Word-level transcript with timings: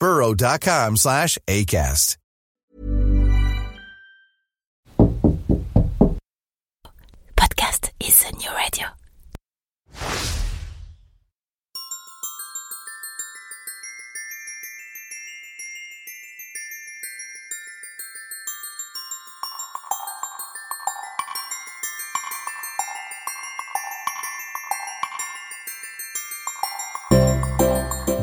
burrow.com 0.00 0.96
slash 0.96 1.38
ACAST. 1.46 2.16
Podcast 7.36 7.90
is 8.00 8.22
the 8.24 8.32
new 8.38 8.50
radio. 8.56 8.86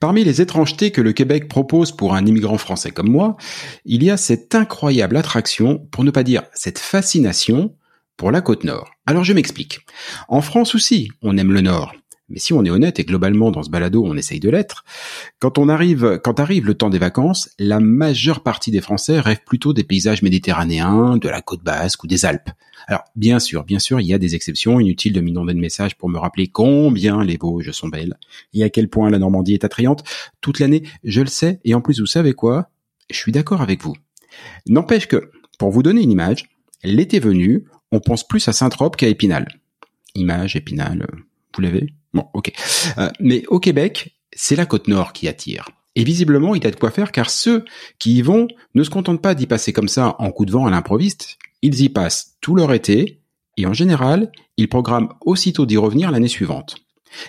Parmi 0.00 0.22
les 0.22 0.40
étrangetés 0.40 0.92
que 0.92 1.00
le 1.00 1.12
Québec 1.12 1.48
propose 1.48 1.90
pour 1.90 2.14
un 2.14 2.24
immigrant 2.24 2.58
français 2.58 2.92
comme 2.92 3.10
moi, 3.10 3.36
il 3.84 4.04
y 4.04 4.10
a 4.10 4.16
cette 4.16 4.54
incroyable 4.54 5.16
attraction, 5.16 5.78
pour 5.90 6.04
ne 6.04 6.12
pas 6.12 6.22
dire 6.22 6.44
cette 6.52 6.78
fascination, 6.78 7.74
pour 8.16 8.30
la 8.30 8.40
côte 8.40 8.62
nord. 8.62 8.90
Alors 9.06 9.24
je 9.24 9.32
m'explique. 9.32 9.80
En 10.28 10.40
France 10.40 10.76
aussi, 10.76 11.10
on 11.22 11.36
aime 11.36 11.52
le 11.52 11.62
nord. 11.62 11.94
Mais 12.28 12.38
si 12.38 12.52
on 12.52 12.64
est 12.64 12.70
honnête 12.70 13.00
et 13.00 13.04
globalement 13.04 13.50
dans 13.50 13.62
ce 13.62 13.70
balado 13.70 14.04
on 14.04 14.16
essaye 14.16 14.40
de 14.40 14.50
l'être, 14.50 14.84
quand 15.38 15.58
on 15.58 15.68
arrive, 15.68 16.20
quand 16.22 16.40
arrive 16.40 16.66
le 16.66 16.74
temps 16.74 16.90
des 16.90 16.98
vacances, 16.98 17.50
la 17.58 17.80
majeure 17.80 18.42
partie 18.42 18.70
des 18.70 18.80
Français 18.80 19.20
rêvent 19.20 19.44
plutôt 19.46 19.72
des 19.72 19.84
paysages 19.84 20.22
méditerranéens, 20.22 21.16
de 21.16 21.28
la 21.28 21.40
côte 21.40 21.62
basque 21.62 22.04
ou 22.04 22.06
des 22.06 22.24
Alpes. 22.24 22.50
Alors 22.86 23.04
bien 23.16 23.38
sûr, 23.38 23.64
bien 23.64 23.78
sûr, 23.78 24.00
il 24.00 24.06
y 24.06 24.14
a 24.14 24.18
des 24.18 24.34
exceptions. 24.34 24.80
Inutile 24.80 25.12
de 25.12 25.20
m'inonder 25.20 25.54
de 25.54 25.58
messages 25.58 25.96
pour 25.96 26.08
me 26.08 26.18
rappeler 26.18 26.48
combien 26.48 27.24
les 27.24 27.36
Vosges 27.36 27.72
sont 27.72 27.88
belles 27.88 28.16
et 28.54 28.62
à 28.62 28.70
quel 28.70 28.88
point 28.88 29.10
la 29.10 29.18
Normandie 29.18 29.54
est 29.54 29.64
attrayante 29.64 30.04
toute 30.40 30.58
l'année. 30.58 30.82
Je 31.04 31.20
le 31.20 31.26
sais 31.26 31.60
et 31.64 31.74
en 31.74 31.80
plus 31.80 32.00
vous 32.00 32.06
savez 32.06 32.32
quoi? 32.32 32.70
Je 33.10 33.16
suis 33.16 33.32
d'accord 33.32 33.62
avec 33.62 33.82
vous. 33.82 33.94
N'empêche 34.66 35.08
que, 35.08 35.30
pour 35.58 35.70
vous 35.70 35.82
donner 35.82 36.02
une 36.02 36.10
image, 36.10 36.48
l'été 36.84 37.20
venu, 37.20 37.64
on 37.90 38.00
pense 38.00 38.26
plus 38.26 38.46
à 38.48 38.52
Saint-Trope 38.52 38.96
qu'à 38.96 39.08
Épinal. 39.08 39.48
Image, 40.14 40.56
Épinal, 40.56 41.06
vous 41.54 41.62
l'avez? 41.62 41.88
Bon, 42.14 42.26
ok. 42.34 42.52
Euh, 42.98 43.10
mais 43.20 43.44
au 43.48 43.60
Québec, 43.60 44.18
c'est 44.32 44.56
la 44.56 44.66
côte 44.66 44.88
nord 44.88 45.12
qui 45.12 45.28
attire. 45.28 45.68
Et 45.94 46.04
visiblement, 46.04 46.54
il 46.54 46.62
y 46.62 46.66
a 46.66 46.70
de 46.70 46.76
quoi 46.76 46.90
faire 46.90 47.12
car 47.12 47.28
ceux 47.28 47.64
qui 47.98 48.18
y 48.18 48.22
vont 48.22 48.46
ne 48.74 48.84
se 48.84 48.90
contentent 48.90 49.22
pas 49.22 49.34
d'y 49.34 49.46
passer 49.46 49.72
comme 49.72 49.88
ça 49.88 50.14
en 50.18 50.30
coup 50.30 50.46
de 50.46 50.52
vent 50.52 50.66
à 50.66 50.70
l'improviste. 50.70 51.38
Ils 51.62 51.82
y 51.82 51.88
passent 51.88 52.36
tout 52.40 52.54
leur 52.54 52.72
été 52.72 53.20
et 53.56 53.66
en 53.66 53.72
général, 53.72 54.30
ils 54.56 54.68
programment 54.68 55.14
aussitôt 55.22 55.66
d'y 55.66 55.76
revenir 55.76 56.10
l'année 56.10 56.28
suivante. 56.28 56.76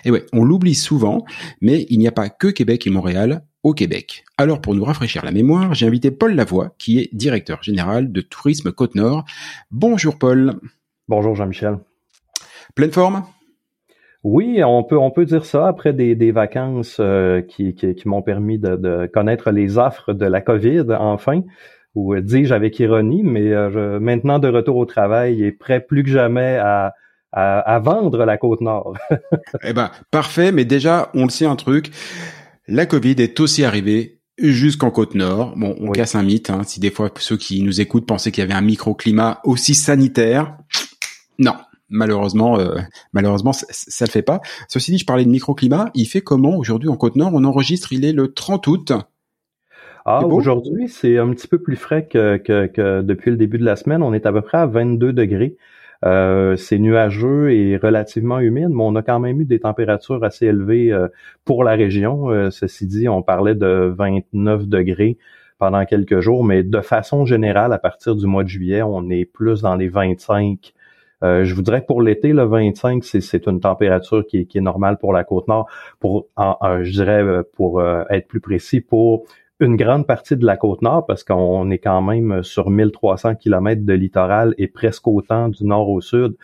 Et 0.04 0.10
ouais, 0.10 0.24
on 0.32 0.44
l'oublie 0.44 0.74
souvent, 0.74 1.24
mais 1.60 1.86
il 1.90 1.98
n'y 1.98 2.06
a 2.06 2.12
pas 2.12 2.28
que 2.28 2.46
Québec 2.46 2.86
et 2.86 2.90
Montréal 2.90 3.44
au 3.62 3.74
Québec. 3.74 4.24
Alors 4.38 4.60
pour 4.60 4.74
nous 4.74 4.84
rafraîchir 4.84 5.24
la 5.24 5.32
mémoire, 5.32 5.74
j'ai 5.74 5.86
invité 5.86 6.10
Paul 6.10 6.34
Lavoie, 6.34 6.74
qui 6.78 7.00
est 7.00 7.10
directeur 7.12 7.62
général 7.62 8.12
de 8.12 8.20
Tourisme 8.20 8.72
Côte-Nord. 8.72 9.24
Bonjour 9.70 10.18
Paul. 10.18 10.60
Bonjour 11.08 11.34
Jean-Michel. 11.34 11.78
Pleine 12.74 12.92
forme? 12.92 13.24
Oui, 14.22 14.62
on 14.62 14.84
peut 14.84 14.98
on 14.98 15.10
peut 15.10 15.24
dire 15.24 15.46
ça 15.46 15.66
après 15.66 15.92
des, 15.92 16.14
des 16.14 16.30
vacances 16.30 16.98
euh, 17.00 17.40
qui, 17.40 17.74
qui, 17.74 17.94
qui 17.94 18.08
m'ont 18.08 18.20
permis 18.20 18.58
de, 18.58 18.76
de, 18.76 19.06
connaître 19.06 19.50
les 19.50 19.78
offres 19.78 20.12
de 20.12 20.26
la 20.26 20.42
COVID 20.42 20.84
enfin, 20.98 21.40
ou 21.94 22.14
euh, 22.14 22.20
dis-je 22.20 22.52
avec 22.52 22.78
ironie, 22.78 23.22
mais 23.22 23.50
euh, 23.52 23.98
maintenant 23.98 24.38
de 24.38 24.48
retour 24.48 24.76
au 24.76 24.84
travail 24.84 25.42
et 25.42 25.52
prêt 25.52 25.80
plus 25.80 26.02
que 26.02 26.10
jamais 26.10 26.56
à, 26.58 26.92
à, 27.32 27.60
à 27.60 27.78
vendre 27.78 28.26
la 28.26 28.36
côte 28.36 28.60
nord. 28.60 28.94
eh 29.64 29.72
ben 29.72 29.90
parfait, 30.10 30.52
mais 30.52 30.66
déjà 30.66 31.10
on 31.14 31.24
le 31.24 31.30
sait 31.30 31.46
un 31.46 31.56
truc, 31.56 31.90
la 32.68 32.84
COVID 32.84 33.16
est 33.18 33.40
aussi 33.40 33.64
arrivée 33.64 34.20
jusqu'en 34.38 34.90
côte 34.90 35.14
nord. 35.14 35.54
Bon, 35.56 35.76
on 35.80 35.92
casse 35.92 36.14
un 36.14 36.22
mythe. 36.22 36.50
Hein, 36.50 36.62
si 36.64 36.78
des 36.78 36.90
fois 36.90 37.10
ceux 37.18 37.36
qui 37.38 37.62
nous 37.62 37.80
écoutent 37.80 38.06
pensaient 38.06 38.32
qu'il 38.32 38.42
y 38.42 38.46
avait 38.46 38.54
un 38.54 38.60
microclimat 38.60 39.40
aussi 39.44 39.74
sanitaire, 39.74 40.56
non, 41.38 41.54
malheureusement, 41.90 42.58
euh, 42.58 42.76
malheureusement, 43.12 43.52
ça, 43.52 43.66
ne 43.68 44.06
le 44.06 44.10
fait 44.10 44.22
pas. 44.22 44.40
Ceci 44.68 44.92
dit, 44.92 44.98
je 44.98 45.04
parlais 45.04 45.24
de 45.24 45.30
microclimat. 45.30 45.90
Il 45.94 46.06
fait 46.06 46.22
comment 46.22 46.56
aujourd'hui 46.56 46.88
en 46.88 46.96
Côte-Nord? 46.96 47.32
On 47.34 47.44
enregistre, 47.44 47.92
il 47.92 48.04
est 48.04 48.12
le 48.12 48.32
30 48.32 48.66
août. 48.68 48.92
Ah, 50.06 50.24
aujourd'hui, 50.24 50.88
c'est 50.88 51.18
un 51.18 51.28
petit 51.30 51.46
peu 51.46 51.58
plus 51.58 51.76
frais 51.76 52.06
que, 52.06 52.38
que, 52.38 53.02
depuis 53.02 53.30
le 53.30 53.36
début 53.36 53.58
de 53.58 53.64
la 53.64 53.76
semaine. 53.76 54.02
On 54.02 54.14
est 54.14 54.24
à 54.24 54.32
peu 54.32 54.40
près 54.40 54.58
à 54.58 54.66
22 54.66 55.12
degrés. 55.12 55.56
Euh, 56.06 56.56
c'est 56.56 56.78
nuageux 56.78 57.52
et 57.52 57.76
relativement 57.76 58.40
humide, 58.40 58.70
mais 58.70 58.82
on 58.82 58.96
a 58.96 59.02
quand 59.02 59.20
même 59.20 59.38
eu 59.42 59.44
des 59.44 59.60
températures 59.60 60.24
assez 60.24 60.46
élevées 60.46 60.90
euh, 60.90 61.08
pour 61.44 61.62
la 61.62 61.72
région. 61.72 62.50
ceci 62.50 62.86
dit, 62.86 63.08
on 63.08 63.22
parlait 63.22 63.54
de 63.54 63.94
29 63.96 64.66
degrés 64.66 65.18
pendant 65.58 65.84
quelques 65.84 66.20
jours, 66.20 66.42
mais 66.42 66.62
de 66.62 66.80
façon 66.80 67.26
générale, 67.26 67.74
à 67.74 67.78
partir 67.78 68.16
du 68.16 68.26
mois 68.26 68.44
de 68.44 68.48
juillet, 68.48 68.80
on 68.80 69.10
est 69.10 69.26
plus 69.26 69.60
dans 69.60 69.76
les 69.76 69.88
25. 69.88 70.72
Euh, 71.22 71.44
je 71.44 71.54
que 71.80 71.86
pour 71.86 72.02
l'été, 72.02 72.32
le 72.32 72.44
25, 72.44 73.04
c'est 73.04 73.46
une 73.46 73.60
température 73.60 74.26
qui 74.26 74.48
est, 74.54 74.60
normale 74.60 74.98
pour 74.98 75.12
la 75.12 75.24
côte 75.24 75.48
nord. 75.48 75.68
Pour, 75.98 76.28
je 76.38 76.90
dirais, 76.90 77.22
pour 77.54 77.82
être 77.82 78.26
plus 78.28 78.40
précis, 78.40 78.80
pour 78.80 79.24
une 79.60 79.76
grande 79.76 80.06
partie 80.06 80.36
de 80.36 80.46
la 80.46 80.56
côte 80.56 80.80
nord 80.80 81.04
parce 81.06 81.22
qu'on 81.22 81.70
est 81.70 81.78
quand 81.78 82.00
même 82.00 82.42
sur 82.42 82.70
1300 82.70 83.34
km 83.34 83.84
de 83.84 83.92
littoral 83.92 84.54
et 84.56 84.66
presque 84.66 85.06
autant 85.06 85.48
du 85.48 85.64
nord 85.64 85.90
au 85.90 86.00
sud. 86.00 86.34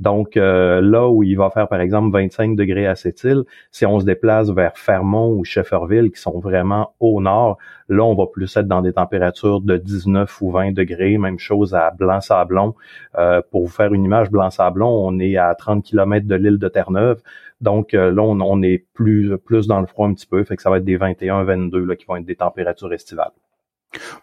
Donc 0.00 0.36
euh, 0.36 0.80
là 0.80 1.08
où 1.08 1.22
il 1.22 1.36
va 1.36 1.50
faire 1.50 1.68
par 1.68 1.80
exemple 1.80 2.12
25 2.12 2.56
degrés 2.56 2.86
à 2.86 2.96
cette 2.96 3.22
île, 3.22 3.44
si 3.70 3.86
on 3.86 4.00
se 4.00 4.04
déplace 4.04 4.50
vers 4.50 4.76
Fermont 4.76 5.32
ou 5.32 5.44
Shefferville 5.44 6.10
qui 6.10 6.20
sont 6.20 6.40
vraiment 6.40 6.94
au 6.98 7.20
nord, 7.20 7.58
là 7.88 8.02
on 8.02 8.14
va 8.14 8.26
plus 8.26 8.56
être 8.56 8.66
dans 8.66 8.82
des 8.82 8.92
températures 8.92 9.60
de 9.60 9.76
19 9.76 10.42
ou 10.42 10.50
20 10.50 10.72
degrés, 10.72 11.16
même 11.16 11.38
chose 11.38 11.74
à 11.74 11.92
Blanc-Sablon. 11.92 12.74
Euh, 13.18 13.40
pour 13.52 13.62
vous 13.62 13.72
faire 13.72 13.94
une 13.94 14.04
image, 14.04 14.30
Blanc-Sablon, 14.30 14.88
on 14.88 15.20
est 15.20 15.36
à 15.36 15.54
30 15.54 15.84
km 15.84 16.26
de 16.26 16.34
l'île 16.34 16.58
de 16.58 16.68
Terre-Neuve. 16.68 17.22
Donc 17.64 17.94
euh, 17.94 18.12
là, 18.12 18.22
on, 18.22 18.62
est 18.62 18.86
plus, 18.92 19.32
plus 19.38 19.66
dans 19.66 19.80
le 19.80 19.86
froid 19.86 20.06
un 20.06 20.12
petit 20.12 20.26
peu, 20.26 20.44
fait 20.44 20.54
que 20.54 20.62
ça 20.62 20.70
va 20.70 20.76
être 20.76 20.84
des 20.84 20.98
21-22 20.98 21.78
là, 21.84 21.96
qui 21.96 22.04
vont 22.04 22.16
être 22.16 22.26
des 22.26 22.36
températures 22.36 22.92
estivales. 22.92 23.32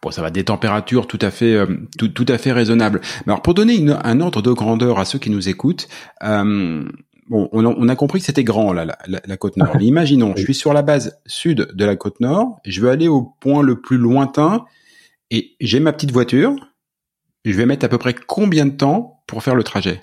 Bon, 0.01 0.11
ça 0.11 0.21
va 0.21 0.29
des 0.29 0.43
températures 0.43 1.07
tout 1.07 1.17
à 1.21 1.31
fait, 1.31 1.55
euh, 1.55 1.65
tout, 1.97 2.09
tout, 2.09 2.25
à 2.27 2.37
fait 2.37 2.51
raisonnables. 2.51 3.01
Mais 3.25 3.33
alors, 3.33 3.41
pour 3.41 3.55
donner 3.55 3.83
un 4.03 4.21
ordre 4.21 4.41
de 4.41 4.51
grandeur 4.51 4.99
à 4.99 5.05
ceux 5.05 5.17
qui 5.17 5.31
nous 5.31 5.49
écoutent, 5.49 5.87
euh, 6.23 6.83
bon, 7.29 7.49
on, 7.51 7.89
a 7.89 7.95
compris 7.95 8.19
que 8.19 8.25
c'était 8.25 8.43
grand 8.43 8.73
là, 8.73 8.85
la, 9.07 9.37
côte 9.37 9.57
nord. 9.57 9.75
Mais 9.79 9.85
imaginons, 9.85 10.33
je 10.35 10.43
suis 10.43 10.53
sur 10.53 10.73
la 10.73 10.83
base 10.83 11.19
sud 11.25 11.69
de 11.73 11.85
la 11.85 11.95
côte 11.95 12.19
nord, 12.19 12.59
je 12.65 12.79
veux 12.79 12.89
aller 12.89 13.07
au 13.07 13.23
point 13.39 13.63
le 13.63 13.81
plus 13.81 13.97
lointain 13.97 14.65
et 15.31 15.55
j'ai 15.59 15.79
ma 15.79 15.93
petite 15.93 16.11
voiture. 16.11 16.53
Je 17.43 17.57
vais 17.57 17.65
mettre 17.65 17.85
à 17.85 17.89
peu 17.89 17.97
près 17.97 18.13
combien 18.13 18.67
de 18.67 18.75
temps 18.75 19.23
pour 19.25 19.41
faire 19.41 19.55
le 19.55 19.63
trajet? 19.63 19.99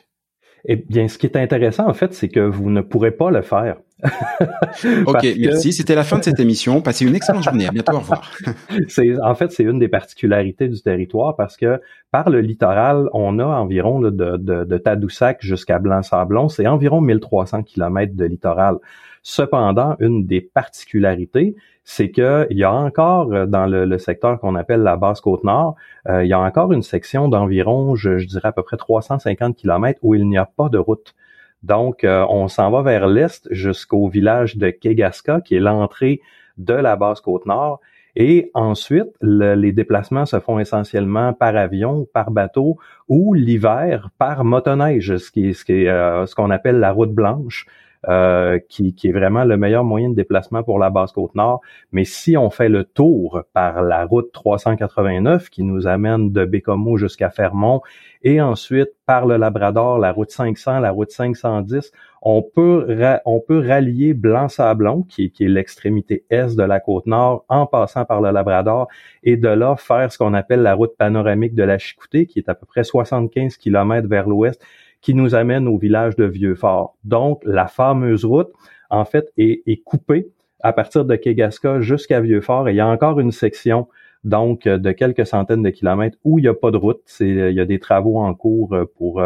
Eh 0.65 0.77
bien, 0.77 1.09
ce 1.09 1.19
qui 1.19 1.27
est 1.27 1.37
intéressant, 1.37 1.89
en 1.89 1.95
fait, 1.95 2.15
c'est 2.15 2.29
que 2.29 2.41
vous 2.41 2.71
ne 2.71 2.81
pourrez 2.81 3.11
pas 3.11 3.31
le 3.31 3.43
faire. 3.43 3.77
ok, 5.07 5.27
merci. 5.39 5.73
C'était 5.73 5.95
la 5.95 6.05
fin 6.05 6.19
de 6.19 6.25
cette 6.25 6.39
émission. 6.39 6.81
Passez 6.81 7.05
une 7.05 7.15
excellente 7.15 7.43
journée. 7.43 7.67
À 7.67 7.71
bientôt. 7.71 7.95
Au 7.95 7.99
revoir. 7.99 8.31
c'est, 8.89 9.21
en 9.21 9.35
fait, 9.35 9.51
c'est 9.51 9.65
une 9.65 9.79
des 9.79 9.89
particularités 9.89 10.69
du 10.69 10.81
territoire 10.81 11.37
parce 11.37 11.57
que 11.57 11.81
par 12.11 12.31
le 12.31 12.41
littoral, 12.41 13.09
on 13.13 13.39
a 13.39 13.45
environ 13.45 14.01
de, 14.01 14.11
de, 14.11 14.37
de 14.65 14.79
Tadoussac 14.79 15.39
jusqu'à 15.41 15.79
Blanc-Sablon, 15.79 16.49
c'est 16.49 16.67
environ 16.67 17.01
1300 17.01 17.65
kilomètres 17.65 18.15
de 18.15 18.25
littoral. 18.25 18.77
Cependant, 19.23 19.97
une 19.99 20.27
des 20.27 20.41
particularités, 20.41 21.55
c'est 21.91 22.11
qu'il 22.11 22.47
y 22.51 22.65
a 22.65 22.73
encore 22.73 23.33
euh, 23.33 23.47
dans 23.47 23.65
le, 23.65 23.97
secteur 23.97 24.39
qu'on 24.41 24.57
appelle 24.57 24.83
la 24.83 24.97
basse 24.99 25.23
côte 25.23 25.43
nord, 25.43 25.75
euh, 26.07 26.23
il 26.23 26.29
y 26.29 26.35
a 26.35 26.39
encore 26.39 26.71
une 26.75 26.83
section 26.83 27.29
d'environ, 27.29 27.97
je, 27.97 28.23
dirais 28.27 28.49
à 28.49 28.53
peu 28.53 28.63
près 28.63 28.77
350 28.77 29.57
km 29.57 29.99
où 30.03 30.15
il 30.15 30.29
n'y 30.29 30.37
a 30.37 30.45
pas 30.45 30.69
de 30.69 30.77
route. 30.77 31.15
Donc, 31.63 32.05
euh, 32.05 32.27
on 32.29 32.47
s'en 32.49 32.71
va 32.71 32.83
vers 32.83 33.07
l'est 33.07 33.49
jusqu'au 33.51 34.07
village 34.07 34.59
de 34.59 34.69
Kegaska, 34.69 35.41
qui 35.41 35.55
est 35.55 35.61
l'entrée 35.61 36.21
de 36.59 36.75
la 36.75 36.95
basse 36.97 37.23
côte 37.23 37.47
nord. 37.47 37.81
Et 38.17 38.51
ensuite, 38.53 39.09
les 39.23 39.73
déplacements 39.73 40.27
se 40.27 40.41
font 40.41 40.59
essentiellement 40.59 41.33
par 41.33 41.57
avion, 41.57 42.07
par 42.13 42.31
bateau 42.31 42.77
ou 43.09 43.33
l'hiver 43.33 44.11
par 44.19 44.45
motoneige, 44.45 45.17
ce 45.17 45.31
ce 45.31 46.35
qu'on 46.35 46.51
appelle 46.51 46.81
la 46.81 46.93
route 46.93 47.15
blanche. 47.15 47.67
Euh, 48.09 48.59
qui, 48.71 48.95
est 49.05 49.13
vraiment 49.13 49.45
le 49.45 49.59
meilleur 49.59 49.85
moyen 49.85 50.09
de 50.09 50.15
déplacement 50.15 50.63
pour 50.63 50.79
la 50.79 50.89
Basse-Côte-Nord. 50.89 51.61
Mais 51.93 52.05
si 52.05 52.39
on 52.39 52.49
fait 52.49 52.71
le 52.71 52.85
tour 52.85 53.43
par 53.53 53.83
la 53.83 54.07
route 54.07 54.33
389 54.33 55.51
qui 55.51 55.63
nous 55.63 55.87
amène 55.87 56.33
de 56.33 56.47
Bécomo 56.47 56.97
jusqu'à 56.97 57.29
Fermont 57.29 57.83
et 58.23 58.41
ensuite 58.41 58.89
par 59.05 59.27
le 59.27 59.37
Labrador, 59.37 59.99
la 59.99 60.11
route 60.11 60.31
500, 60.31 60.81
la 60.81 60.91
route 60.91 61.11
510, 61.11 61.93
on 62.23 62.41
peut, 62.41 62.87
on 63.27 63.41
peut 63.41 63.63
rallier 63.67 64.15
Blanc-Sablon, 64.15 65.03
qui, 65.03 65.31
qui 65.31 65.45
est 65.45 65.49
l'extrémité 65.49 66.25
est 66.31 66.57
de 66.57 66.63
la 66.63 66.81
côte 66.81 67.07
nord, 67.07 67.45
en 67.49 67.67
passant 67.67 68.07
par 68.07 68.23
le 68.23 68.31
Labrador, 68.31 68.89
et 69.23 69.37
de 69.37 69.49
là 69.49 69.77
faire 69.77 70.11
ce 70.11 70.17
qu'on 70.17 70.33
appelle 70.33 70.63
la 70.63 70.75
route 70.75 70.97
panoramique 70.97 71.55
de 71.55 71.63
la 71.63 71.77
Chicoutée, 71.77 72.25
qui 72.25 72.39
est 72.39 72.49
à 72.49 72.55
peu 72.55 72.65
près 72.65 72.85
75 72.85 73.59
km 73.59 74.09
vers 74.09 74.29
l'ouest, 74.29 74.65
qui 75.01 75.15
nous 75.15 75.35
amène 75.35 75.69
au 75.69 75.79
village 75.79 76.17
de 76.17 76.25
Vieux-Fort. 76.25 76.97
Donc, 77.05 77.41
la 77.45 77.67
fameuse 77.67 78.25
route, 78.25 78.51
en 78.91 79.05
fait, 79.05 79.33
est, 79.37 79.63
est 79.67 79.83
coupée 79.83 80.29
à 80.61 80.73
partir 80.73 81.05
de 81.05 81.15
Kegaska 81.15 81.81
jusqu'à 81.81 82.21
Vieux-Fort 82.21 82.69
et 82.69 82.73
il 82.73 82.77
y 82.77 82.81
a 82.81 82.89
encore 82.89 83.21
une 83.21 83.33
section 83.33 83.89
donc 84.25 84.67
de 84.67 84.91
quelques 84.91 85.27
centaines 85.27 85.63
de 85.63 85.71
kilomètres 85.71 86.19
où 86.25 86.39
il 86.39 86.43
n'y 86.43 86.49
a 86.49 86.55
pas 86.55 86.73
de 86.73 86.77
route. 86.77 87.01
C'est, 87.07 87.29
il 87.29 87.55
y 87.55 87.61
a 87.61 87.65
des 87.65 87.79
travaux 87.79 88.19
en 88.19 88.35
cours 88.35 88.77
pour 88.97 89.23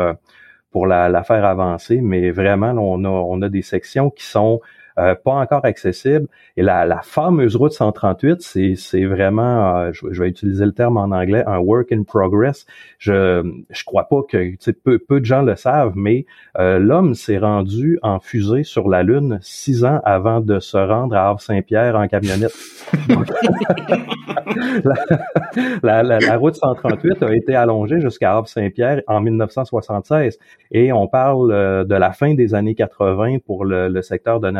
pour 0.70 0.86
la, 0.86 1.08
la 1.08 1.22
faire 1.22 1.44
avancer, 1.44 2.00
mais 2.02 2.30
vraiment 2.30 2.72
on 2.72 3.04
a 3.04 3.08
on 3.08 3.40
a 3.40 3.48
des 3.48 3.62
sections 3.62 4.10
qui 4.10 4.24
sont 4.24 4.60
euh, 4.98 5.14
pas 5.14 5.32
encore 5.32 5.64
accessible. 5.64 6.26
Et 6.56 6.62
la, 6.62 6.84
la 6.84 7.00
fameuse 7.02 7.56
route 7.56 7.72
138, 7.72 8.42
c'est, 8.42 9.04
vraiment, 9.04 9.78
euh, 9.78 9.92
je, 9.92 10.20
vais 10.20 10.28
utiliser 10.28 10.66
le 10.66 10.72
terme 10.72 10.96
en 10.96 11.10
anglais, 11.12 11.44
un 11.46 11.58
work 11.58 11.92
in 11.92 12.02
progress. 12.02 12.66
Je 12.98 13.42
je 13.70 13.84
crois 13.84 14.08
pas 14.08 14.22
que 14.28 14.54
peu, 14.84 14.98
peu 14.98 15.20
de 15.20 15.24
gens 15.24 15.42
le 15.42 15.56
savent, 15.56 15.92
mais 15.94 16.26
euh, 16.58 16.78
l'homme 16.78 17.14
s'est 17.14 17.38
rendu 17.38 17.98
en 18.02 18.20
fusée 18.20 18.64
sur 18.64 18.88
la 18.88 19.02
Lune 19.02 19.38
six 19.40 19.84
ans 19.84 20.00
avant 20.04 20.40
de 20.40 20.60
se 20.60 20.76
rendre 20.76 21.16
à 21.16 21.28
Havre-Saint-Pierre 21.28 21.96
en 21.96 22.08
camionnette. 22.08 22.54
la, 25.82 26.02
la, 26.02 26.18
la, 26.18 26.36
route 26.36 26.56
138 26.56 27.22
a 27.22 27.34
été 27.34 27.54
allongée 27.54 28.00
jusqu'à 28.00 28.36
Havre-Saint-Pierre 28.36 29.02
en 29.06 29.20
1976 29.20 30.38
et 30.70 30.92
on 30.92 31.08
parle 31.08 31.86
de 31.86 31.94
la 31.94 32.12
fin 32.12 32.34
des 32.34 32.54
années 32.54 32.74
80 32.74 33.38
pour 33.46 33.64
le, 33.64 33.88
le 33.88 34.02
secteur 34.02 34.40
de 34.40 34.50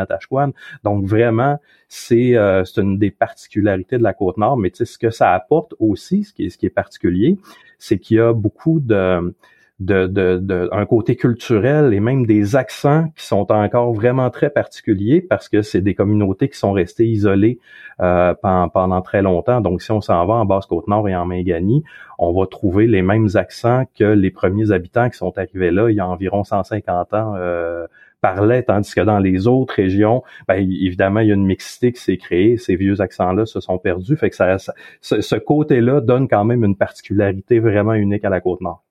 Donc 0.83 1.05
vraiment, 1.05 1.59
c'est 1.87 2.35
euh, 2.35 2.63
une 2.77 2.97
des 2.97 3.11
particularités 3.11 3.97
de 3.97 4.03
la 4.03 4.13
côte 4.13 4.37
nord. 4.37 4.57
Mais 4.57 4.71
ce 4.73 4.97
que 4.97 5.09
ça 5.09 5.33
apporte 5.33 5.73
aussi, 5.79 6.23
ce 6.23 6.33
qui 6.33 6.45
est, 6.45 6.49
ce 6.49 6.57
qui 6.57 6.65
est 6.65 6.71
particulier, 6.71 7.37
c'est 7.77 7.99
qu'il 7.99 8.17
y 8.17 8.19
a 8.19 8.33
beaucoup 8.33 8.79
de 8.79 9.33
de, 9.79 10.07
de, 10.07 10.69
un 10.71 10.85
côté 10.85 11.15
culturel 11.15 11.93
et 11.93 11.99
même 11.99 12.25
des 12.25 12.55
accents 12.55 13.07
qui 13.17 13.25
sont 13.25 13.51
encore 13.51 13.91
vraiment 13.93 14.29
très 14.29 14.49
particuliers 14.49 15.21
parce 15.21 15.49
que 15.49 15.61
c'est 15.61 15.81
des 15.81 15.95
communautés 15.95 16.47
qui 16.47 16.57
sont 16.57 16.71
restées 16.71 17.07
isolées 17.07 17.59
euh, 17.99 18.33
pendant, 18.41 18.69
pendant, 18.69 19.01
très 19.01 19.21
longtemps. 19.21 19.61
Donc, 19.61 19.81
si 19.81 19.91
on 19.91 20.01
s'en 20.01 20.25
va 20.25 20.35
en 20.35 20.45
Basse-Côte-Nord 20.45 21.09
et 21.09 21.15
en 21.15 21.25
Mingani, 21.25 21.83
on 22.17 22.31
va 22.33 22.45
trouver 22.47 22.87
les 22.87 23.01
mêmes 23.01 23.29
accents 23.35 23.85
que 23.97 24.03
les 24.03 24.31
premiers 24.31 24.71
habitants 24.71 25.09
qui 25.09 25.17
sont 25.17 25.37
arrivés 25.37 25.71
là 25.71 25.89
il 25.89 25.95
y 25.95 25.99
a 25.99 26.07
environ 26.07 26.43
150 26.43 27.13
ans 27.13 27.33
euh, 27.35 27.87
parlaient, 28.23 28.63
tandis 28.63 28.95
que 28.95 29.01
dans 29.01 29.19
les 29.19 29.47
autres 29.47 29.73
régions, 29.75 30.23
ben, 30.47 30.55
évidemment, 30.55 31.19
il 31.19 31.27
y 31.27 31.31
a 31.31 31.35
une 31.35 31.45
mixité 31.45 31.91
qui 31.91 32.01
s'est 32.01 32.17
créée, 32.17 32.57
ces 32.57 32.77
vieux 32.77 33.01
accents-là 33.01 33.45
se 33.45 33.59
sont 33.59 33.77
perdus, 33.77 34.15
fait 34.15 34.29
que 34.29 34.35
ça, 34.37 34.55
ce, 35.01 35.19
ce 35.19 35.35
côté-là 35.35 35.99
donne 35.99 36.29
quand 36.29 36.45
même 36.45 36.63
une 36.63 36.77
particularité 36.77 37.59
vraiment 37.59 37.93
unique 37.93 38.23
à 38.23 38.29
la 38.29 38.39
Côte-Nord. 38.39 38.81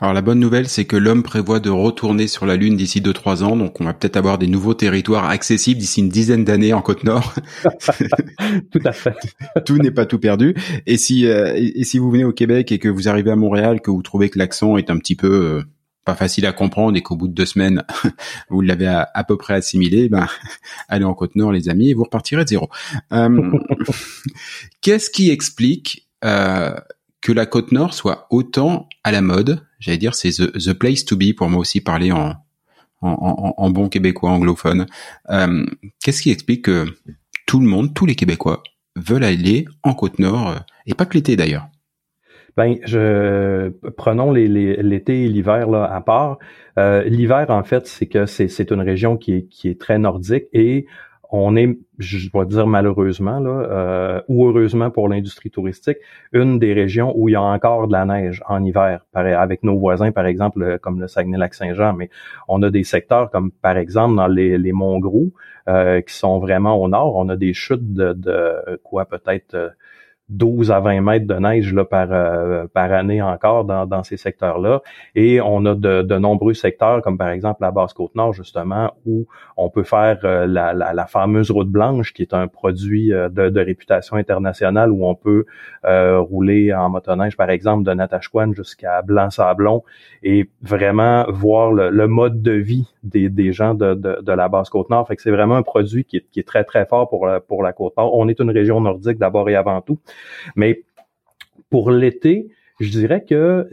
Alors 0.00 0.14
la 0.14 0.22
bonne 0.22 0.40
nouvelle, 0.40 0.66
c'est 0.66 0.86
que 0.86 0.96
l'homme 0.96 1.22
prévoit 1.22 1.60
de 1.60 1.70
retourner 1.70 2.26
sur 2.26 2.46
la 2.46 2.56
Lune 2.56 2.76
d'ici 2.76 3.00
2-3 3.00 3.44
ans, 3.44 3.56
donc 3.56 3.80
on 3.80 3.84
va 3.84 3.92
peut-être 3.92 4.16
avoir 4.16 4.38
des 4.38 4.46
nouveaux 4.46 4.74
territoires 4.74 5.28
accessibles 5.28 5.78
d'ici 5.78 6.00
une 6.00 6.08
dizaine 6.08 6.44
d'années 6.44 6.72
en 6.72 6.82
Côte-Nord. 6.82 7.34
tout 8.72 8.80
à 8.84 8.92
fait. 8.92 9.14
tout 9.66 9.76
n'est 9.76 9.90
pas 9.90 10.06
tout 10.06 10.18
perdu. 10.18 10.54
Et 10.86 10.96
si 10.96 11.26
euh, 11.26 11.52
et 11.54 11.84
si 11.84 11.98
vous 11.98 12.10
venez 12.10 12.24
au 12.24 12.32
Québec 12.32 12.72
et 12.72 12.78
que 12.78 12.88
vous 12.88 13.08
arrivez 13.08 13.30
à 13.30 13.36
Montréal, 13.36 13.80
que 13.80 13.90
vous 13.90 14.02
trouvez 14.02 14.30
que 14.30 14.38
l'accent 14.38 14.76
est 14.76 14.90
un 14.90 14.98
petit 14.98 15.16
peu 15.16 15.28
euh, 15.28 15.62
pas 16.04 16.14
facile 16.14 16.46
à 16.46 16.52
comprendre 16.52 16.96
et 16.96 17.02
qu'au 17.02 17.16
bout 17.16 17.28
de 17.28 17.32
deux 17.32 17.46
semaines, 17.46 17.82
vous 18.50 18.60
l'avez 18.60 18.86
à, 18.86 19.24
peu 19.24 19.36
près 19.36 19.54
assimilé, 19.54 20.08
ben, 20.08 20.26
allez 20.88 21.04
en 21.04 21.14
Côte-Nord, 21.14 21.52
les 21.52 21.68
amis, 21.68 21.90
et 21.90 21.94
vous 21.94 22.04
repartirez 22.04 22.44
de 22.44 22.48
zéro. 22.48 22.68
Euh, 23.12 23.52
qu'est-ce 24.80 25.10
qui 25.10 25.30
explique 25.30 26.08
euh, 26.24 26.74
que 27.20 27.32
la 27.32 27.46
Côte-Nord 27.46 27.94
soit 27.94 28.26
autant 28.30 28.88
à 29.02 29.12
la 29.12 29.22
mode? 29.22 29.66
J'allais 29.80 29.98
dire, 29.98 30.14
c'est 30.14 30.30
the, 30.30 30.72
place 30.72 31.04
to 31.04 31.16
be, 31.16 31.34
pour 31.34 31.48
moi 31.48 31.60
aussi 31.60 31.80
parler 31.80 32.12
en, 32.12 32.34
en, 33.00 33.70
bon 33.70 33.88
québécois 33.88 34.30
anglophone. 34.30 34.86
Euh, 35.30 35.66
qu'est-ce 36.02 36.22
qui 36.22 36.30
explique 36.30 36.66
que 36.66 36.86
tout 37.46 37.60
le 37.60 37.66
monde, 37.66 37.94
tous 37.94 38.06
les 38.06 38.14
Québécois, 38.14 38.62
veulent 38.96 39.24
aller 39.24 39.66
en 39.82 39.94
Côte-Nord, 39.94 40.60
et 40.86 40.94
pas 40.94 41.04
que 41.06 41.14
l'été 41.14 41.36
d'ailleurs? 41.36 41.68
Ben, 42.56 42.76
je 42.84 43.70
prenons 43.96 44.30
l'été 44.32 45.24
et 45.24 45.28
l'hiver 45.28 45.68
là 45.68 45.84
à 45.84 46.00
part. 46.00 46.38
Euh, 46.78 47.02
l'hiver, 47.04 47.46
en 47.50 47.64
fait, 47.64 47.86
c'est 47.86 48.06
que 48.06 48.26
c'est 48.26 48.70
une 48.70 48.80
région 48.80 49.16
qui 49.16 49.34
est, 49.34 49.42
qui 49.48 49.68
est 49.68 49.80
très 49.80 49.98
nordique 49.98 50.46
et 50.52 50.86
on 51.36 51.56
est, 51.56 51.76
je 51.98 52.30
dois 52.30 52.44
dire 52.44 52.66
malheureusement 52.68 53.40
là, 53.40 53.50
euh, 53.50 54.20
ou 54.28 54.46
heureusement 54.46 54.90
pour 54.90 55.08
l'industrie 55.08 55.50
touristique, 55.50 55.98
une 56.32 56.60
des 56.60 56.72
régions 56.72 57.12
où 57.16 57.28
il 57.28 57.32
y 57.32 57.34
a 57.34 57.42
encore 57.42 57.88
de 57.88 57.92
la 57.92 58.04
neige 58.04 58.40
en 58.46 58.62
hiver, 58.62 59.04
avec 59.14 59.64
nos 59.64 59.76
voisins 59.76 60.12
par 60.12 60.26
exemple 60.26 60.78
comme 60.80 61.00
le 61.00 61.08
Saguenay-Lac-Saint-Jean, 61.08 61.94
mais 61.94 62.08
on 62.46 62.62
a 62.62 62.70
des 62.70 62.84
secteurs 62.84 63.32
comme 63.32 63.50
par 63.50 63.76
exemple 63.78 64.14
dans 64.14 64.28
les, 64.28 64.58
les 64.58 64.72
monts 64.72 65.00
Gros 65.00 65.32
euh, 65.66 66.02
qui 66.02 66.14
sont 66.14 66.38
vraiment 66.38 66.80
au 66.80 66.88
nord, 66.88 67.16
on 67.16 67.28
a 67.28 67.36
des 67.36 67.52
chutes 67.52 67.92
de, 67.92 68.12
de 68.12 68.80
quoi 68.84 69.06
peut-être 69.06 69.74
12 70.34 70.70
à 70.70 70.80
20 70.80 71.00
mètres 71.00 71.26
de 71.26 71.34
neige 71.34 71.72
là, 71.72 71.84
par, 71.84 72.08
euh, 72.10 72.66
par 72.72 72.92
année 72.92 73.22
encore 73.22 73.64
dans, 73.64 73.86
dans 73.86 74.02
ces 74.02 74.16
secteurs-là. 74.16 74.82
Et 75.14 75.40
on 75.40 75.64
a 75.64 75.74
de, 75.74 76.02
de, 76.02 76.18
nombreux 76.18 76.54
secteurs, 76.54 77.02
comme 77.02 77.18
par 77.18 77.28
exemple 77.28 77.62
la 77.62 77.70
Basse-Côte-Nord, 77.70 78.32
justement, 78.32 78.92
où 79.06 79.26
on 79.56 79.70
peut 79.70 79.84
faire 79.84 80.18
euh, 80.24 80.46
la, 80.46 80.72
la, 80.72 80.92
la, 80.92 81.06
fameuse 81.06 81.50
route 81.50 81.68
blanche, 81.68 82.12
qui 82.12 82.22
est 82.22 82.34
un 82.34 82.48
produit 82.48 83.12
euh, 83.12 83.28
de, 83.28 83.48
de, 83.48 83.60
réputation 83.60 84.16
internationale, 84.16 84.90
où 84.90 85.06
on 85.06 85.14
peut 85.14 85.44
rouler 85.84 86.72
en 86.72 86.88
motoneige, 86.88 87.36
par 87.36 87.50
exemple, 87.50 87.84
de 87.84 87.92
Natashquan 87.92 88.52
jusqu'à 88.54 89.02
Blanc-Sablon, 89.02 89.82
et 90.22 90.48
vraiment 90.62 91.26
voir 91.28 91.72
le, 91.72 91.90
le, 91.90 92.08
mode 92.08 92.42
de 92.42 92.52
vie 92.52 92.88
des, 93.02 93.28
des 93.28 93.52
gens 93.52 93.74
de, 93.74 93.94
de, 93.94 94.18
de 94.22 94.32
la 94.32 94.48
Basse-Côte-Nord. 94.48 95.06
Fait 95.06 95.16
que 95.16 95.22
c'est 95.22 95.30
vraiment 95.30 95.56
un 95.56 95.62
produit 95.62 96.04
qui 96.04 96.16
est, 96.18 96.26
qui 96.30 96.40
est 96.40 96.48
très, 96.48 96.64
très 96.64 96.86
fort 96.86 97.08
pour, 97.08 97.28
pour 97.46 97.62
la 97.62 97.72
Côte-Nord. 97.72 98.16
On 98.16 98.28
est 98.28 98.40
une 98.40 98.50
région 98.50 98.80
nordique 98.80 99.18
d'abord 99.18 99.48
et 99.50 99.56
avant 99.56 99.82
tout. 99.82 99.98
Mais 100.56 100.82
pour 101.70 101.90
l'été, 101.90 102.48
je 102.80 102.90
dirais 102.90 103.24
que 103.24 103.68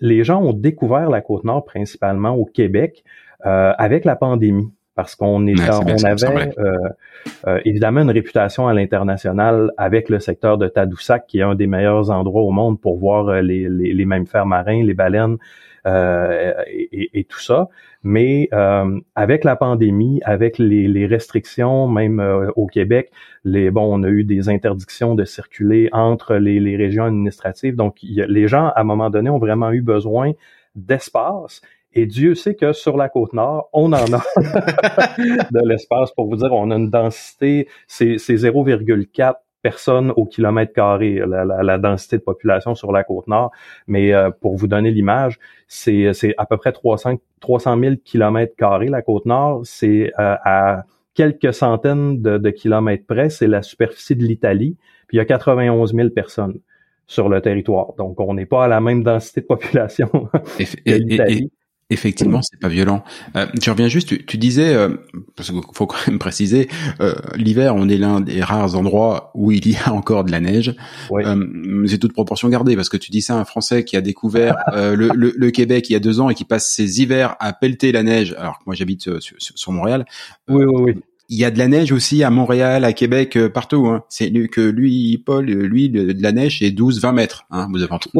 les 0.00 0.24
gens 0.24 0.42
ont 0.42 0.52
découvert 0.52 1.10
la 1.10 1.20
côte 1.20 1.44
nord 1.44 1.64
principalement 1.64 2.34
au 2.34 2.44
Québec 2.44 3.04
euh, 3.46 3.72
avec 3.78 4.04
la 4.04 4.16
pandémie 4.16 4.72
parce 4.98 5.14
qu'on 5.14 5.46
est, 5.46 5.54
on 5.70 6.04
avait 6.04 6.58
euh, 6.58 6.76
euh, 7.46 7.60
évidemment 7.64 8.00
une 8.00 8.10
réputation 8.10 8.66
à 8.66 8.74
l'international 8.74 9.70
avec 9.76 10.08
le 10.08 10.18
secteur 10.18 10.58
de 10.58 10.66
Tadoussac, 10.66 11.28
qui 11.28 11.38
est 11.38 11.42
un 11.42 11.54
des 11.54 11.68
meilleurs 11.68 12.10
endroits 12.10 12.42
au 12.42 12.50
monde 12.50 12.80
pour 12.80 12.98
voir 12.98 13.40
les, 13.40 13.68
les, 13.68 13.92
les 13.92 14.04
mammifères 14.04 14.44
marins, 14.44 14.82
les 14.82 14.94
baleines 14.94 15.36
et, 15.86 17.10
et, 17.14 17.24
tout 17.24 17.38
ça. 17.38 17.68
Mais 18.02 18.48
euh, 18.52 19.00
avec 19.14 19.44
la 19.44 19.54
pandémie, 19.54 20.20
avec 20.24 20.58
les, 20.58 21.06
restrictions, 21.06 21.86
même 21.86 22.18
euh, 22.18 22.50
au 22.56 22.66
Québec, 22.66 23.12
les 23.44 23.70
bon, 23.70 23.88
on 23.92 24.02
a 24.02 24.08
eu 24.08 24.24
des 24.24 24.48
interdictions 24.48 25.14
de 25.14 25.24
circuler 25.24 25.88
entre 25.92 26.34
les, 26.34 26.76
régions 26.76 27.04
administratives. 27.04 27.76
Donc, 27.76 27.98
les 28.02 28.48
gens, 28.48 28.66
à 28.66 28.80
un 28.80 28.84
moment 28.84 29.10
donné, 29.10 29.30
ont 29.30 29.38
vraiment 29.38 29.70
eu 29.70 29.80
besoin 29.80 30.32
d'espace. 30.74 31.60
Et 31.94 32.06
Dieu 32.06 32.34
sait 32.34 32.54
que 32.54 32.72
sur 32.72 32.96
la 32.96 33.08
côte 33.08 33.32
nord, 33.32 33.68
on 33.72 33.92
en 33.92 34.12
a 34.12 34.22
de 35.18 35.68
l'espace. 35.68 36.12
Pour 36.12 36.28
vous 36.28 36.36
dire, 36.36 36.52
on 36.52 36.70
a 36.70 36.76
une 36.76 36.90
densité, 36.90 37.68
c'est 37.86 38.16
0,4 38.16 39.34
personnes 39.62 40.12
au 40.16 40.24
kilomètre 40.24 40.72
carré, 40.72 41.20
la, 41.26 41.78
densité 41.78 42.18
de 42.18 42.22
population 42.22 42.74
sur 42.74 42.92
la 42.92 43.04
côte 43.04 43.26
nord. 43.26 43.50
Mais 43.86 44.12
euh, 44.12 44.30
pour 44.30 44.56
vous 44.56 44.68
donner 44.68 44.90
l'image, 44.90 45.38
c'est 45.66 46.12
à 46.36 46.46
peu 46.46 46.56
près 46.56 46.72
300, 46.72 47.16
300 47.40 47.78
000 47.80 47.94
kilomètres 48.04 48.54
carrés 48.56 48.88
la 48.88 49.02
côte 49.02 49.26
nord. 49.26 49.62
C'est 49.64 50.12
euh, 50.18 50.36
à 50.44 50.84
quelques 51.14 51.52
centaines 51.52 52.22
de, 52.22 52.50
kilomètres 52.50 53.06
près, 53.06 53.30
c'est 53.30 53.48
la 53.48 53.62
superficie 53.62 54.14
de 54.14 54.24
l'Italie. 54.24 54.76
Puis 55.08 55.16
il 55.16 55.18
y 55.18 55.20
a 55.20 55.24
91 55.24 55.94
000 55.94 56.10
personnes 56.10 56.60
sur 57.06 57.28
le 57.28 57.40
territoire. 57.40 57.94
Donc, 57.96 58.20
on 58.20 58.34
n'est 58.34 58.46
pas 58.46 58.66
à 58.66 58.68
la 58.68 58.80
même 58.80 59.02
densité 59.02 59.40
de 59.40 59.46
population 59.46 60.08
que 60.46 60.92
l'Italie. 60.92 61.50
Effectivement, 61.90 62.42
c'est 62.42 62.60
pas 62.60 62.68
violent. 62.68 63.02
Euh, 63.34 63.46
je 63.62 63.70
reviens 63.70 63.88
juste, 63.88 64.26
tu, 64.26 64.36
disais, 64.36 64.74
euh, 64.74 64.90
parce 65.36 65.50
qu'il 65.50 65.60
faut 65.72 65.86
quand 65.86 66.06
même 66.06 66.18
préciser, 66.18 66.68
euh, 67.00 67.14
l'hiver, 67.34 67.74
on 67.76 67.88
est 67.88 67.96
l'un 67.96 68.20
des 68.20 68.42
rares 68.42 68.76
endroits 68.76 69.30
où 69.34 69.52
il 69.52 69.66
y 69.66 69.76
a 69.76 69.92
encore 69.94 70.24
de 70.24 70.30
la 70.30 70.40
neige. 70.40 70.74
Euh, 71.12 71.86
c'est 71.86 71.96
toute 71.96 72.12
proportion 72.12 72.50
gardée, 72.50 72.76
parce 72.76 72.90
que 72.90 72.98
tu 72.98 73.10
dis 73.10 73.22
ça 73.22 73.36
à 73.36 73.38
un 73.38 73.46
Français 73.46 73.84
qui 73.84 73.96
a 73.96 74.02
découvert 74.02 74.56
euh, 74.74 74.94
le, 74.94 75.08
le, 75.14 75.32
le, 75.34 75.50
Québec 75.50 75.88
il 75.88 75.94
y 75.94 75.96
a 75.96 76.00
deux 76.00 76.20
ans 76.20 76.28
et 76.28 76.34
qui 76.34 76.44
passe 76.44 76.70
ses 76.70 77.00
hivers 77.00 77.36
à 77.40 77.54
pelleter 77.54 77.90
la 77.90 78.02
neige, 78.02 78.34
alors 78.38 78.58
que 78.58 78.64
moi 78.66 78.74
j'habite 78.74 79.18
sur, 79.18 79.18
sur, 79.38 79.72
Montréal. 79.72 80.04
Oui, 80.48 80.64
oui, 80.64 80.82
oui 80.82 80.94
il 81.30 81.38
y 81.38 81.44
a 81.44 81.50
de 81.50 81.58
la 81.58 81.68
neige 81.68 81.92
aussi 81.92 82.24
à 82.24 82.30
Montréal, 82.30 82.84
à 82.84 82.94
Québec, 82.94 83.36
euh, 83.36 83.50
partout. 83.50 83.86
Hein. 83.86 84.02
C'est 84.08 84.32
que 84.48 84.62
lui, 84.62 85.22
Paul, 85.24 85.44
lui, 85.44 85.90
de, 85.90 86.14
la 86.22 86.32
neige, 86.32 86.60
c'est 86.60 86.70
12-20 86.70 87.12
mètres. 87.12 87.44
Hein, 87.50 87.68
vous 87.70 87.82
avez 87.82 87.92
entendu. 87.92 88.16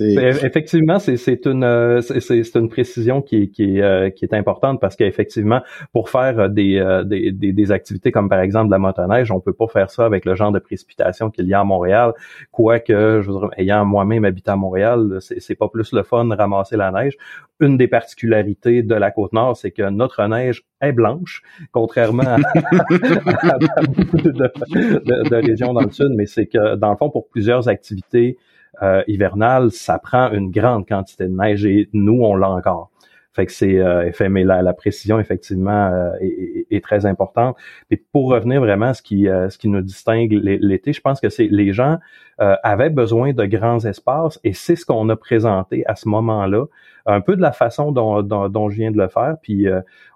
Effectivement, 0.00 0.98
c'est 0.98 1.46
une 1.46 1.62
euh, 1.62 2.00
c'est 2.00 2.56
une 2.56 2.68
précision 2.68 3.22
qui 3.22 3.50
qui 3.50 3.80
euh, 3.80 4.10
qui 4.10 4.24
est 4.24 4.34
importante 4.34 4.80
parce 4.80 4.96
qu'effectivement, 4.96 5.60
pour 5.92 6.10
faire 6.10 6.50
des, 6.50 7.02
des, 7.06 7.30
des, 7.30 7.72
activités 7.72 8.10
comme 8.10 8.28
par 8.28 8.40
exemple 8.40 8.72
la 8.72 8.78
motoneige, 8.78 9.30
on 9.30 9.38
peut 9.38 9.52
pas 9.52 9.68
faire 9.68 9.90
ça 9.90 10.04
avec 10.04 10.24
le 10.24 10.34
genre 10.34 10.50
de 10.50 10.58
précipitation 10.58 11.30
qu'il 11.30 11.46
y 11.46 11.54
a 11.54 11.60
à 11.60 11.64
Montréal. 11.64 12.14
Quoique, 12.50 13.22
je 13.22 13.30
ayant 13.58 13.84
moi-même 13.84 14.24
habité 14.24 14.50
à 14.50 14.56
Montréal, 14.56 15.18
c'est 15.20 15.54
pas 15.54 15.68
plus 15.68 15.92
le 15.92 16.02
fun 16.02 16.24
de 16.24 16.34
ramasser 16.34 16.76
la 16.76 16.90
neige. 16.90 17.16
Une 17.60 17.76
des 17.76 17.86
particularités 17.86 18.82
de 18.82 18.94
la 18.94 19.12
côte 19.12 19.32
nord, 19.32 19.56
c'est 19.56 19.70
que 19.70 19.88
notre 19.88 20.26
neige 20.26 20.64
est 20.82 20.92
blanche, 20.92 21.42
contrairement 21.70 22.24
à, 22.24 22.36
beaucoup 23.88 24.18
de, 24.18 25.34
régions 25.34 25.72
dans 25.72 25.82
le 25.82 25.90
sud, 25.90 26.12
mais 26.16 26.26
c'est 26.26 26.46
que 26.46 26.76
dans 26.76 26.90
le 26.90 26.96
fond, 26.96 27.10
pour 27.10 27.28
plusieurs 27.28 27.68
activités 27.68 28.36
euh, 28.82 29.02
hivernales, 29.06 29.70
ça 29.70 29.98
prend 29.98 30.30
une 30.32 30.50
grande 30.50 30.86
quantité 30.86 31.24
de 31.24 31.34
neige 31.34 31.64
et 31.64 31.88
nous, 31.92 32.20
on 32.22 32.34
l'a 32.34 32.50
encore. 32.50 32.90
Fait 33.34 33.46
que 33.46 33.52
c'est 33.52 33.78
euh, 33.78 34.10
mais 34.28 34.44
la, 34.44 34.74
précision 34.74 35.18
effectivement 35.18 35.90
euh, 35.90 36.10
est, 36.20 36.84
très 36.84 37.06
importante. 37.06 37.56
Et 37.90 37.96
pour 37.96 38.28
revenir 38.28 38.60
vraiment 38.60 38.86
à 38.86 38.94
ce 38.94 39.00
qui 39.00 39.24
ce 39.24 39.56
qui 39.56 39.68
nous 39.68 39.80
distingue 39.80 40.32
l'été, 40.32 40.92
je 40.92 41.00
pense 41.00 41.18
que 41.18 41.30
c'est 41.30 41.48
les 41.50 41.72
gens 41.72 41.98
euh, 42.40 42.56
avaient 42.62 42.90
besoin 42.90 43.32
de 43.32 43.44
grands 43.44 43.84
espaces 43.84 44.40
et 44.44 44.52
c'est 44.52 44.76
ce 44.76 44.86
qu'on 44.86 45.08
a 45.08 45.16
présenté 45.16 45.84
à 45.86 45.94
ce 45.94 46.08
moment-là, 46.08 46.64
un 47.06 47.20
peu 47.20 47.36
de 47.36 47.42
la 47.42 47.52
façon 47.52 47.92
dont, 47.92 48.22
dont, 48.22 48.68
je 48.70 48.76
viens 48.76 48.90
de 48.90 48.98
le 48.98 49.08
faire. 49.08 49.36
Puis 49.42 49.66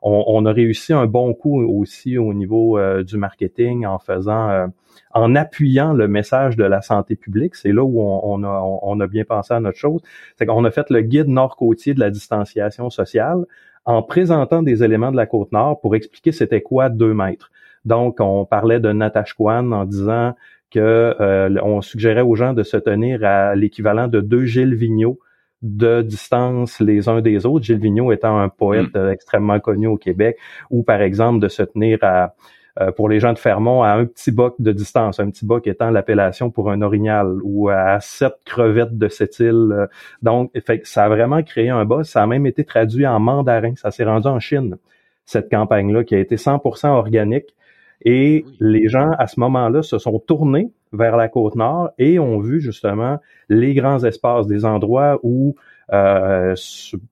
on, 0.02 0.24
on, 0.28 0.46
a 0.46 0.52
réussi 0.52 0.92
un 0.92 1.06
bon 1.06 1.34
coup 1.34 1.60
aussi 1.60 2.16
au 2.16 2.32
niveau 2.32 2.78
du 3.02 3.16
marketing 3.16 3.86
en 3.86 3.98
faisant 3.98 4.68
en 5.12 5.34
appuyant 5.34 5.92
le 5.92 6.08
message 6.08 6.56
de 6.56 6.64
la 6.64 6.82
santé 6.82 7.16
publique. 7.16 7.54
C'est 7.54 7.72
là 7.72 7.82
où 7.82 8.00
on, 8.00 8.42
a, 8.44 8.60
on, 8.82 9.00
a, 9.00 9.06
bien 9.06 9.24
pensé 9.24 9.54
à 9.54 9.60
notre 9.60 9.78
chose. 9.78 10.02
C'est 10.36 10.46
qu'on 10.46 10.64
a 10.64 10.70
fait 10.70 10.90
le 10.90 11.00
guide 11.00 11.28
nord-côtier 11.28 11.94
de 11.94 12.00
la 12.00 12.10
distanciation 12.10 12.90
sociale 12.90 13.44
en 13.84 14.02
présentant 14.02 14.62
des 14.62 14.82
éléments 14.82 15.12
de 15.12 15.16
la 15.16 15.26
côte 15.26 15.52
nord 15.52 15.80
pour 15.80 15.94
expliquer 15.94 16.32
c'était 16.32 16.60
quoi 16.60 16.88
deux 16.88 17.14
mètres. 17.14 17.50
Donc, 17.84 18.16
on 18.20 18.44
parlait 18.44 18.80
de 18.80 18.92
Natashquan 18.92 19.70
en 19.70 19.84
disant 19.84 20.34
que 20.70 21.14
euh, 21.20 21.48
on 21.62 21.80
suggérait 21.80 22.22
aux 22.22 22.34
gens 22.34 22.52
de 22.52 22.62
se 22.62 22.76
tenir 22.76 23.24
à 23.24 23.54
l'équivalent 23.54 24.08
de 24.08 24.20
deux 24.20 24.44
Gilles 24.44 24.74
Vigneault 24.74 25.18
de 25.62 26.02
distance 26.02 26.80
les 26.80 27.08
uns 27.08 27.22
des 27.22 27.46
autres, 27.46 27.64
Gilles 27.64 27.78
Vigneault 27.78 28.12
étant 28.12 28.38
un 28.38 28.48
poète 28.48 28.94
hmm. 28.94 29.08
extrêmement 29.10 29.58
connu 29.58 29.86
au 29.86 29.96
Québec, 29.96 30.36
ou 30.70 30.82
par 30.82 31.00
exemple 31.00 31.40
de 31.40 31.48
se 31.48 31.62
tenir 31.62 31.98
à 32.02 32.34
euh, 32.78 32.92
pour 32.92 33.08
les 33.08 33.20
gens 33.20 33.32
de 33.32 33.38
Fermont 33.38 33.82
à 33.82 33.92
un 33.92 34.04
petit 34.04 34.30
boc 34.30 34.54
de 34.58 34.70
distance, 34.70 35.18
un 35.18 35.30
petit 35.30 35.46
boc 35.46 35.66
étant 35.66 35.90
l'appellation 35.90 36.50
pour 36.50 36.70
un 36.70 36.82
orignal 36.82 37.38
ou 37.42 37.70
à 37.70 38.00
sept 38.00 38.34
crevettes 38.44 38.98
de 38.98 39.08
cette 39.08 39.38
île. 39.38 39.72
Euh. 39.72 39.86
Donc, 40.22 40.50
fait, 40.66 40.84
ça 40.84 41.04
a 41.04 41.08
vraiment 41.08 41.42
créé 41.42 41.70
un 41.70 41.86
buzz. 41.86 42.06
Ça 42.06 42.22
a 42.22 42.26
même 42.26 42.44
été 42.44 42.64
traduit 42.64 43.06
en 43.06 43.18
mandarin. 43.18 43.74
Ça 43.76 43.90
s'est 43.90 44.04
rendu 44.04 44.28
en 44.28 44.40
Chine, 44.40 44.76
cette 45.24 45.50
campagne-là, 45.50 46.04
qui 46.04 46.14
a 46.14 46.18
été 46.18 46.36
100% 46.36 46.88
organique. 46.88 47.55
Et 48.02 48.44
les 48.60 48.88
gens, 48.88 49.10
à 49.18 49.26
ce 49.26 49.40
moment-là, 49.40 49.82
se 49.82 49.98
sont 49.98 50.18
tournés 50.18 50.70
vers 50.92 51.16
la 51.16 51.28
côte 51.28 51.56
nord 51.56 51.90
et 51.98 52.18
ont 52.18 52.38
vu 52.38 52.60
justement 52.60 53.18
les 53.48 53.74
grands 53.74 54.04
espaces, 54.04 54.46
des 54.46 54.64
endroits 54.64 55.18
où 55.22 55.54
euh, 55.92 56.54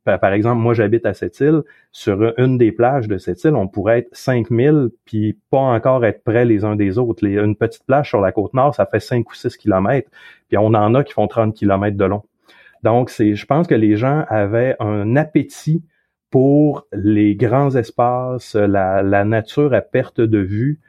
par 0.05 0.33
exemple, 0.33 0.61
moi 0.61 0.75
j'habite 0.75 1.07
à 1.07 1.15
cette 1.15 1.39
île. 1.41 1.63
Sur 1.93 2.35
une 2.39 2.59
des 2.59 2.73
plages 2.73 3.07
de 3.07 3.19
cette 3.19 3.43
île, 3.45 3.55
on 3.55 3.69
pourrait 3.69 4.01
être 4.01 4.09
5000 4.13 4.89
puis 5.05 5.39
pas 5.51 5.59
encore 5.59 6.05
être 6.05 6.25
près 6.25 6.45
les 6.45 6.65
uns 6.65 6.77
des 6.77 6.99
autres. 6.99 7.25
Les, 7.25 7.39
une 7.39 7.57
petite 7.57 7.85
plage 7.87 8.09
sur 8.09 8.21
la 8.21 8.33
côte 8.33 8.55
nord, 8.55 8.75
ça 8.75 8.87
fait 8.87 9.01
5 9.01 9.31
ou 9.31 9.35
6 9.35 9.57
kilomètres. 9.57 10.11
Puis 10.49 10.59
on 10.59 10.67
en 10.67 10.95
a 10.95 11.05
qui 11.05 11.13
font 11.13 11.29
30 11.29 11.55
kilomètres 11.55 11.97
de 11.97 12.05
long. 12.05 12.23
Donc, 12.83 13.11
c'est, 13.11 13.35
je 13.35 13.47
pense 13.47 13.67
que 13.67 13.75
les 13.75 13.97
gens 13.97 14.25
avaient 14.29 14.77
un 14.79 15.17
appétit 15.17 15.83
pour 16.35 16.89
les 16.93 17.37
grands 17.37 17.77
espaces, 17.77 18.57
la, 18.57 19.05
la 19.05 19.25
nature 19.25 19.73
à 19.73 19.81
perte 19.83 20.21
de 20.21 20.39
vue. 20.39 20.81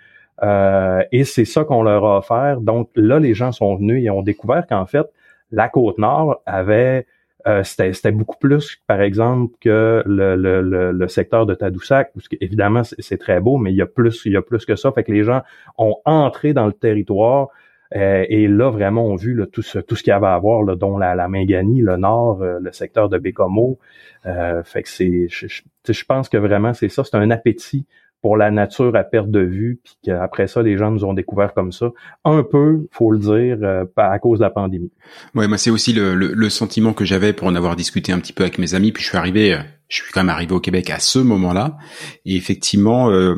Euh, 0.42 1.04
et 1.12 1.24
c'est 1.24 1.46
ça 1.46 1.64
qu'on 1.64 1.84
leur 1.84 2.04
a 2.04 2.18
offert. 2.18 2.62
Donc 2.62 2.90
là, 2.96 3.20
les 3.20 3.36
gens 3.36 3.52
sont 3.52 3.76
venus 3.76 4.04
et 4.04 4.10
ont 4.10 4.24
découvert 4.24 4.66
qu'en 4.66 4.88
fait, 4.88 5.06
la 5.52 5.70
côte 5.70 6.00
nord 6.00 6.42
avait 6.48 7.06
euh, 7.46 7.62
c'était 7.64 8.12
beaucoup 8.12 8.40
plus, 8.40 8.82
par 8.88 9.02
exemple, 9.02 9.54
que 9.62 10.02
le, 10.08 10.36
le, 10.36 10.92
le, 10.92 11.08
secteur 11.08 11.46
de 11.46 11.54
Tadoussac, 11.54 12.12
parce 12.16 12.26
évidemment 12.42 12.82
c'est 12.84 13.20
très 13.20 13.40
beau, 13.40 13.58
mais 13.58 13.72
il 13.72 13.76
y 13.76 13.84
a 13.84 13.86
plus, 13.86 14.24
il 14.26 14.32
y 14.32 14.38
a 14.38 14.42
plus 14.42 14.66
que 14.66 14.76
ça. 14.76 14.92
Fait 14.94 15.04
que 15.04 15.12
les 15.12 15.24
gens 15.24 15.44
ont 15.78 15.98
entré 16.06 16.54
dans 16.54 16.66
le 16.66 16.74
territoire 16.74 17.50
euh, 17.96 18.26
et 18.30 18.48
là 18.48 18.70
vraiment 18.70 19.06
ont 19.06 19.16
vu 19.16 19.42
tout 19.52 19.62
ce 19.62 19.80
tout 19.80 19.96
ce 19.96 20.04
qu'il 20.04 20.12
y 20.12 20.14
avait 20.14 20.28
à 20.28 20.38
voir, 20.38 20.64
là, 20.64 20.76
dont 20.76 20.98
la, 20.98 21.16
la 21.16 21.28
Mingani, 21.28 21.82
le 21.82 21.98
nord, 21.98 22.42
euh, 22.42 22.60
le 22.60 22.72
secteur 22.72 23.10
de 23.10 23.18
Bécomo. 23.18 23.80
fait 24.24 24.84
que 24.84 24.90
c'est, 24.90 25.28
je, 25.30 25.48
je 25.88 26.06
pense 26.06 26.30
que 26.30 26.38
vraiment 26.38 26.74
c'est 26.74 26.90
ça, 26.90 27.04
c'est 27.04 27.16
un 27.16 27.32
appétit 27.32 27.86
pour 28.26 28.38
la 28.38 28.50
nature 28.50 28.96
à 28.96 29.04
perte 29.04 29.30
de 29.30 29.42
vue, 29.42 29.80
puis 29.84 29.94
qu'après 30.04 30.48
ça, 30.48 30.64
les 30.64 30.80
gens 30.80 30.90
nous 30.90 31.06
ont 31.06 31.14
découvert 31.14 31.54
comme 31.54 31.72
ça. 31.72 31.92
Un 32.24 32.42
peu, 32.42 32.88
faut 32.90 33.12
le 33.12 33.20
dire, 33.20 33.60
euh, 33.62 33.86
à 33.98 34.18
cause 34.18 34.40
de 34.40 34.44
la 34.44 34.50
pandémie. 34.50 34.90
Ouais, 35.36 35.48
moi 35.48 35.60
c'est 35.60 35.70
aussi 35.70 35.94
le, 35.94 36.16
le, 36.16 36.50
sentiment 36.50 36.94
que 36.94 37.06
j'avais 37.06 37.34
pour 37.34 37.48
en 37.48 37.54
avoir 37.54 37.76
discuté 37.76 38.12
un 38.12 38.18
petit 38.18 38.34
peu 38.34 38.42
avec 38.42 38.58
mes 38.58 38.74
amis, 38.74 38.92
puis 38.92 39.04
je 39.04 39.10
suis 39.10 39.18
arrivé 39.20 39.54
euh, 39.54 39.60
je 39.90 39.98
suis 39.98 40.12
quand 40.12 40.22
même 40.22 40.30
arrivé 40.30 40.54
au 40.56 40.60
Québec 40.60 40.90
à 40.90 40.98
ce 40.98 41.20
moment-là. 41.20 41.78
Et 42.26 42.36
effectivement, 42.36 43.12
euh, 43.12 43.36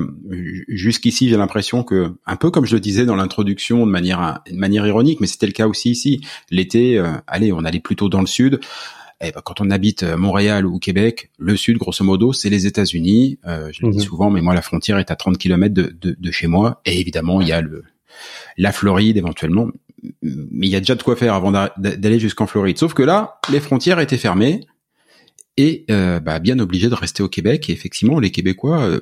jusqu'ici, 0.70 1.28
j'ai 1.28 1.36
l'impression 1.36 1.84
que, 1.84 2.14
un 2.26 2.38
peu 2.38 2.50
comme 2.50 2.66
je 2.66 2.74
le 2.74 2.80
disais 2.80 3.06
dans 3.06 3.18
l'introduction, 3.18 3.86
de 3.86 3.92
manière, 3.92 4.40
de 4.50 4.56
manière 4.56 4.88
ironique, 4.88 5.20
mais 5.20 5.28
c'était 5.28 5.48
le 5.48 5.52
cas 5.52 5.68
aussi 5.68 5.92
ici. 5.92 6.22
L'été, 6.50 6.98
euh, 6.98 7.12
allez, 7.28 7.52
on 7.52 7.66
allait 7.66 7.82
plutôt 7.82 8.08
dans 8.08 8.22
le 8.22 8.28
sud. 8.28 8.62
Eh 9.22 9.32
ben, 9.32 9.42
quand 9.44 9.62
on 9.62 9.72
habite 9.72 10.04
euh, 10.04 10.18
Montréal 10.18 10.66
ou 10.66 10.80
Québec, 10.80 11.32
le 11.40 11.58
sud, 11.58 11.78
grosso 11.78 12.04
modo, 12.04 12.34
c'est 12.34 12.50
les 12.50 12.68
États-Unis. 12.68 13.40
je 13.46 13.86
le 13.86 13.92
dis 13.92 13.98
mhm. 13.98 14.04
souvent, 14.04 14.30
mais 14.30 14.42
moi, 14.42 14.54
la 14.54 14.62
frontière 14.62 15.00
est 15.00 15.12
à 15.12 15.16
30 15.16 15.38
km 15.38 15.74
de, 15.74 15.96
de, 16.00 16.16
de 16.20 16.32
chez 16.32 16.48
moi. 16.48 16.82
Et 16.86 17.00
évidemment, 17.00 17.42
il 17.42 17.48
y 17.48 17.52
a 17.52 17.62
le 17.62 17.84
la 18.58 18.72
Floride 18.72 19.18
éventuellement. 19.18 19.68
Mais 20.22 20.68
il 20.68 20.70
y 20.70 20.76
a 20.76 20.80
déjà 20.80 20.96
de 20.96 21.04
quoi 21.04 21.16
faire 21.16 21.34
avant 21.34 21.52
d'aller 21.52 22.20
jusqu'en 22.20 22.48
Floride. 22.48 22.78
Sauf 22.78 22.94
que 22.94 23.04
là, 23.04 23.40
les 23.52 23.60
frontières 23.60 24.00
étaient 24.00 24.18
fermées 24.18 24.62
et 25.58 25.86
euh, 25.90 26.20
bah, 26.20 26.40
bien 26.40 26.60
obligé 26.60 26.88
de 26.90 26.96
rester 26.96 27.24
au 27.24 27.30
Québec. 27.30 27.70
Et 27.70 27.74
effectivement, 27.74 28.20
les 28.20 28.32
Québécois, 28.32 28.82
euh, 28.82 29.00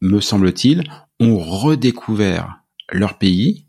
me 0.00 0.20
semble-t-il, 0.20 0.84
ont 1.20 1.38
redécouvert 1.38 2.62
leur 2.90 3.18
pays, 3.18 3.66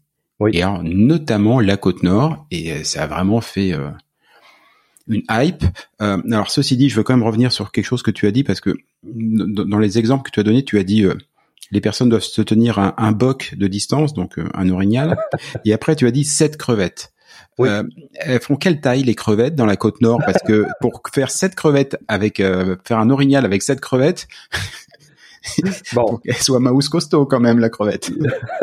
et 0.54 0.64
notamment 0.84 1.60
la 1.60 1.78
côte 1.78 2.04
nord, 2.04 2.48
et 2.50 2.72
euh, 2.72 2.84
ça 2.84 3.04
a 3.04 3.08
vraiment 3.08 3.42
fait 3.42 3.74
une 5.08 5.24
hype. 5.30 5.64
alors 6.00 6.52
ceci 6.52 6.78
dit, 6.78 6.90
je 6.90 6.96
veux 6.96 7.04
quand 7.04 7.16
même 7.16 7.26
revenir 7.26 7.52
sur 7.52 7.72
quelque 7.72 7.86
chose 7.86 8.04
que 8.04 8.12
tu 8.12 8.28
as 8.28 8.32
dit, 8.32 8.44
parce 8.44 8.62
que 8.62 8.76
dans 9.04 9.80
les 9.80 9.98
exemples 9.98 10.24
que 10.24 10.32
tu 10.32 10.40
as 10.40 10.44
donnés, 10.44 10.64
tu 10.64 10.78
as 10.80 10.84
dit 10.84 11.06
les 11.72 11.82
personnes 11.82 12.10
doivent 12.10 12.22
se 12.22 12.42
tenir 12.42 12.80
un, 12.80 12.94
un 12.98 13.12
boc 13.12 13.56
de 13.58 13.68
distance, 13.68 14.14
donc 14.14 14.40
un 14.54 14.70
orignal, 14.70 15.18
et 15.66 15.74
après 15.74 15.96
tu 15.96 16.06
as 16.08 16.12
dit 16.12 16.26
sept 16.26 16.58
crevettes. 16.58 17.14
Euh, 17.60 17.84
elles 18.16 18.42
font 18.42 18.56
quelle 18.56 18.82
taille 18.82 19.04
les 19.04 19.16
crevettes 19.16 19.56
dans 19.56 19.66
la 19.66 19.76
côte 19.76 20.02
nord? 20.02 20.20
Parce 20.26 20.42
que 20.46 20.66
pour 20.80 21.02
faire 21.14 21.30
sept 21.30 21.56
crevettes 21.56 21.98
avec 22.08 22.40
euh, 22.40 22.76
faire 22.86 23.00
un 23.00 23.10
orignal 23.10 23.46
avec 23.46 23.62
sept 23.62 23.80
crevettes, 23.80 24.28
bon, 25.94 26.18
qu'elle 26.18 26.36
soit 26.36 26.60
mouse 26.60 26.90
costaud 26.90 27.26
quand 27.26 27.40
même 27.40 27.60
la 27.60 27.70
crevette. 27.70 28.12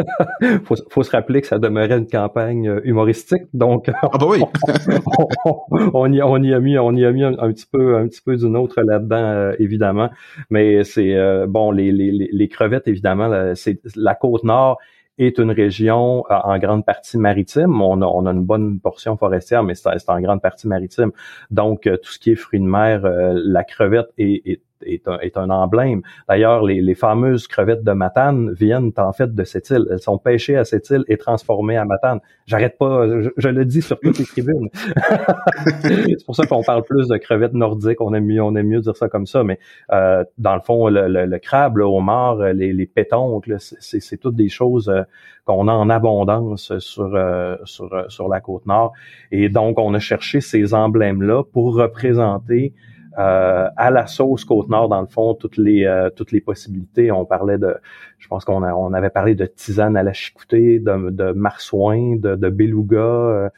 faut, 0.65 0.77
faut 0.91 1.03
se 1.03 1.11
rappeler 1.11 1.41
que 1.41 1.47
ça 1.47 1.59
demeurait 1.59 1.99
une 1.99 2.07
campagne 2.07 2.69
euh, 2.69 2.81
humoristique, 2.85 3.45
donc 3.53 3.91
ah 4.03 4.19
bah 4.19 4.27
oui. 4.29 4.43
on, 5.95 6.13
y, 6.13 6.23
on 6.23 6.43
y 6.43 6.55
a 6.55 6.61
mis 6.61 6.79
on 6.79 6.95
y 6.95 7.05
a 7.05 7.13
mis 7.13 7.25
un, 7.25 7.35
petit 7.53 7.67
peu 7.71 7.97
un 7.97 8.07
petit 8.07 8.21
peu 8.23 8.37
d'une 8.37 8.57
autre 8.57 8.81
là-dedans 8.83 9.53
évidemment, 9.59 10.11
mais 10.51 10.85
c'est 10.85 11.17
bon 11.49 11.71
les, 11.71 11.93
les, 11.93 12.29
les 12.31 12.49
crevettes 12.49 12.89
évidemment 12.89 13.55
c'est 13.55 13.81
la 13.97 14.15
côte 14.15 14.45
nord 14.45 14.79
est 15.19 15.39
une 15.39 15.51
région 15.51 16.25
euh, 16.31 16.35
en 16.35 16.59
grande 16.59 16.85
partie 16.85 17.19
maritime. 17.19 17.83
On 17.83 18.01
a, 18.03 18.07
on 18.07 18.27
a 18.27 18.31
une 18.31 18.45
bonne 18.45 18.81
portion 18.81 19.17
forestière, 19.17 19.63
mais 19.63 19.75
c'est 19.75 19.89
en 20.09 20.21
grande 20.21 20.41
partie 20.41 20.69
maritime. 20.69 21.11
Donc, 21.51 21.87
euh, 21.87 21.97
tout 21.97 22.11
ce 22.11 22.19
qui 22.19 22.31
est 22.31 22.37
fruits 22.37 22.61
de 22.61 22.65
mer, 22.65 23.05
euh, 23.05 23.33
la 23.35 23.65
crevette 23.65 24.09
est, 24.17 24.43
est 24.47 24.63
est 24.83 25.09
un, 25.09 25.19
est 25.19 25.37
un 25.37 25.51
emblème. 25.51 26.03
D'ailleurs, 26.29 26.63
les, 26.63 26.81
les, 26.81 26.95
fameuses 26.95 27.47
crevettes 27.47 27.85
de 27.85 27.93
Matane 27.93 28.53
viennent 28.53 28.93
en 28.97 29.13
fait 29.13 29.35
de 29.35 29.45
cette 29.45 29.71
île. 29.71 29.87
Elles 29.91 30.01
sont 30.01 30.19
pêchées 30.19 30.57
à 30.57 30.65
cette 30.65 30.91
île 30.91 31.05
et 31.09 31.17
transformées 31.17 31.77
à 31.77 31.85
Matane. 31.85 32.21
J'arrête 32.47 32.79
pas, 32.79 33.07
je, 33.37 33.49
le 33.49 33.65
dis 33.65 33.83
sur 33.83 33.99
toutes 34.01 34.19
les 34.19 34.25
tribunes. 34.25 34.69
c'est 35.83 36.25
pour 36.25 36.35
ça 36.35 36.47
qu'on 36.47 36.63
parle 36.63 36.83
plus 36.85 37.09
de 37.09 37.17
crevettes 37.17 37.55
nordiques. 37.55 38.01
On 38.01 38.15
aime 38.15 38.27
mieux, 38.27 38.43
on 38.43 38.55
aime 38.57 38.69
mieux 38.69 38.81
dire 38.81 38.97
ça 38.97 39.09
comme 39.09 39.27
ça. 39.27 39.45
Mais 39.45 39.59
euh, 39.93 40.25
dans 40.39 40.55
le 40.55 40.61
fond, 40.61 40.89
le, 40.89 41.09
le, 41.09 41.39
crabe, 41.39 41.79
le 41.79 41.85
homard, 41.85 42.39
les, 42.39 42.73
les 42.73 42.87
pétoncles, 42.87 43.57
c'est 43.59 44.17
toutes 44.19 44.37
des 44.37 44.49
choses 44.49 44.89
euh, 44.89 45.03
qu'on 45.45 45.69
a 45.69 45.73
en 45.73 45.89
abondance 45.89 46.79
sur, 46.79 47.15
euh, 47.15 47.57
sur, 47.65 48.05
sur 48.09 48.29
la 48.29 48.41
côte 48.41 48.67
nord. 48.67 48.93
Et 49.33 49.49
donc, 49.49 49.79
on 49.79 49.95
a 49.95 49.99
cherché 49.99 50.41
ces 50.41 50.75
emblèmes-là 50.75 51.43
pour 51.45 51.75
représenter 51.75 52.75
euh, 53.19 53.69
à 53.77 53.91
la 53.91 54.07
sauce 54.07 54.45
Côte-Nord, 54.45 54.89
dans 54.89 55.01
le 55.01 55.09
fond, 55.09 55.35
toutes 55.35 55.57
les 55.57 55.85
euh, 55.85 56.09
toutes 56.11 56.31
les 56.31 56.41
possibilités. 56.41 57.11
On 57.11 57.25
parlait 57.25 57.59
de, 57.59 57.75
je 58.19 58.29
pense 58.29 58.45
qu'on 58.45 58.63
on 58.63 58.93
avait 58.93 59.11
parlé 59.11 59.35
de 59.35 59.45
tisane 59.45 59.97
à 59.97 60.05
la 60.05 60.13
chicoutée, 60.13 60.79
de, 60.79 61.11
de 61.11 61.33
marsouin, 61.33 62.15
de, 62.17 62.37
de 62.37 62.49
beluga, 62.49 62.97
euh, 62.97 63.49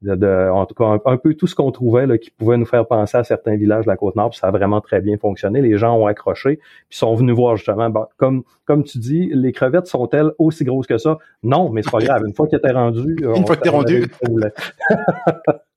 de, 0.00 0.50
en 0.50 0.64
tout 0.64 0.74
cas 0.74 0.98
un, 1.04 1.16
peu 1.18 1.34
tout 1.34 1.46
ce 1.46 1.54
qu'on 1.54 1.70
trouvait 1.72 2.06
là, 2.06 2.16
qui 2.16 2.30
pouvait 2.30 2.56
nous 2.56 2.64
faire 2.64 2.86
penser 2.86 3.18
à 3.18 3.24
certains 3.24 3.56
villages 3.56 3.84
de 3.84 3.90
la 3.90 3.98
Côte-Nord. 3.98 4.34
Ça 4.34 4.46
a 4.46 4.50
vraiment 4.50 4.80
très 4.80 5.02
bien 5.02 5.18
fonctionné. 5.18 5.60
Les 5.60 5.76
gens 5.76 5.94
ont 5.94 6.06
accroché, 6.06 6.60
puis 6.88 6.98
sont 6.98 7.14
venus 7.14 7.36
voir 7.36 7.56
justement. 7.56 7.92
comme 8.16 8.44
comme 8.64 8.82
tu 8.82 8.96
dis, 8.96 9.30
les 9.34 9.52
crevettes 9.52 9.88
sont-elles 9.88 10.30
aussi 10.38 10.64
grosses 10.64 10.86
que 10.86 10.96
ça? 10.96 11.18
Non, 11.42 11.68
mais 11.70 11.82
c'est 11.82 11.90
pas 11.90 11.98
grave. 11.98 12.22
Une 12.26 12.32
fois 12.32 12.46
qu'elles 12.46 12.60
étaient 12.60 12.72
rendues, 12.72 13.16
une 13.20 13.46
fois 13.46 13.56
que 13.56 13.62
t'es 13.62 13.68
rendu. 13.68 14.06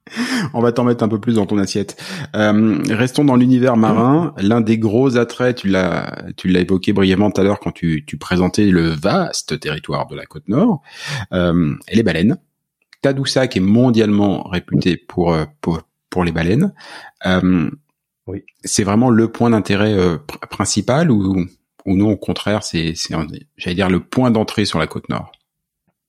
On 0.54 0.62
va 0.62 0.72
t'en 0.72 0.84
mettre 0.84 1.04
un 1.04 1.08
peu 1.08 1.20
plus 1.20 1.36
dans 1.36 1.46
ton 1.46 1.58
assiette. 1.58 2.02
Euh, 2.36 2.78
restons 2.90 3.26
dans 3.26 3.36
l'univers 3.36 3.76
marin. 3.76 4.34
L'un 4.38 4.62
des 4.62 4.78
gros 4.78 5.18
attraits, 5.18 5.58
tu 5.58 5.68
l'as, 5.68 6.24
tu 6.38 6.48
l'as 6.48 6.62
évoqué 6.62 6.94
brièvement 6.94 7.32
tout 7.32 7.42
à 7.42 7.44
l'heure 7.44 7.60
quand 7.60 7.72
tu, 7.72 8.06
tu, 8.06 8.18
présentais 8.18 8.66
le 8.66 8.90
vaste 8.90 9.60
territoire 9.60 10.08
de 10.08 10.16
la 10.16 10.26
côte 10.26 10.48
nord, 10.48 10.82
euh, 11.34 11.76
et 11.88 11.96
les 11.96 12.04
baleines. 12.04 12.38
Tadoussac 13.02 13.56
est 13.58 13.62
mondialement 13.62 14.44
réputé 14.44 14.98
pour, 14.98 15.34
euh, 15.34 15.46
pour, 15.62 15.82
pour 16.10 16.24
les 16.24 16.32
baleines. 16.32 16.74
Euh, 17.26 17.70
oui. 18.28 18.44
C'est 18.64 18.84
vraiment 18.84 19.10
le 19.10 19.32
point 19.32 19.52
d'intérêt 19.52 19.94
euh, 19.94 20.18
principal 20.50 21.12
ou, 21.12 21.46
ou 21.86 21.96
non, 21.96 22.12
au 22.12 22.18
contraire, 22.18 22.64
c'est, 22.64 22.94
c'est 22.96 23.14
j'allais 23.58 23.76
dire, 23.76 23.90
le 23.90 24.00
point 24.00 24.32
d'entrée 24.32 24.66
sur 24.66 24.80
la 24.80 24.88
côte 24.88 25.10
nord? 25.10 25.32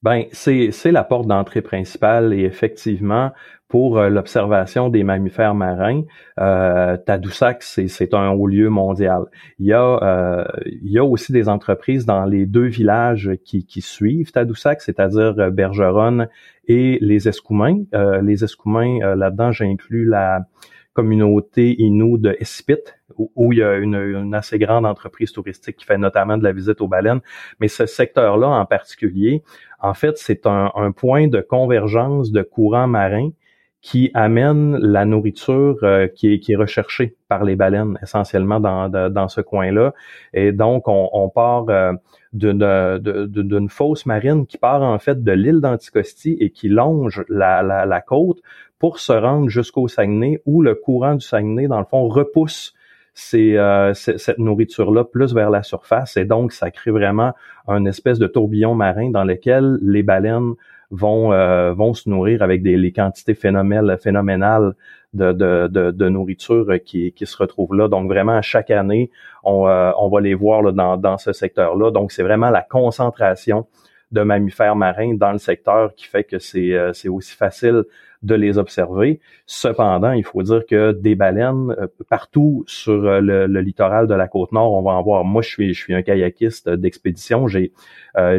Ben, 0.01 0.25
c'est, 0.31 0.71
c'est 0.71 0.91
la 0.91 1.03
porte 1.03 1.27
d'entrée 1.27 1.61
principale 1.61 2.33
et 2.33 2.43
effectivement, 2.43 3.31
pour 3.67 3.97
euh, 3.97 4.09
l'observation 4.09 4.89
des 4.89 5.03
mammifères 5.03 5.55
marins, 5.55 6.03
euh, 6.39 6.95
Tadoussac, 6.97 7.63
c'est 7.63 8.13
un 8.13 8.29
haut 8.29 8.47
lieu 8.47 8.69
mondial. 8.69 9.25
Il 9.59 9.67
y, 9.67 9.73
a, 9.73 9.99
euh, 10.01 10.45
il 10.65 10.91
y 10.91 10.97
a 10.97 11.03
aussi 11.03 11.31
des 11.33 11.49
entreprises 11.49 12.05
dans 12.05 12.25
les 12.25 12.45
deux 12.45 12.65
villages 12.65 13.31
qui, 13.43 13.65
qui 13.65 13.81
suivent 13.81 14.31
Tadoussac, 14.31 14.81
c'est-à-dire 14.81 15.35
euh, 15.37 15.49
Bergeronne 15.49 16.29
et 16.67 16.97
les 17.01 17.27
Escoumins. 17.27 17.83
Euh, 17.93 18.21
les 18.21 18.43
Escoumins, 18.43 19.15
là-dedans, 19.15 19.51
j'inclus 19.51 20.05
la 20.05 20.45
communauté 20.93 21.75
Innu 21.79 22.17
de 22.17 22.35
Espit, 22.39 22.95
où, 23.17 23.53
il 23.53 23.59
y 23.59 23.63
a 23.63 23.75
une, 23.75 23.95
une, 23.95 24.33
assez 24.33 24.57
grande 24.57 24.85
entreprise 24.85 25.31
touristique 25.31 25.77
qui 25.77 25.85
fait 25.85 25.97
notamment 25.97 26.37
de 26.37 26.43
la 26.43 26.51
visite 26.51 26.81
aux 26.81 26.87
baleines. 26.87 27.21
Mais 27.59 27.67
ce 27.67 27.85
secteur-là 27.85 28.47
en 28.47 28.65
particulier, 28.65 29.43
en 29.79 29.93
fait, 29.93 30.17
c'est 30.17 30.47
un, 30.47 30.71
un, 30.73 30.91
point 30.91 31.27
de 31.27 31.39
convergence 31.39 32.31
de 32.31 32.41
courants 32.41 32.87
marins 32.87 33.29
qui 33.81 34.11
amène 34.13 34.77
la 34.77 35.05
nourriture 35.05 35.77
euh, 35.83 36.07
qui, 36.07 36.33
est, 36.33 36.55
recherchée 36.55 37.15
par 37.29 37.43
les 37.43 37.55
baleines 37.55 37.97
essentiellement 38.01 38.59
dans, 38.59 39.27
ce 39.27 39.41
coin-là. 39.41 39.93
Et 40.33 40.51
donc, 40.51 40.87
on, 40.87 41.09
on 41.13 41.29
part 41.29 41.65
euh, 41.69 41.93
d'une 42.33 43.69
fosse 43.69 44.05
marine 44.05 44.45
qui 44.45 44.57
part 44.57 44.81
en 44.81 44.99
fait 44.99 45.23
de 45.23 45.31
l'île 45.31 45.61
d'Anticosti 45.61 46.37
et 46.39 46.49
qui 46.49 46.69
longe 46.69 47.23
la, 47.29 48.01
côte 48.05 48.39
pour 48.79 48.99
se 48.99 49.13
rendre 49.13 49.49
jusqu'au 49.49 49.87
Saguenay 49.87 50.41
où 50.45 50.61
le 50.61 50.75
courant 50.75 51.15
du 51.15 51.25
Saguenay, 51.25 51.67
dans 51.67 51.79
le 51.79 51.85
fond, 51.85 52.07
repousse 52.07 52.73
euh, 53.33 53.93
cette 53.93 54.37
nourriture-là 54.37 55.03
plus 55.03 55.33
vers 55.33 55.49
la 55.49 55.63
surface. 55.63 56.17
Et 56.17 56.25
donc, 56.25 56.51
ça 56.51 56.69
crée 56.71 56.91
vraiment 56.91 57.33
un 57.67 57.85
espèce 57.85 58.19
de 58.19 58.27
tourbillon 58.27 58.75
marin 58.75 59.09
dans 59.09 59.23
lequel 59.23 59.79
les 59.81 60.03
baleines 60.03 60.53
vont 60.91 61.33
euh, 61.33 61.73
vont 61.73 61.93
se 61.93 62.09
nourrir 62.09 62.41
avec 62.41 62.63
des 62.63 62.77
les 62.77 62.91
quantités 62.91 63.33
phénoménales 63.33 63.97
phénoménales 63.99 64.73
de, 65.13 65.31
de, 65.31 65.91
de, 65.91 66.09
nourriture 66.09 66.67
qui, 66.85 67.11
qui 67.13 67.25
se 67.25 67.37
retrouvent 67.37 67.73
là. 67.73 67.87
Donc 67.87 68.07
vraiment, 68.07 68.41
chaque 68.41 68.69
année, 68.69 69.09
on, 69.43 69.67
euh, 69.67 69.91
on 69.97 70.09
va 70.09 70.21
les 70.21 70.33
voir 70.33 70.61
là, 70.61 70.71
dans, 70.71 70.97
dans 70.97 71.17
ce 71.17 71.33
secteur-là. 71.33 71.91
Donc 71.91 72.11
c'est 72.11 72.23
vraiment 72.23 72.49
la 72.49 72.61
concentration 72.61 73.67
de 74.11 74.21
mammifères 74.21 74.75
marins 74.75 75.15
dans 75.15 75.31
le 75.31 75.37
secteur 75.37 75.93
qui 75.95 76.05
fait 76.05 76.23
que 76.23 76.39
c'est 76.39 76.73
euh, 76.73 76.93
c'est 76.93 77.09
aussi 77.09 77.35
facile 77.35 77.83
de 78.27 78.35
les 78.35 78.57
observer. 78.57 79.19
Cependant, 79.45 80.11
il 80.11 80.23
faut 80.23 80.43
dire 80.43 80.65
que 80.69 80.91
des 80.91 81.15
baleines 81.15 81.75
euh, 81.79 81.87
partout 82.09 82.63
sur 82.67 83.05
euh, 83.05 83.19
le, 83.21 83.61
littoral 83.61 84.07
de 84.07 84.13
la 84.13 84.27
côte 84.27 84.51
nord, 84.51 84.73
on 84.73 84.83
va 84.83 84.91
en 84.91 85.01
voir. 85.01 85.23
Moi, 85.23 85.41
je 85.41 85.49
suis 85.49 85.73
je 85.73 85.79
suis 85.79 85.95
un 85.95 86.03
kayakiste 86.03 86.69
d'expédition. 86.69 87.47
J'ai 87.47 87.71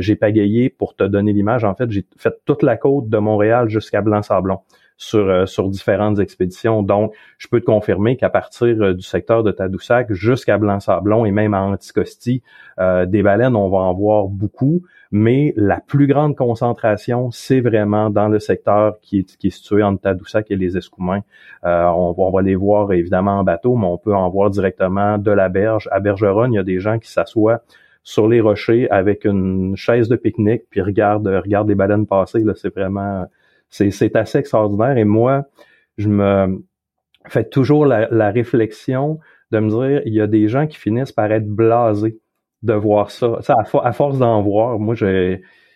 j'ai 0.00 0.16
pagayé 0.16 0.70
pour 0.70 0.96
te 0.96 1.04
donner 1.04 1.32
l'image. 1.32 1.64
En 1.64 1.74
fait, 1.74 1.88
j'ai 1.90 2.04
fait 2.16 2.34
toute 2.44 2.64
la 2.64 2.76
côte 2.76 3.08
de 3.08 3.18
Montréal 3.18 3.68
jusqu'à 3.68 4.00
Blanc-Sablon 4.00 4.58
sur, 4.98 5.48
sur 5.48 5.70
différentes 5.70 6.18
expéditions. 6.18 6.82
Donc, 6.82 7.14
je 7.38 7.48
peux 7.48 7.60
te 7.60 7.64
confirmer 7.64 8.16
qu'à 8.16 8.28
partir 8.28 8.94
du 8.94 9.02
secteur 9.02 9.42
de 9.42 9.52
Tadoussac 9.52 10.12
jusqu'à 10.12 10.58
Blanc-Sablon 10.58 11.24
et 11.24 11.30
même 11.30 11.54
à 11.54 11.62
Anticosti, 11.62 12.42
des 12.78 13.22
baleines, 13.22 13.56
on 13.56 13.70
va 13.70 13.78
en 13.78 13.94
voir 13.94 14.26
beaucoup 14.26 14.82
mais 15.10 15.54
la 15.56 15.80
plus 15.80 16.06
grande 16.06 16.36
concentration, 16.36 17.30
c'est 17.30 17.60
vraiment 17.60 18.10
dans 18.10 18.28
le 18.28 18.38
secteur 18.38 19.00
qui 19.00 19.20
est, 19.20 19.36
qui 19.38 19.46
est 19.46 19.50
situé 19.50 19.82
entre 19.82 20.02
Tadoussac 20.02 20.50
et 20.50 20.56
les 20.56 20.76
Escoumins. 20.76 21.22
Euh, 21.64 21.86
on, 21.86 22.14
on, 22.16 22.30
va 22.30 22.42
les 22.42 22.54
voir 22.54 22.92
évidemment 22.92 23.38
en 23.38 23.44
bateau, 23.44 23.76
mais 23.76 23.86
on 23.86 23.96
peut 23.96 24.14
en 24.14 24.28
voir 24.28 24.50
directement 24.50 25.16
de 25.16 25.30
la 25.30 25.48
berge. 25.48 25.88
À 25.92 26.00
Bergeronne, 26.00 26.52
il 26.52 26.56
y 26.56 26.60
a 26.60 26.64
des 26.64 26.78
gens 26.78 26.98
qui 26.98 27.10
s'assoient 27.10 27.62
sur 28.02 28.28
les 28.28 28.40
rochers 28.40 28.88
avec 28.90 29.24
une 29.24 29.76
chaise 29.76 30.08
de 30.08 30.16
pique-nique 30.16 30.64
puis 30.70 30.82
regardent, 30.82 31.26
regardent 31.26 31.68
les 31.68 31.74
baleines 31.74 32.06
passer. 32.06 32.40
Là, 32.40 32.52
c'est 32.54 32.74
vraiment, 32.74 33.26
c'est, 33.70 34.16
assez 34.16 34.38
extraordinaire. 34.38 34.96
Et 34.96 35.04
moi, 35.04 35.44
je 35.96 36.08
me 36.08 36.64
fais 37.26 37.44
toujours 37.44 37.86
la, 37.86 38.08
la 38.10 38.30
réflexion 38.30 39.18
de 39.50 39.58
me 39.60 39.68
dire, 39.68 40.02
il 40.04 40.14
y 40.14 40.20
a 40.20 40.26
des 40.26 40.48
gens 40.48 40.66
qui 40.66 40.76
finissent 40.76 41.12
par 41.12 41.30
être 41.32 41.48
blasés 41.48 42.18
de 42.62 42.74
voir 42.74 43.10
ça. 43.10 43.38
ça 43.40 43.54
à, 43.58 43.92
force 43.92 44.18
d'en 44.18 44.42
voir, 44.42 44.78
moi, 44.78 44.94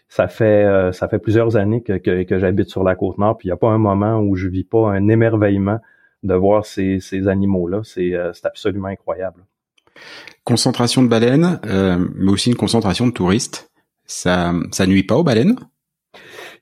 ça 0.08 0.28
fait 0.28 0.64
euh, 0.64 0.92
ça 0.92 1.08
fait 1.08 1.18
plusieurs 1.18 1.56
années 1.56 1.82
que, 1.82 1.96
que, 1.98 2.38
j'habite 2.38 2.68
sur 2.68 2.82
la 2.82 2.94
côte 2.94 3.18
nord, 3.18 3.38
puis 3.38 3.46
il 3.46 3.50
n'y 3.50 3.54
a 3.54 3.56
pas 3.56 3.70
un 3.70 3.78
moment 3.78 4.18
où 4.18 4.34
je 4.34 4.48
vis 4.48 4.64
pas 4.64 4.90
un 4.90 5.08
émerveillement 5.08 5.78
de 6.22 6.34
voir 6.34 6.66
ces, 6.66 7.00
ces 7.00 7.28
animaux-là. 7.28 7.80
C'est 7.84 8.14
euh, 8.14 8.32
absolument 8.44 8.88
incroyable. 8.88 9.44
Concentration 10.44 11.02
de 11.02 11.08
baleines, 11.08 11.60
euh, 11.66 12.04
mais 12.14 12.30
aussi 12.30 12.50
une 12.50 12.56
concentration 12.56 13.06
de 13.06 13.12
touristes. 13.12 13.70
Ça, 14.04 14.52
ça 14.72 14.86
nuit 14.86 15.04
pas 15.04 15.16
aux 15.16 15.24
baleines? 15.24 15.56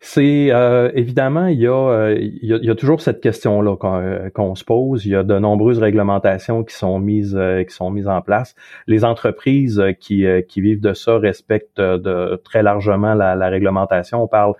C'est 0.02 0.48
euh, 0.50 0.90
évidemment 0.94 1.46
il 1.46 1.60
y, 1.60 1.66
a, 1.66 1.72
euh, 1.72 2.16
il, 2.18 2.42
y 2.42 2.70
a, 2.70 2.74
toujours 2.74 3.02
cette 3.02 3.20
question-là 3.20 3.76
euh, 3.84 4.30
qu'on 4.30 4.54
se 4.54 4.64
pose. 4.64 5.04
Il 5.04 5.12
y 5.12 5.14
a 5.14 5.22
de 5.22 5.38
nombreuses 5.38 5.78
réglementations 5.78 6.64
qui 6.64 6.74
sont 6.74 6.98
mises 6.98 7.38
qui 7.68 7.74
sont 7.74 7.90
mises 7.90 8.08
en 8.08 8.22
place. 8.22 8.54
Les 8.86 9.04
entreprises 9.04 9.82
qui, 10.00 10.24
qui 10.48 10.60
vivent 10.62 10.80
de 10.80 10.94
ça 10.94 11.18
respectent 11.18 11.82
de 11.82 12.40
très 12.44 12.62
largement 12.62 13.12
la, 13.12 13.34
la 13.34 13.48
réglementation. 13.50 14.22
On 14.22 14.26
parle 14.26 14.54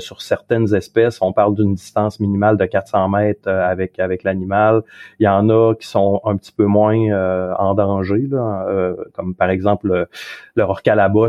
sur 0.00 0.22
certaines 0.22 0.74
espèces, 0.74 1.22
on 1.22 1.32
parle 1.32 1.54
d'une 1.54 1.74
distance 1.74 2.18
minimale 2.18 2.56
de 2.56 2.64
400 2.64 3.08
mètres 3.10 3.48
avec 3.48 4.00
avec 4.00 4.24
l'animal. 4.24 4.82
Il 5.20 5.24
y 5.24 5.28
en 5.28 5.48
a 5.50 5.74
qui 5.74 5.86
sont 5.86 6.20
un 6.24 6.36
petit 6.36 6.52
peu 6.52 6.64
moins 6.64 6.96
en 7.56 7.74
danger, 7.74 8.26
là, 8.28 8.66
comme 9.14 9.36
par 9.36 9.50
exemple 9.50 9.86
le, 9.86 10.08
le 10.56 10.64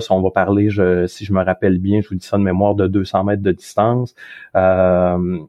On 0.10 0.22
va 0.22 0.32
parler, 0.32 0.70
je, 0.70 1.06
si 1.06 1.26
je 1.26 1.34
me 1.34 1.44
rappelle 1.44 1.78
bien, 1.78 2.02
je 2.02 2.10
vous 2.10 2.16
dis 2.16 2.26
ça 2.26 2.38
de 2.38 2.44
mémoire, 2.44 2.74
de 2.74 2.88
200 2.88 3.24
mètres 3.24 3.44
de 3.44 3.51
distance. 3.54 4.16
Euh, 4.56 5.40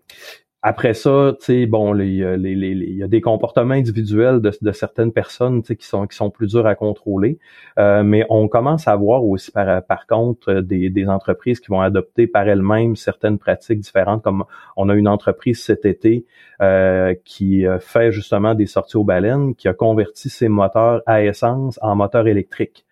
après 0.64 0.94
ça, 0.94 1.32
tu 1.40 1.44
sais, 1.44 1.66
bon, 1.66 1.98
il 1.98 2.14
y 2.14 3.02
a 3.02 3.08
des 3.08 3.20
comportements 3.20 3.74
individuels 3.74 4.40
de, 4.40 4.72
certaines 4.72 5.10
personnes, 5.10 5.62
qui 5.62 5.76
sont 5.80 6.06
qui 6.06 6.16
sont 6.16 6.30
plus 6.30 6.52
durs 6.52 6.68
à 6.68 6.76
contrôler. 6.76 7.40
Euh, 7.80 8.04
mais 8.04 8.24
on 8.30 8.46
commence 8.46 8.86
à 8.86 8.94
voir 8.94 9.24
aussi 9.24 9.50
par 9.50 9.84
par 9.84 10.06
contre 10.06 10.60
des, 10.60 11.08
entreprises 11.08 11.58
qui 11.58 11.68
vont 11.68 11.80
adopter 11.80 12.28
par 12.28 12.48
elles-mêmes 12.48 12.94
certaines 12.94 13.38
pratiques 13.38 13.80
différentes. 13.80 14.22
Comme 14.22 14.44
on 14.76 14.88
a 14.88 14.94
une 14.94 15.08
entreprise 15.08 15.60
cet 15.60 15.84
été 15.84 16.26
euh, 16.60 17.14
qui 17.24 17.64
fait 17.80 18.12
justement 18.12 18.54
des 18.54 18.66
sorties 18.66 18.96
aux 18.96 19.04
baleines, 19.04 19.56
qui 19.56 19.66
a 19.66 19.74
converti 19.74 20.28
ses 20.28 20.48
moteurs 20.48 21.02
à 21.06 21.24
essence 21.24 21.76
en 21.82 21.96
moteurs 21.96 22.28
électriques 22.28 22.86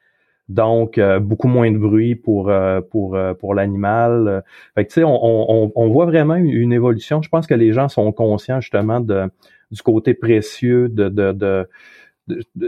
donc 0.50 0.98
euh, 0.98 1.20
beaucoup 1.20 1.46
moins 1.46 1.70
de 1.70 1.78
bruit 1.78 2.16
pour 2.16 2.50
euh, 2.50 2.80
pour 2.80 3.14
euh, 3.14 3.34
pour 3.34 3.54
l'animal. 3.54 4.42
Fait 4.74 4.84
tu 4.84 4.94
sais, 4.94 5.04
on, 5.04 5.16
on, 5.22 5.72
on, 5.74 5.88
voit 5.88 6.06
vraiment 6.06 6.34
une, 6.34 6.72
évolution. 6.72 7.22
Je 7.22 7.28
pense 7.28 7.46
que 7.46 7.54
les 7.54 7.72
gens 7.72 7.88
sont 7.88 8.10
conscients 8.10 8.60
justement 8.60 9.00
de 9.00 9.30
du 9.70 9.80
côté 9.82 10.12
précieux 10.12 10.88
de 10.88 11.08
de, 11.08 11.30
de, 11.30 11.68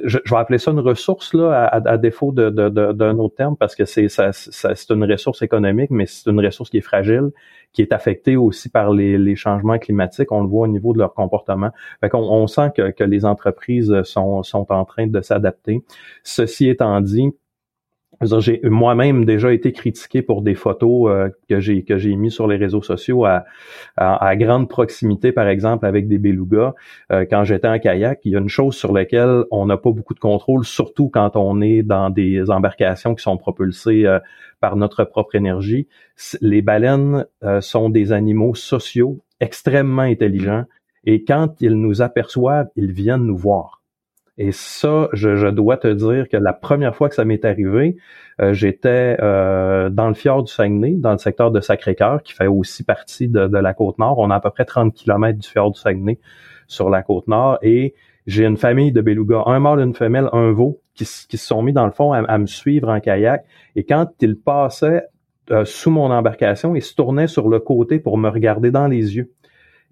je, 0.05 0.19
vais 0.31 0.37
appeler 0.37 0.59
ça 0.59 0.71
une 0.71 0.81
ressource 0.81 1.35
là, 1.35 1.67
à, 1.67 1.99
défaut 1.99 2.33
d'un 2.33 2.51
de, 2.51 2.69
de, 2.69 3.05
autre 3.19 3.35
terme, 3.35 3.57
parce 3.57 3.75
que 3.75 3.85
c'est 3.85 4.09
ça, 4.09 4.33
c'est 4.33 4.91
une 4.91 5.05
ressource 5.05 5.43
économique, 5.43 5.91
mais 5.91 6.07
c'est 6.07 6.31
une 6.31 6.45
ressource 6.45 6.71
qui 6.71 6.79
est 6.79 6.83
fragile, 6.83 7.31
qui 7.73 7.83
est 7.83 7.93
affectée 7.93 8.37
aussi 8.37 8.69
par 8.69 8.93
les, 8.93 9.19
les, 9.19 9.37
changements 9.37 9.79
climatiques. 9.79 10.33
On 10.33 10.43
le 10.43 10.49
voit 10.49 10.65
au 10.65 10.71
niveau 10.71 10.93
de 10.93 10.99
leur 10.99 11.15
comportement. 11.15 11.71
Fait 12.01 12.11
on 12.15 12.47
sent 12.47 12.71
que, 12.77 12.91
que 12.91 13.05
les 13.05 13.25
entreprises 13.25 14.03
sont, 14.03 14.43
sont 14.43 14.67
en 14.71 14.85
train 14.85 15.07
de 15.07 15.21
s'adapter. 15.21 15.85
Ceci 16.25 16.69
étant 16.69 17.01
dit, 17.01 17.33
j'ai 18.23 18.61
moi-même 18.65 19.25
déjà 19.25 19.53
été 19.53 19.73
critiqué 19.73 20.23
pour 20.23 20.43
des 20.43 20.55
photos 20.55 21.11
euh, 21.11 21.29
que 21.49 21.61
j'ai 21.61 21.85
que 21.85 21.99
j'ai 21.99 22.15
mis 22.17 22.31
sur 22.31 22.47
les 22.47 22.57
réseaux 22.57 22.83
sociaux 22.83 23.25
à, 23.25 23.45
grande 24.37 24.69
proximité, 24.69 25.33
par 25.33 25.49
exemple, 25.49 25.87
avec 25.87 26.09
des 26.09 26.19
belugas. 26.19 26.75
Euh, 27.11 27.27
quand 27.29 27.45
j'étais 27.45 27.69
en 27.69 27.79
kayak, 27.79 28.21
il 28.25 28.33
y 28.33 28.37
a 28.37 28.39
une 28.39 28.49
chose 28.49 28.75
sur 28.75 28.93
laquelle 28.93 29.45
on 29.51 29.67
n'a 29.67 29.77
pas 29.77 29.91
beaucoup 29.91 30.15
de 30.15 30.21
contrôle, 30.21 30.65
surtout 30.65 31.09
quand 31.09 31.37
on 31.37 31.61
est 31.61 31.83
dans 31.83 32.11
des 32.11 32.51
embarcations 32.51 33.15
qui 33.15 33.23
sont 33.23 33.37
propulsées 33.37 34.07
euh, 34.07 34.19
par 34.61 34.77
notre 34.77 35.05
propre 35.05 35.35
énergie. 35.35 35.89
Les 36.41 36.63
baleines 36.63 37.27
sont 37.61 37.89
des 37.91 38.13
animaux 38.13 38.55
sociaux 38.55 39.19
extrêmement 39.41 40.03
intelligents 40.03 40.65
et 41.05 41.25
quand 41.25 41.61
ils 41.61 41.75
nous 41.75 42.01
aperçoivent, 42.01 42.69
ils 42.77 42.93
viennent 42.93 43.25
nous 43.25 43.37
voir. 43.37 43.82
Et 44.39 44.51
ça, 44.53 45.09
je, 45.13 45.49
dois 45.51 45.77
te 45.77 45.89
dire 45.89 46.29
que 46.29 46.39
la 46.39 46.55
première 46.55 46.97
fois 46.97 47.09
que 47.11 47.15
ça 47.15 47.25
m'est 47.25 47.45
arrivé, 47.45 47.97
euh, 48.41 48.55
j'étais 48.55 49.19
euh, 49.21 49.91
dans 49.91 50.09
le 50.09 50.15
fjord 50.15 50.45
du 50.45 50.53
Saguenay, 50.53 50.93
dans 50.93 51.13
le 51.13 51.19
secteur 51.19 51.51
de 51.51 51.61
Sacré-Cœur, 51.61 52.23
qui 52.23 52.33
fait 52.33 52.47
aussi 52.47 52.83
partie 52.83 53.29
de, 53.29 53.41
la 53.41 53.75
côte 53.75 53.99
nord. 53.99 54.19
On 54.19 54.31
a 54.31 54.37
à 54.37 54.41
peu 54.41 54.51
près 54.51 54.65
30 54.65 54.95
km 54.95 55.39
du 55.39 55.47
fjord 55.47 55.73
du 55.73 55.79
Saguenay 55.79 56.19
sur 56.67 56.89
la 56.89 57.03
côte 57.03 57.29
nord. 57.29 57.59
Et 57.61 57.95
j'ai 58.27 58.47
une 58.47 58.57
famille 58.57 58.91
de 58.91 59.03
belugas, 59.03 59.43
un 59.47 59.59
mâle, 59.59 59.81
une 59.81 59.95
femelle, 59.95 60.31
un 60.33 60.51
veau, 60.53 60.81
qui, 60.95 61.05
se 61.05 61.27
sont 61.37 61.63
mis 61.63 61.75
dans 61.75 61.87
le 61.87 61.93
fond 61.93 62.13
à, 62.13 62.39
me 62.39 62.47
suivre 62.47 62.89
en 62.89 63.01
kayak. 63.01 63.45
Et 63.77 63.85
quand 63.85 64.09
ils 64.21 64.39
passaient 64.39 65.05
euh, 65.51 65.67
sous 65.67 65.91
mon 65.91 66.11
embarcation, 66.11 66.75
ils 66.75 66.83
se 66.83 66.95
tournaient 66.95 67.27
sur 67.27 67.49
le 67.49 67.61
côté 67.61 67.99
pour 67.99 68.17
me 68.17 68.31
regarder 68.31 68.71
dans 68.71 68.87
les 68.87 69.17
yeux. 69.17 69.31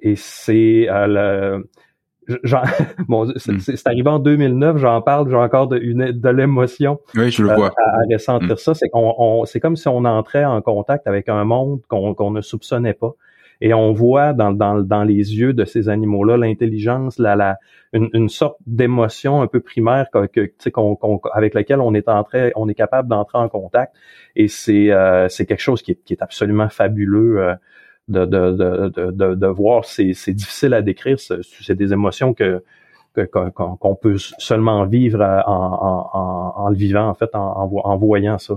Et 0.00 0.16
c'est 0.16 0.86
le 0.88 1.68
bon, 3.08 3.26
hmm. 3.46 3.58
c'est 3.58 3.86
arrivé 3.86 4.08
en 4.08 4.18
2009, 4.18 4.78
j'en 4.78 5.02
parle, 5.02 5.28
j'ai 5.28 5.36
encore 5.36 5.68
de, 5.68 5.78
de 5.78 6.28
l'émotion. 6.28 7.00
Oui, 7.14 7.30
je 7.30 7.42
le 7.42 7.54
vois. 7.54 7.72
À, 7.76 8.12
ressentir 8.12 8.54
hmm. 8.54 8.56
ça, 8.56 8.74
c'est 8.74 8.88
qu'on, 8.88 9.44
c'est 9.44 9.60
comme 9.60 9.76
si 9.76 9.88
on 9.88 10.04
entrait 10.04 10.44
en 10.44 10.60
contact 10.60 11.06
avec 11.06 11.28
un 11.28 11.44
monde 11.44 11.80
qu'on 11.88 12.30
ne 12.30 12.40
soupçonnait 12.40 12.94
pas. 12.94 13.14
Et 13.62 13.74
on 13.74 13.92
voit 13.92 14.32
dans, 14.32 14.52
dans, 14.52 14.80
dans 14.80 15.04
les 15.04 15.36
yeux 15.36 15.52
de 15.52 15.66
ces 15.66 15.90
animaux-là 15.90 16.38
l'intelligence, 16.38 17.18
la, 17.18 17.36
la, 17.36 17.58
une, 17.92 18.08
une 18.14 18.30
sorte 18.30 18.56
d'émotion 18.66 19.42
un 19.42 19.46
peu 19.46 19.60
primaire 19.60 20.06
que, 20.10 20.26
que 20.26 20.70
qu'on, 20.70 21.20
avec 21.34 21.52
laquelle 21.52 21.80
on 21.80 21.92
est 21.92 22.08
entré, 22.08 22.52
on 22.56 22.68
est 22.68 22.74
capable 22.74 23.08
d'entrer 23.08 23.36
en 23.36 23.48
contact. 23.50 23.94
Et 24.34 24.48
c'est, 24.48 24.90
euh, 24.90 25.28
c'est 25.28 25.44
quelque 25.44 25.60
chose 25.60 25.82
qui 25.82 25.92
est, 25.92 26.02
qui 26.04 26.14
est 26.14 26.22
absolument 26.22 26.70
fabuleux. 26.70 27.42
Euh, 27.42 27.54
de, 28.10 28.26
de, 28.26 29.10
de, 29.10 29.34
de, 29.34 29.46
voir. 29.46 29.84
C'est, 29.84 30.12
difficile 30.32 30.74
à 30.74 30.82
décrire. 30.82 31.18
C'est, 31.18 31.74
des 31.74 31.92
émotions 31.92 32.34
que, 32.34 32.62
qu'on, 33.32 33.94
peut 33.94 34.16
seulement 34.18 34.84
vivre 34.86 35.22
en, 35.46 35.52
en, 35.52 36.64
en, 36.64 36.68
le 36.68 36.76
vivant, 36.76 37.08
en 37.08 37.14
fait, 37.14 37.30
en, 37.34 37.96
voyant 37.96 38.38
ça. 38.38 38.54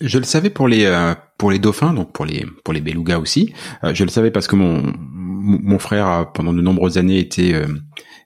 Je 0.00 0.18
le 0.18 0.24
savais 0.24 0.50
pour 0.50 0.68
les 0.68 0.84
euh, 0.84 1.14
pour 1.38 1.50
les 1.50 1.58
dauphins, 1.58 1.92
donc 1.92 2.12
pour 2.12 2.24
les 2.24 2.46
pour 2.64 2.74
les 2.74 2.80
belugas 2.80 3.18
aussi. 3.18 3.52
Euh, 3.82 3.92
je 3.94 4.04
le 4.04 4.10
savais 4.10 4.30
parce 4.30 4.46
que 4.46 4.56
mon 4.56 4.92
mon 4.96 5.78
frère 5.78 6.30
pendant 6.32 6.52
de 6.52 6.60
nombreuses 6.60 6.96
années 6.96 7.18
était 7.18 7.54
euh, 7.54 7.66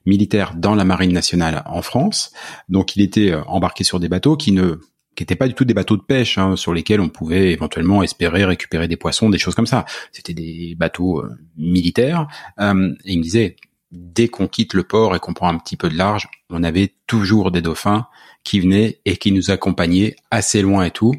militaire 0.05 0.55
dans 0.55 0.75
la 0.75 0.85
marine 0.85 1.13
nationale 1.13 1.63
en 1.67 1.83
France, 1.83 2.33
donc 2.69 2.97
il 2.97 3.03
était 3.03 3.35
embarqué 3.47 3.83
sur 3.83 3.99
des 3.99 4.09
bateaux 4.09 4.37
qui 4.37 4.53
ne 4.53 4.79
qui 5.19 5.25
n'étaient 5.25 5.35
pas 5.35 5.49
du 5.49 5.55
tout 5.55 5.65
des 5.65 5.75
bateaux 5.75 5.97
de 5.97 6.03
pêche 6.03 6.39
hein, 6.39 6.55
sur 6.55 6.73
lesquels 6.73 7.01
on 7.01 7.09
pouvait 7.09 7.51
éventuellement 7.51 8.05
espérer 8.05 8.45
récupérer 8.45 8.87
des 8.87 8.97
poissons, 8.97 9.29
des 9.29 9.39
choses 9.39 9.57
comme 9.57 9.67
ça. 9.67 9.85
C'était 10.13 10.33
des 10.33 10.77
bateaux 10.77 11.25
euh, 11.25 11.37
militaires. 11.57 12.29
Euh, 12.61 12.95
et 13.05 13.15
il 13.15 13.19
me 13.19 13.25
disait, 13.25 13.57
dès 13.91 14.29
qu'on 14.29 14.47
quitte 14.47 14.75
le 14.75 14.85
port 14.85 15.17
et 15.17 15.19
qu'on 15.19 15.35
prend 15.35 15.49
un 15.49 15.59
petit 15.59 15.77
peu 15.77 15.89
de 15.89 15.97
large, 15.97 16.29
on 16.51 16.63
avait 16.63 16.95
toujours 17.09 17.51
des 17.51 17.61
dauphins 17.61 18.07
qui 18.45 18.61
venaient 18.61 19.01
et 19.07 19.17
qui 19.17 19.33
nous 19.33 19.51
accompagnaient 19.51 20.15
assez 20.31 20.63
loin 20.63 20.85
et 20.85 20.93
tout, 20.93 21.15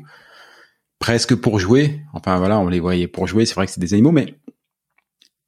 presque 0.99 1.35
pour 1.35 1.59
jouer. 1.59 1.99
Enfin 2.13 2.37
voilà, 2.37 2.57
on 2.57 2.69
les 2.69 2.79
voyait 2.79 3.09
pour 3.09 3.27
jouer. 3.27 3.45
C'est 3.45 3.55
vrai 3.55 3.65
que 3.65 3.73
c'est 3.73 3.81
des 3.81 3.93
animaux, 3.93 4.13
mais 4.13 4.33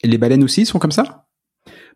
les 0.03 0.17
baleines 0.17 0.43
aussi 0.43 0.65
sont 0.65 0.77
comme 0.77 0.91
ça? 0.91 1.25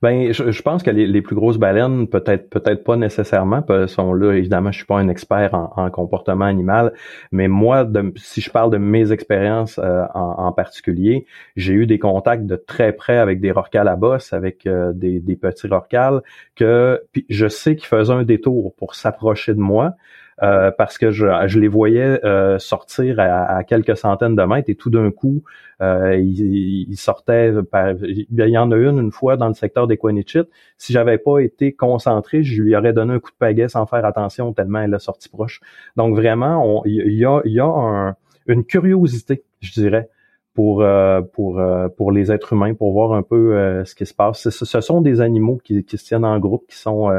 Ben, 0.02 0.32
je, 0.32 0.62
pense 0.62 0.84
que 0.84 0.92
les, 0.92 1.22
plus 1.22 1.36
grosses 1.36 1.58
baleines, 1.58 2.08
peut-être, 2.08 2.50
peut-être 2.50 2.84
pas 2.84 2.96
nécessairement, 2.96 3.64
sont 3.88 4.14
là. 4.14 4.34
Évidemment, 4.34 4.72
je 4.72 4.78
suis 4.78 4.86
pas 4.86 4.98
un 4.98 5.08
expert 5.08 5.54
en, 5.54 5.90
comportement 5.90 6.46
animal, 6.46 6.94
mais 7.32 7.48
moi, 7.48 7.88
si 8.16 8.42
je 8.42 8.50
parle 8.50 8.72
de 8.72 8.78
mes 8.78 9.12
expériences 9.12 9.80
euh, 9.80 10.04
en, 10.14 10.52
particulier, 10.52 11.26
j'ai 11.56 11.74
eu 11.74 11.86
des 11.86 12.00
contacts 12.00 12.46
de 12.46 12.56
très 12.56 12.94
près 12.94 13.18
avec 13.18 13.40
des 13.40 13.52
rorquals 13.52 13.88
à 13.88 13.96
bosse, 13.96 14.34
avec 14.34 14.66
euh, 14.68 14.92
des, 14.94 15.20
petits 15.36 15.68
rorquals, 15.68 16.22
que 16.56 17.02
je 17.30 17.48
sais 17.48 17.76
qu'ils 17.76 17.88
faisaient 17.88 18.14
un 18.14 18.24
détour 18.24 18.74
pour 18.76 18.96
s'approcher 18.96 19.54
de 19.54 19.60
moi. 19.60 19.96
Euh, 20.44 20.70
parce 20.78 20.98
que 20.98 21.12
je, 21.12 21.28
je 21.48 21.60
les 21.60 21.70
voyais 21.70 22.20
euh, 22.26 22.60
sortir 22.60 23.22
à, 23.22 23.64
quelques 23.64 23.96
centaines 23.96 24.36
de 24.36 24.44
mètres 24.44 24.70
et 24.70 24.76
tout 24.76 24.90
d'un 24.90 25.10
coup, 25.10 25.44
euh, 25.82 26.18
ils, 26.18 26.90
ils, 26.90 26.98
sortaient. 26.98 27.54
Par, 27.72 27.94
il 28.02 28.28
y 28.30 28.58
en 28.58 28.70
a 28.72 28.76
une 28.76 29.00
une 29.00 29.12
fois 29.12 29.38
dans 29.38 29.48
le 29.48 29.54
secteur 29.54 29.88
des 29.88 29.98
Quanichit. 29.98 30.44
Si 30.78 30.92
j'avais 30.92 31.18
pas 31.20 31.40
été 31.40 31.72
concentré, 31.72 32.44
je 32.44 32.62
lui 32.62 32.76
aurais 32.76 32.92
donné 32.92 33.14
un 33.14 33.20
coup 33.20 33.32
de 33.32 33.38
pagaie 33.38 33.70
sans 33.70 33.86
faire 33.86 34.04
attention 34.04 34.52
tellement 34.52 34.82
elle 34.82 34.94
est 34.94 35.00
sortie 35.00 35.30
proche. 35.30 35.62
Donc 35.96 36.16
vraiment, 36.16 36.84
il 36.86 37.14
y 37.14 37.26
a, 37.26 37.42
y 37.46 37.60
a 37.62 38.16
une 38.48 38.66
curiosité, 38.66 39.44
je 39.62 39.72
dirais, 39.72 40.10
pour 40.54 40.86
pour 41.32 41.62
pour 41.96 42.12
les 42.12 42.32
êtres 42.34 42.52
humains, 42.54 42.74
pour 42.74 42.92
voir 42.92 43.14
un 43.14 43.24
peu 43.24 43.84
ce 43.86 43.96
qui 43.96 44.06
se 44.06 44.14
passe. 44.14 44.50
Ce, 44.50 44.82
sont 44.82 45.00
des 45.00 45.22
animaux 45.22 45.62
qui, 45.64 45.86
qui 45.86 45.98
se 45.98 46.06
tiennent 46.06 46.26
en 46.26 46.40
groupe, 46.40 46.66
qui 46.68 46.78
sont 46.78 47.10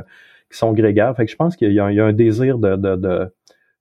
qui 0.50 0.59
sont 0.59 0.72
grégaires. 0.72 1.14
Fait 1.16 1.26
que 1.26 1.30
je 1.30 1.37
pense 1.37 1.56
qu'il 1.56 1.72
y, 1.72 1.80
a 1.80 1.85
un 1.85 2.12
désir 2.12 2.59
de, 2.59 2.76
de, 2.76 2.96
de 2.96 3.32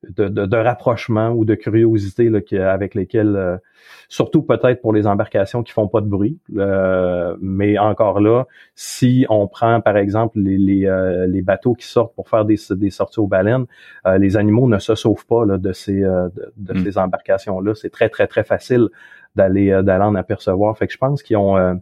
de, 0.10 0.28
de, 0.28 0.58
rapprochement 0.58 1.30
ou 1.30 1.46
de 1.46 1.56
curiosité 1.56 2.30
là, 2.30 2.40
avec 2.72 2.96
lesquels, 2.96 3.36
euh, 3.36 3.58
surtout 4.08 4.44
peut-être 4.44 4.82
pour 4.82 4.94
les 4.94 5.08
embarcations 5.08 5.64
qui 5.64 5.72
font 5.72 5.88
pas 5.88 6.02
de 6.02 6.08
bruit. 6.08 6.40
Euh, 6.56 7.36
mais 7.42 7.78
encore 7.78 8.20
là, 8.20 8.46
si 8.76 9.26
on 9.30 9.48
prend 9.48 9.82
par 9.82 9.98
exemple 9.98 10.40
les, 10.40 10.58
les, 10.58 10.86
euh, 10.86 11.28
les, 11.28 11.42
bateaux 11.42 11.74
qui 11.74 11.88
sortent 11.88 12.16
pour 12.16 12.30
faire 12.30 12.46
des, 12.46 12.58
des 12.72 12.90
sorties 12.90 13.20
aux 13.20 13.28
baleines, 13.28 13.66
les 14.18 14.38
animaux 14.38 14.68
ne 14.68 14.80
se 14.80 14.96
sauvent 14.96 15.26
pas 15.26 15.46
là, 15.46 15.58
de 15.58 15.74
ces, 15.74 16.02
de, 16.02 16.74
mm. 16.74 16.84
ces 16.84 16.98
embarcations-là. 16.98 17.74
C'est 17.76 17.90
très, 17.90 18.10
très, 18.10 18.28
très 18.28 18.44
facile 18.44 18.90
d'aller 19.36 19.82
d'aller 19.84 20.04
en 20.04 20.16
apercevoir. 20.16 20.78
Fait 20.78 20.88
que 20.88 20.94
je 20.94 20.98
pense 20.98 21.24
qu'ils 21.24 21.38
ont 21.38 21.80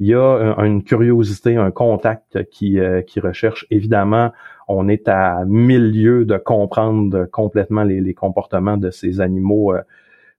il 0.00 0.08
y 0.08 0.14
a 0.14 0.56
une 0.58 0.82
curiosité, 0.82 1.56
un 1.56 1.70
contact 1.70 2.44
qui, 2.50 2.78
qui 3.06 3.20
recherche 3.20 3.66
évidemment 3.70 4.32
on 4.68 4.88
est 4.88 5.08
à 5.08 5.44
milieu 5.46 6.24
de 6.24 6.36
comprendre 6.36 7.26
complètement 7.26 7.84
les, 7.84 8.14
comportements 8.14 8.76
de 8.76 8.90
ces 8.90 9.20
animaux 9.20 9.74
euh, 9.74 9.80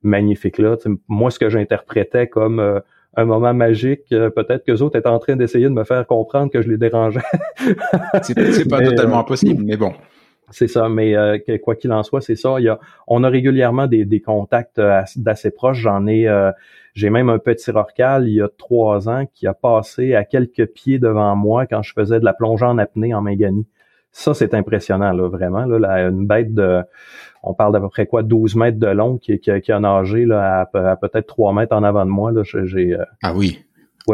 magnifiques-là. 0.04 0.78
moi, 1.08 1.32
ce 1.32 1.40
que 1.40 1.50
j'interprétais 1.50 2.28
comme 2.28 2.60
euh, 2.60 2.80
un 3.16 3.26
moment 3.26 3.54
magique, 3.54 4.12
euh, 4.12 4.30
peut-être 4.30 4.66
que 4.66 4.72
les 4.72 4.82
autres 4.82 4.98
étaient 4.98 5.08
en 5.08 5.20
train 5.20 5.36
d'essayer 5.36 5.66
de 5.66 5.74
me 5.74 5.84
faire 5.84 6.06
comprendre 6.08 6.52
que 6.52 6.62
je 6.62 6.70
les 6.70 6.78
dérangeais. 6.78 7.22
c'est 8.24 8.70
pas 8.70 8.82
totalement 8.82 9.20
impossible, 9.20 9.64
mais 9.64 9.78
bon. 9.78 9.94
C'est 10.52 10.68
ça, 10.68 10.90
mais 10.90 11.16
quoi 11.64 11.76
qu'il 11.76 11.92
en 11.92 12.04
soit, 12.04 12.22
c'est 12.22 12.36
ça. 12.36 12.58
Il 12.60 12.66
y 12.66 12.70
a, 12.70 12.80
on 13.08 13.24
a 13.24 13.30
régulièrement 13.30 13.88
des, 13.88 14.22
contacts 14.24 14.80
d'assez 15.16 15.50
proches. 15.50 15.80
J'en 15.80 16.06
ai, 16.06 16.28
j'ai 16.96 17.10
même 17.10 17.30
un 17.30 17.40
petit 17.40 17.70
rorcal 17.72 18.28
il 18.28 18.36
y 18.36 18.42
a 18.42 18.48
trois 18.58 19.10
ans 19.10 19.26
qui 19.34 19.48
a 19.48 19.54
passé 19.54 20.16
à 20.16 20.24
quelques 20.24 20.66
pieds 20.68 20.98
devant 20.98 21.36
moi 21.36 21.68
quand 21.68 21.84
je 21.84 21.94
faisais 21.94 22.20
de 22.20 22.26
la 22.26 22.34
plongée 22.34 22.66
en 22.66 22.78
apnée 22.78 23.14
en 23.14 23.22
Manganie. 23.22 23.68
Ça, 24.12 24.34
c'est 24.34 24.54
impressionnant, 24.54 25.12
là, 25.12 25.28
vraiment. 25.28 25.66
Là, 25.66 26.08
une 26.08 26.26
bête 26.26 26.54
de, 26.54 26.82
on 27.44 27.54
parle 27.54 27.74
d'à 27.74 27.82
peu 27.82 27.90
près 27.90 28.08
quoi, 28.08 28.24
12 28.24 28.56
mètres 28.56 28.80
de 28.80 28.88
long 28.88 29.18
qui, 29.18 29.38
qui, 29.40 29.72
a 29.72 29.80
nagé 29.80 30.26
là, 30.26 30.62
à, 30.74 30.96
peut-être 30.96 31.28
3 31.28 31.54
mètres 31.54 31.76
en 31.76 31.84
avant 31.84 32.06
de 32.06 32.12
moi. 32.12 32.32
Là, 32.32 32.44
j'ai, 32.44 32.94
euh, 32.94 33.04
ah 33.22 33.34
oui. 33.36 33.60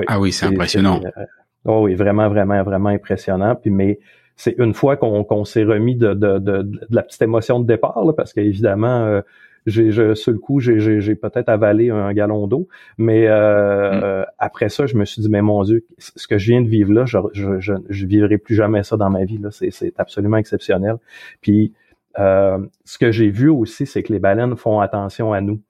ah 0.07 0.19
oui, 0.19 0.31
c'est 0.31 0.47
impressionnant. 0.47 0.99
Euh, 1.05 1.25
oh 1.65 1.83
oui, 1.83 1.93
vraiment, 1.93 2.29
vraiment, 2.29 2.63
vraiment 2.63 2.89
impressionnant. 2.89 3.53
Puis, 3.53 3.69
mais 3.69 3.99
c'est 4.35 4.55
une 4.57 4.73
fois 4.73 4.97
qu'on 4.97 5.45
s'est 5.45 5.65
remis 5.65 5.95
de, 5.95 6.15
de, 6.15 6.39
de, 6.39 6.63
de, 6.63 6.79
la 6.89 7.03
petite 7.03 7.21
émotion 7.21 7.59
de 7.59 7.67
départ, 7.67 8.03
là, 8.03 8.13
parce 8.13 8.33
qu'évidemment, 8.33 9.05
euh, 9.05 9.21
j'ai 9.65 10.15
sur 10.15 10.31
le 10.31 10.39
coup 10.39 10.59
j'ai 10.59 11.15
peut-être 11.15 11.49
avalé 11.49 11.89
un 11.89 12.13
gallon 12.13 12.47
d'eau 12.47 12.67
mais 12.97 13.27
euh, 13.27 14.21
mm. 14.21 14.25
après 14.39 14.69
ça 14.69 14.85
je 14.87 14.95
me 14.95 15.05
suis 15.05 15.21
dit 15.21 15.29
mais 15.29 15.41
mon 15.41 15.63
dieu 15.63 15.85
ce 15.97 16.27
que 16.27 16.37
je 16.37 16.51
viens 16.51 16.61
de 16.61 16.67
vivre 16.67 16.91
là 16.91 17.05
je 17.05 17.17
je, 17.33 17.73
je, 17.89 18.05
vivrai 18.05 18.37
plus 18.37 18.55
jamais 18.55 18.83
ça 18.83 18.97
dans 18.97 19.09
ma 19.09 19.23
vie 19.23 19.37
là 19.37 19.49
c'est 19.51 19.71
c'est 19.71 19.93
absolument 19.99 20.37
exceptionnel 20.37 20.97
puis 21.41 21.73
euh, 22.19 22.57
ce 22.85 22.97
que 22.97 23.11
j'ai 23.11 23.29
vu 23.29 23.49
aussi 23.49 23.85
c'est 23.85 24.03
que 24.03 24.11
les 24.11 24.19
baleines 24.19 24.55
font 24.55 24.79
attention 24.79 25.31
à 25.33 25.41
nous 25.41 25.61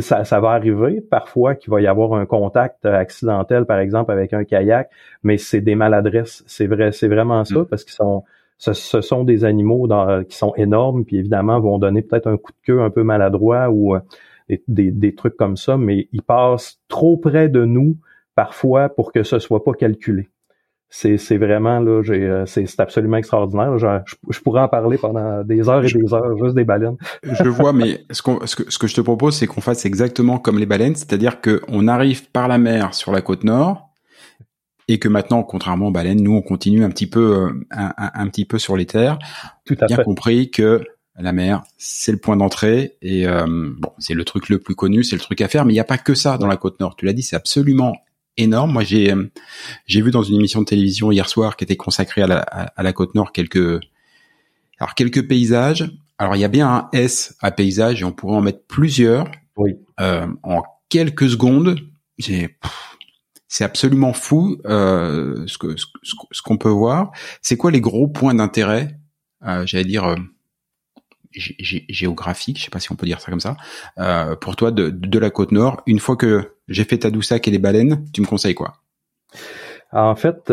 ça, 0.00 0.24
ça 0.24 0.40
va 0.40 0.50
arriver 0.50 1.02
parfois 1.02 1.54
qu'il 1.54 1.70
va 1.70 1.82
y 1.82 1.86
avoir 1.86 2.14
un 2.14 2.24
contact 2.24 2.86
accidentel, 2.86 3.66
par 3.66 3.78
exemple, 3.78 4.10
avec 4.10 4.32
un 4.32 4.42
kayak, 4.42 4.88
mais 5.22 5.36
c'est 5.36 5.60
des 5.60 5.74
maladresses. 5.74 6.42
C'est 6.46 6.66
vrai, 6.66 6.92
c'est 6.92 7.08
vraiment 7.08 7.44
ça, 7.44 7.60
mm. 7.60 7.66
parce 7.66 7.84
qu'ils 7.84 7.92
sont 7.92 8.24
ce, 8.70 9.00
sont 9.00 9.24
des 9.24 9.44
animaux 9.44 9.88
qui 10.28 10.36
sont 10.36 10.54
énormes, 10.56 11.04
puis 11.04 11.16
évidemment 11.16 11.58
vont 11.58 11.78
donner 11.78 12.02
peut-être 12.02 12.28
un 12.28 12.36
coup 12.36 12.52
de 12.52 12.58
queue 12.64 12.80
un 12.80 12.90
peu 12.90 13.02
maladroit 13.02 13.70
ou 13.70 13.96
euh, 13.96 14.00
des, 14.68 15.14
trucs 15.14 15.36
comme 15.36 15.56
ça, 15.56 15.76
mais 15.76 16.08
ils 16.12 16.22
passent 16.22 16.78
trop 16.88 17.16
près 17.16 17.48
de 17.48 17.64
nous 17.64 17.96
parfois 18.36 18.88
pour 18.88 19.12
que 19.12 19.24
ce 19.24 19.40
soit 19.40 19.64
pas 19.64 19.72
calculé. 19.72 20.28
C'est, 20.90 21.16
vraiment 21.38 21.80
là, 21.80 22.02
euh, 22.06 22.44
c'est, 22.46 22.78
absolument 22.78 23.16
extraordinaire. 23.16 23.78
je, 23.78 24.40
pourrais 24.40 24.60
en 24.60 24.68
parler 24.68 24.98
pendant 24.98 25.42
des 25.42 25.68
heures 25.70 25.84
et 25.84 25.88
des 25.88 26.12
heures, 26.12 26.36
juste 26.36 26.54
des 26.54 26.64
baleines. 26.64 26.98
je 27.22 27.48
vois, 27.48 27.72
mais 27.72 28.04
ce, 28.10 28.22
ce, 28.44 28.56
que, 28.56 28.70
ce 28.70 28.78
que 28.78 28.86
je 28.86 28.94
te 28.94 29.00
propose, 29.00 29.36
c'est 29.36 29.46
qu'on 29.46 29.62
fasse 29.62 29.86
exactement 29.86 30.38
comme 30.38 30.58
les 30.58 30.66
baleines, 30.66 30.94
c'est-à-dire 30.94 31.40
qu'on 31.40 31.88
arrive 31.88 32.30
par 32.30 32.46
la 32.46 32.58
mer 32.58 32.92
sur 32.92 33.10
la 33.10 33.22
côte 33.22 33.42
nord, 33.42 33.91
et 34.88 34.98
que 34.98 35.08
maintenant, 35.08 35.42
contrairement 35.42 35.88
aux 35.88 35.90
baleines, 35.90 36.22
nous 36.22 36.34
on 36.34 36.42
continue 36.42 36.84
un 36.84 36.90
petit 36.90 37.06
peu, 37.06 37.46
euh, 37.46 37.62
un, 37.70 38.28
petit 38.28 38.44
peu 38.44 38.58
sur 38.58 38.76
les 38.76 38.86
terres. 38.86 39.18
Tout 39.64 39.76
à 39.80 39.86
bien 39.86 39.98
compris 39.98 40.50
que 40.50 40.82
la 41.18 41.32
mer, 41.32 41.62
c'est 41.76 42.12
le 42.12 42.18
point 42.18 42.36
d'entrée 42.36 42.96
et 43.02 43.26
euh, 43.26 43.46
bon, 43.46 43.92
c'est 43.98 44.14
le 44.14 44.24
truc 44.24 44.48
le 44.48 44.58
plus 44.58 44.74
connu, 44.74 45.04
c'est 45.04 45.16
le 45.16 45.20
truc 45.20 45.40
à 45.40 45.48
faire. 45.48 45.64
Mais 45.64 45.72
il 45.72 45.76
n'y 45.76 45.80
a 45.80 45.84
pas 45.84 45.98
que 45.98 46.14
ça 46.14 46.38
dans 46.38 46.46
la 46.46 46.56
côte 46.56 46.80
nord. 46.80 46.96
Tu 46.96 47.04
l'as 47.04 47.12
dit, 47.12 47.22
c'est 47.22 47.36
absolument 47.36 47.94
énorme. 48.36 48.72
Moi, 48.72 48.82
j'ai 48.82 49.12
euh, 49.12 49.30
j'ai 49.86 50.00
vu 50.00 50.10
dans 50.10 50.22
une 50.22 50.36
émission 50.36 50.60
de 50.60 50.66
télévision 50.66 51.12
hier 51.12 51.28
soir 51.28 51.56
qui 51.56 51.64
était 51.64 51.76
consacrée 51.76 52.22
à 52.22 52.26
la, 52.26 52.38
à, 52.38 52.82
la 52.82 52.92
côte 52.92 53.14
nord 53.14 53.32
quelques 53.32 53.80
alors 54.78 54.94
quelques 54.94 55.26
paysages. 55.26 55.90
Alors 56.18 56.36
il 56.36 56.40
y 56.40 56.44
a 56.44 56.48
bien 56.48 56.68
un 56.68 56.88
S 56.92 57.36
à 57.40 57.50
paysage 57.50 58.02
et 58.02 58.04
on 58.04 58.12
pourrait 58.12 58.36
en 58.36 58.42
mettre 58.42 58.64
plusieurs. 58.66 59.30
Oui. 59.56 59.76
Euh, 60.00 60.26
en 60.42 60.62
quelques 60.88 61.30
secondes, 61.30 61.78
j'ai 62.18 62.56
c'est 63.52 63.64
absolument 63.64 64.14
fou 64.14 64.56
euh, 64.64 65.46
ce 65.46 65.58
que 65.58 65.76
ce, 65.76 66.42
qu'on 66.42 66.56
peut 66.56 66.70
voir. 66.70 67.12
C'est 67.42 67.58
quoi 67.58 67.70
les 67.70 67.82
gros 67.82 68.08
points 68.08 68.34
d'intérêt 68.34 68.96
euh, 69.46 69.66
J'allais 69.66 69.84
dire 69.84 70.06
euh, 70.06 70.16
géographique, 71.34 72.58
je 72.58 72.64
sais 72.64 72.70
pas 72.70 72.80
si 72.80 72.90
on 72.90 72.96
peut 72.96 73.04
dire 73.04 73.20
ça 73.20 73.30
comme 73.30 73.40
ça, 73.40 73.58
euh, 73.98 74.36
pour 74.36 74.56
toi 74.56 74.70
de, 74.70 74.88
de, 74.88 75.18
la 75.18 75.28
côte 75.28 75.52
nord. 75.52 75.82
Une 75.86 75.98
fois 75.98 76.16
que 76.16 76.54
j'ai 76.68 76.84
fait 76.84 76.96
Tadoussac 76.96 77.46
et 77.46 77.50
les 77.50 77.58
baleines, 77.58 78.06
tu 78.14 78.22
me 78.22 78.26
conseilles 78.26 78.54
quoi? 78.54 78.72
En 79.92 80.16
fait, 80.16 80.50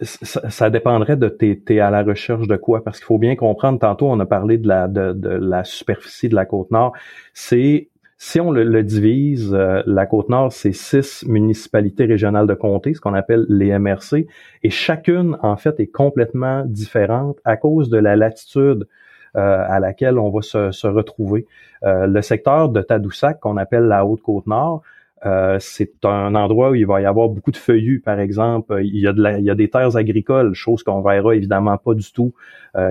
ça, 0.00 0.50
ça, 0.50 0.68
dépendrait 0.68 1.16
de 1.16 1.28
t'es 1.28 1.78
à 1.78 1.90
la 1.90 2.02
recherche 2.02 2.48
de 2.48 2.56
quoi, 2.56 2.82
parce 2.82 2.98
qu'il 2.98 3.06
faut 3.06 3.18
bien 3.18 3.36
comprendre. 3.36 3.78
Tantôt, 3.78 4.10
on 4.10 4.18
a 4.18 4.26
parlé 4.26 4.58
de 4.58 4.66
la 4.66 4.88
de 4.88 5.30
la 5.30 5.62
superficie 5.62 6.28
de 6.28 6.34
la 6.34 6.44
côte 6.44 6.72
nord. 6.72 6.92
C'est 7.34 7.88
si 8.18 8.40
on 8.40 8.50
le, 8.50 8.82
divise, 8.82 9.52
euh, 9.52 9.82
la 9.84 10.06
Côte-Nord, 10.06 10.50
c'est 10.50 10.72
six 10.72 11.24
municipalités 11.26 12.06
régionales 12.06 12.46
de 12.46 12.54
comté, 12.54 12.94
ce 12.94 13.00
qu'on 13.00 13.12
appelle 13.12 13.44
les 13.50 13.78
MRC, 13.78 14.26
et 14.62 14.70
chacune, 14.70 15.36
en 15.42 15.56
fait, 15.56 15.78
est 15.80 15.86
complètement 15.88 16.64
différente 16.64 17.38
à 17.44 17.58
cause 17.58 17.90
de 17.90 17.98
la 17.98 18.16
latitude 18.16 18.88
euh, 19.36 19.64
à 19.68 19.80
laquelle 19.80 20.18
on 20.18 20.30
va 20.30 20.40
se, 20.40 20.86
retrouver. 20.86 21.46
Euh, 21.84 22.06
le 22.06 22.22
secteur 22.22 22.70
de 22.70 22.80
Tadoussac, 22.80 23.38
qu'on 23.40 23.58
appelle 23.58 23.84
la 23.84 24.06
Haute-Côte-Nord, 24.06 24.82
c'est 25.58 26.04
un 26.04 26.36
endroit 26.36 26.70
où 26.70 26.76
il 26.76 26.86
va 26.86 27.00
y 27.00 27.04
avoir 27.04 27.28
beaucoup 27.28 27.50
de 27.50 27.56
feuillus, 27.56 27.98
par 27.98 28.20
exemple. 28.20 28.80
Il 28.84 28.96
y 28.96 29.08
a, 29.08 29.12
de 29.12 29.38
il 29.38 29.44
y 29.44 29.50
a 29.50 29.56
des 29.56 29.68
terres 29.68 29.96
agricoles, 29.96 30.54
chose 30.54 30.84
qu'on 30.84 31.00
verra 31.00 31.34
évidemment 31.34 31.76
pas 31.78 31.94
du 31.94 32.12
tout 32.12 32.32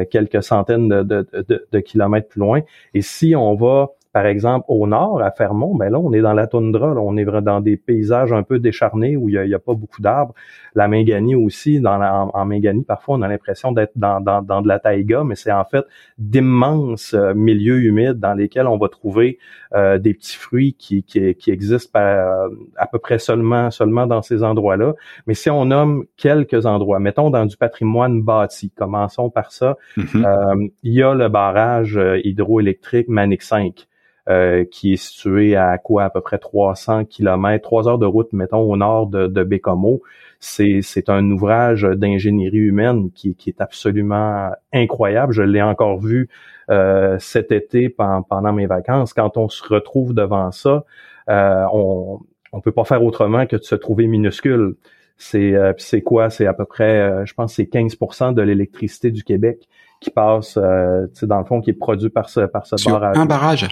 quelques 0.10 0.44
centaines 0.44 0.90
de, 0.90 1.04
de, 1.04 1.66
de, 1.72 1.80
kilomètres 1.80 2.28
plus 2.28 2.42
loin. 2.42 2.62
Et 2.94 3.02
si 3.02 3.38
on 3.38 3.56
va 3.56 3.92
par 4.15 4.28
exemple, 4.28 4.63
au 4.69 4.88
nord, 4.88 5.21
à 5.21 5.30
Fermont, 5.30 5.75
ben 5.75 5.89
là, 5.89 5.99
on 5.99 6.13
est 6.13 6.21
dans 6.21 6.32
la 6.32 6.47
toundra, 6.47 6.93
là, 6.93 7.01
on 7.01 7.17
est 7.17 7.25
dans 7.25 7.60
des 7.60 7.75
paysages 7.75 8.32
un 8.32 8.43
peu 8.43 8.60
décharnés 8.60 9.17
où 9.17 9.28
il 9.28 9.38
n'y 9.41 9.54
a, 9.54 9.60
pas 9.60 9.73
beaucoup 9.73 10.01
d'arbres. 10.01 10.34
La 10.73 10.88
Minganie 10.88 11.36
aussi, 11.36 11.82
dans 11.82 12.01
en, 12.01 12.32
en 12.34 12.82
parfois, 12.88 13.17
on 13.17 13.21
a 13.23 13.28
l'impression 13.28 13.73
d'être 13.73 13.91
dans, 13.97 14.21
dans, 14.21 14.41
dans, 14.41 14.62
de 14.62 14.69
la 14.69 14.80
taïga, 14.80 15.25
mais 15.25 15.36
c'est 15.36 15.51
en 15.51 15.65
fait 15.65 15.84
d'immenses 16.17 17.13
euh, 17.13 17.34
milieux 17.34 17.82
humides 17.82 18.17
dans 18.17 18.34
lesquels 18.34 18.67
on 18.67 18.78
va 18.78 18.88
trouver 18.88 19.38
euh, 19.73 19.97
des 19.97 20.13
petits 20.13 20.38
fruits 20.38 20.75
qui, 20.80 21.04
qui, 21.04 21.36
qui 21.36 21.51
existent 21.51 21.99
euh, 21.99 22.47
à 22.78 22.88
peu 22.88 22.99
près 22.99 23.19
seulement, 23.19 23.69
seulement 23.69 24.08
dans 24.08 24.21
ces 24.21 24.43
endroits-là. 24.43 24.93
Mais 25.28 25.34
si 25.34 25.49
on 25.49 25.65
nomme 25.65 26.06
quelques 26.15 26.65
endroits, 26.65 26.99
mettons 26.99 27.32
dans 27.32 27.45
du 27.45 27.58
patrimoine 27.58 28.21
bâti, 28.21 28.71
commençons 28.71 29.30
par 29.30 29.51
ça, 29.51 29.75
mm-hmm. 29.97 30.69
il 30.84 30.93
y 30.93 31.04
a 31.04 31.13
le 31.13 31.28
barrage 31.28 31.99
hydroélectrique 32.23 33.10
Manic 33.10 33.41
5. 33.41 33.89
Euh, 34.28 34.66
qui 34.66 34.94
est 34.94 34.96
situé 34.96 35.56
à 35.56 35.78
quoi 35.78 36.06
à 36.06 36.10
peu 36.10 36.20
près 36.20 36.40
300 36.40 37.06
kilomètres, 37.06 37.64
trois 37.64 37.88
heures 37.88 38.00
de 38.00 38.08
route, 38.08 38.34
mettons, 38.34 38.62
au 38.62 38.76
nord 38.76 39.06
de, 39.06 39.28
de 39.28 39.44
Bécomo. 39.44 40.02
C'est, 40.40 40.80
c'est 40.82 41.10
un 41.10 41.30
ouvrage 41.30 41.84
d'ingénierie 41.84 42.58
humaine 42.58 43.12
qui, 43.14 43.36
qui, 43.36 43.52
est 43.52 43.62
absolument 43.62 44.50
incroyable. 44.74 45.32
Je 45.32 45.44
l'ai 45.44 45.62
encore 45.62 46.00
vu 46.00 46.28
euh, 46.72 47.18
cet 47.20 47.52
été 47.52 47.88
pendant, 47.90 48.52
mes 48.52 48.66
vacances. 48.66 49.14
Quand 49.14 49.38
on 49.38 49.48
se 49.48 49.64
retrouve 49.64 50.16
devant 50.16 50.52
ça, 50.52 50.86
euh, 51.30 51.66
on 51.72 52.20
on 52.56 52.62
peut 52.62 52.72
pas 52.72 52.86
faire 52.86 53.04
autrement 53.04 53.46
que 53.46 53.58
de 53.58 53.64
se 53.64 53.76
trouver 53.76 54.08
minuscule. 54.08 54.76
C'est 55.18 55.54
euh, 55.54 55.74
c'est 55.78 56.02
quoi? 56.02 56.30
C'est 56.30 56.46
à 56.46 56.54
peu 56.54 56.66
près, 56.66 57.02
euh, 57.02 57.26
je 57.26 57.34
pense, 57.34 57.54
c'est 57.54 57.64
15% 57.64 58.34
de 58.34 58.42
l'électricité 58.42 59.12
du 59.12 59.24
Québec 59.24 59.68
qui 60.00 60.10
passe, 60.10 60.58
euh, 60.58 61.08
dans 61.24 61.40
le 61.40 61.46
fond, 61.46 61.62
qui 61.62 61.70
est 61.70 61.74
produit 61.74 62.10
par 62.10 62.30
ce 62.30 62.42
par 62.42 62.66
ce 62.66 62.76
barrage. 62.90 63.18
Un 63.18 63.26
barrage. 63.26 63.68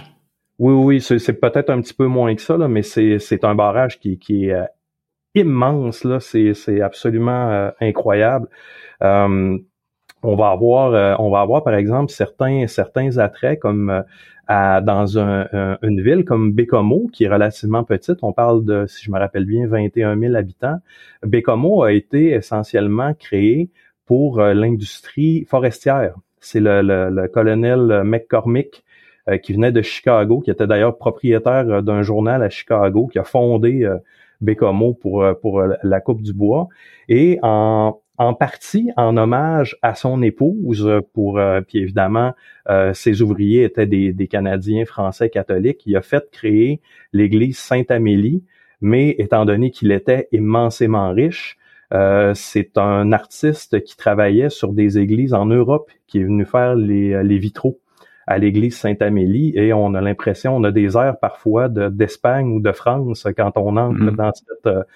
Oui, 0.58 0.72
oui, 0.72 1.00
c'est 1.00 1.40
peut-être 1.40 1.70
un 1.70 1.80
petit 1.80 1.94
peu 1.94 2.06
moins 2.06 2.34
que 2.34 2.40
ça, 2.40 2.56
là, 2.56 2.68
mais 2.68 2.82
c'est 2.82 3.44
un 3.44 3.54
barrage 3.56 3.98
qui, 3.98 4.18
est 4.46 4.52
euh, 4.52 4.64
immense, 5.34 6.04
là, 6.04 6.20
c'est 6.20 6.80
absolument 6.80 7.50
euh, 7.50 7.70
incroyable. 7.80 8.48
Euh, 9.02 9.58
on 10.22 10.36
va 10.36 10.50
avoir, 10.50 11.20
on 11.20 11.30
va 11.30 11.40
avoir 11.40 11.64
par 11.64 11.74
exemple 11.74 12.10
certains 12.10 12.66
certains 12.66 13.18
attraits 13.18 13.60
comme 13.60 14.04
dans 14.48 15.18
un, 15.18 15.76
une 15.82 16.00
ville 16.02 16.24
comme 16.24 16.52
Bécomo, 16.52 17.08
qui 17.12 17.24
est 17.24 17.28
relativement 17.28 17.84
petite. 17.84 18.18
On 18.22 18.32
parle 18.32 18.64
de, 18.64 18.86
si 18.86 19.04
je 19.04 19.10
me 19.10 19.18
rappelle 19.18 19.44
bien, 19.44 19.66
21 19.66 20.18
000 20.18 20.34
habitants. 20.34 20.78
Bécomo 21.24 21.82
a 21.82 21.92
été 21.92 22.30
essentiellement 22.30 23.12
créé 23.14 23.70
pour 24.06 24.40
l'industrie 24.40 25.44
forestière. 25.44 26.14
C'est 26.40 26.60
le, 26.60 26.80
le, 26.80 27.10
le, 27.10 27.28
colonel 27.28 28.02
McCormick 28.04 28.83
qui 29.42 29.52
venait 29.52 29.72
de 29.72 29.82
Chicago, 29.82 30.40
qui 30.40 30.50
était 30.50 30.66
d'ailleurs 30.66 30.98
propriétaire 30.98 31.82
d'un 31.82 32.02
journal 32.02 32.42
à 32.42 32.50
Chicago, 32.50 33.06
qui 33.06 33.18
a 33.18 33.24
fondé 33.24 33.90
Bécomo 34.40 34.94
pour, 34.94 35.24
pour 35.40 35.62
la 35.82 36.00
Coupe 36.00 36.22
du 36.22 36.34
Bois. 36.34 36.68
Et 37.08 37.38
en, 37.42 37.98
en 38.18 38.34
partie 38.34 38.90
en 38.96 39.16
hommage 39.16 39.76
à 39.82 39.94
son 39.94 40.22
épouse, 40.22 40.88
pour 41.12 41.40
puis 41.66 41.78
évidemment 41.78 42.32
ses 42.92 43.22
ouvriers 43.22 43.64
étaient 43.64 43.86
des, 43.86 44.28
Canadiens 44.28 44.84
français 44.84 45.30
catholiques. 45.30 45.82
Il 45.86 45.96
a 45.96 46.02
fait 46.02 46.28
créer 46.30 46.80
l'église 47.12 47.58
Sainte-Amélie, 47.58 48.42
mais 48.80 49.14
étant 49.18 49.44
donné 49.44 49.70
qu'il 49.70 49.92
était 49.92 50.28
immensément 50.32 51.10
riche, 51.10 51.56
euh, 51.92 52.32
c'est 52.34 52.76
un 52.76 53.12
artiste 53.12 53.82
qui 53.82 53.96
travaillait 53.96 54.50
sur 54.50 54.72
des 54.72 54.98
églises 54.98 55.34
en 55.34 55.46
Europe, 55.46 55.90
qui 56.06 56.20
est 56.20 56.24
venu 56.24 56.44
faire 56.44 56.74
les 56.74 57.38
vitraux 57.38 57.80
à 58.26 58.38
l'église 58.38 58.76
Sainte-Amélie 58.76 59.52
et 59.56 59.72
on 59.72 59.94
a 59.94 60.00
l'impression, 60.00 60.56
on 60.56 60.64
a 60.64 60.70
des 60.70 60.96
airs 60.96 61.18
parfois 61.18 61.68
d'Espagne 61.68 62.48
ou 62.48 62.60
de 62.60 62.72
France 62.72 63.26
quand 63.36 63.52
on 63.56 63.76
entre 63.76 63.98
mm-hmm. 63.98 64.16
dans 64.16 64.32
cette 64.32 64.86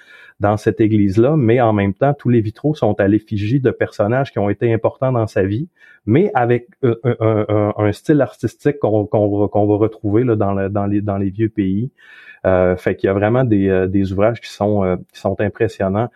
dans 0.41 0.57
cette 0.57 0.81
église-là, 0.81 1.37
mais 1.37 1.61
en 1.61 1.73
même 1.73 1.95
temps, 1.95 2.15
tous 2.15 2.29
les 2.29 2.41
vitraux 2.41 2.75
sont 2.75 2.95
à 3.01 3.09
l'effigie 3.09 3.61
de 3.61 3.71
personnages 3.73 4.31
qui 4.31 4.39
ont 4.39 4.49
été 4.49 4.73
importants 4.73 5.11
dans 5.11 5.27
sa 5.27 5.43
vie, 5.43 5.69
mais 6.07 6.31
avec 6.35 6.69
un, 6.83 7.93
style 7.93 8.21
artistique 8.21 8.79
qu'on 8.79 9.09
va 9.11 9.77
retrouver 9.77 10.23
là, 10.23 10.37
dans, 10.37 10.71
dans, 10.71 10.87
les, 10.87 11.01
dans 11.01 11.19
les 11.19 11.31
vieux 11.31 11.49
pays. 11.49 11.91
Euh, 12.47 12.77
fait 12.77 12.95
qu'il 12.95 13.09
y 13.09 13.11
a 13.11 13.15
vraiment 13.15 13.43
des, 13.43 13.69
euh, 13.69 13.89
des 13.89 14.13
ouvrages 14.13 14.41
qui 14.41 14.51
sont, 14.51 14.85
euh, 14.85 14.97
qui 15.13 15.19
sont 15.19 15.41
impressionnants. 15.41 16.09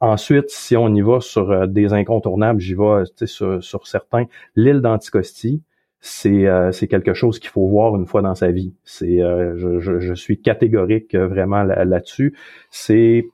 Ensuite, 0.00 0.50
si 0.50 0.76
on 0.76 0.94
y 0.94 1.00
va 1.00 1.20
sur 1.20 1.50
euh, 1.50 1.66
des 1.66 1.94
incontournables, 1.94 2.60
j'y 2.60 2.74
vais 2.74 3.04
sur, 3.26 3.62
sur 3.62 3.86
certains. 3.86 4.26
L'île 4.56 4.82
d'Anticosti, 4.82 5.62
c'est 6.00 6.46
euh, 6.46 6.72
c'est 6.72 6.88
quelque 6.88 7.14
chose 7.14 7.38
qu'il 7.38 7.50
faut 7.50 7.66
voir 7.68 7.96
une 7.96 8.06
fois 8.06 8.22
dans 8.22 8.34
sa 8.34 8.50
vie. 8.50 8.74
C'est 8.84 9.22
euh, 9.22 9.78
je, 9.80 10.14
suis 10.14 10.40
catégorique 10.40 11.14
vraiment 11.14 11.62
là-dessus. 11.62 12.36
c'est 12.70 13.26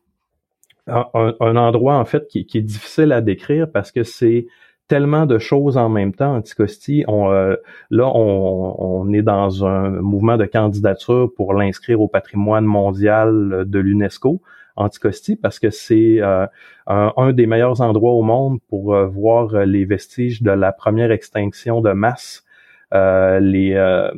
un, 0.88 1.56
endroit 1.56 1.96
en 1.96 2.04
fait 2.04 2.28
qui, 2.28 2.46
est 2.54 2.60
difficile 2.60 3.12
à 3.12 3.20
décrire 3.20 3.70
parce 3.70 3.90
que 3.90 4.04
c'est 4.04 4.46
tellement 4.88 5.26
de 5.26 5.38
choses 5.38 5.76
en 5.76 5.88
même 5.88 6.14
temps. 6.14 6.36
Anticosti, 6.36 7.04
on, 7.08 7.28
là, 7.28 8.12
on, 8.14 9.12
est 9.12 9.22
dans 9.22 9.66
un 9.66 9.90
mouvement 9.90 10.36
de 10.36 10.44
candidature 10.44 11.32
pour 11.34 11.54
l'inscrire 11.54 12.00
au 12.00 12.06
patrimoine 12.06 12.64
mondial 12.64 13.64
de 13.66 13.78
l'UNESCO. 13.80 14.40
Anticosti 14.76 15.36
parce 15.36 15.58
que 15.58 15.70
c'est 15.70 16.20
euh, 16.20 16.46
un, 16.86 17.32
des 17.32 17.46
meilleurs 17.46 17.80
endroits 17.80 18.12
au 18.12 18.22
monde 18.22 18.58
pour 18.68 18.94
euh, 18.94 19.06
voir 19.06 19.54
euh, 19.54 19.64
les 19.64 19.84
vestiges 19.84 20.42
de 20.42 20.50
la 20.50 20.72
première 20.72 21.10
extinction 21.10 21.80
de 21.80 21.92
masse. 21.92 22.44
Les 22.92 24.10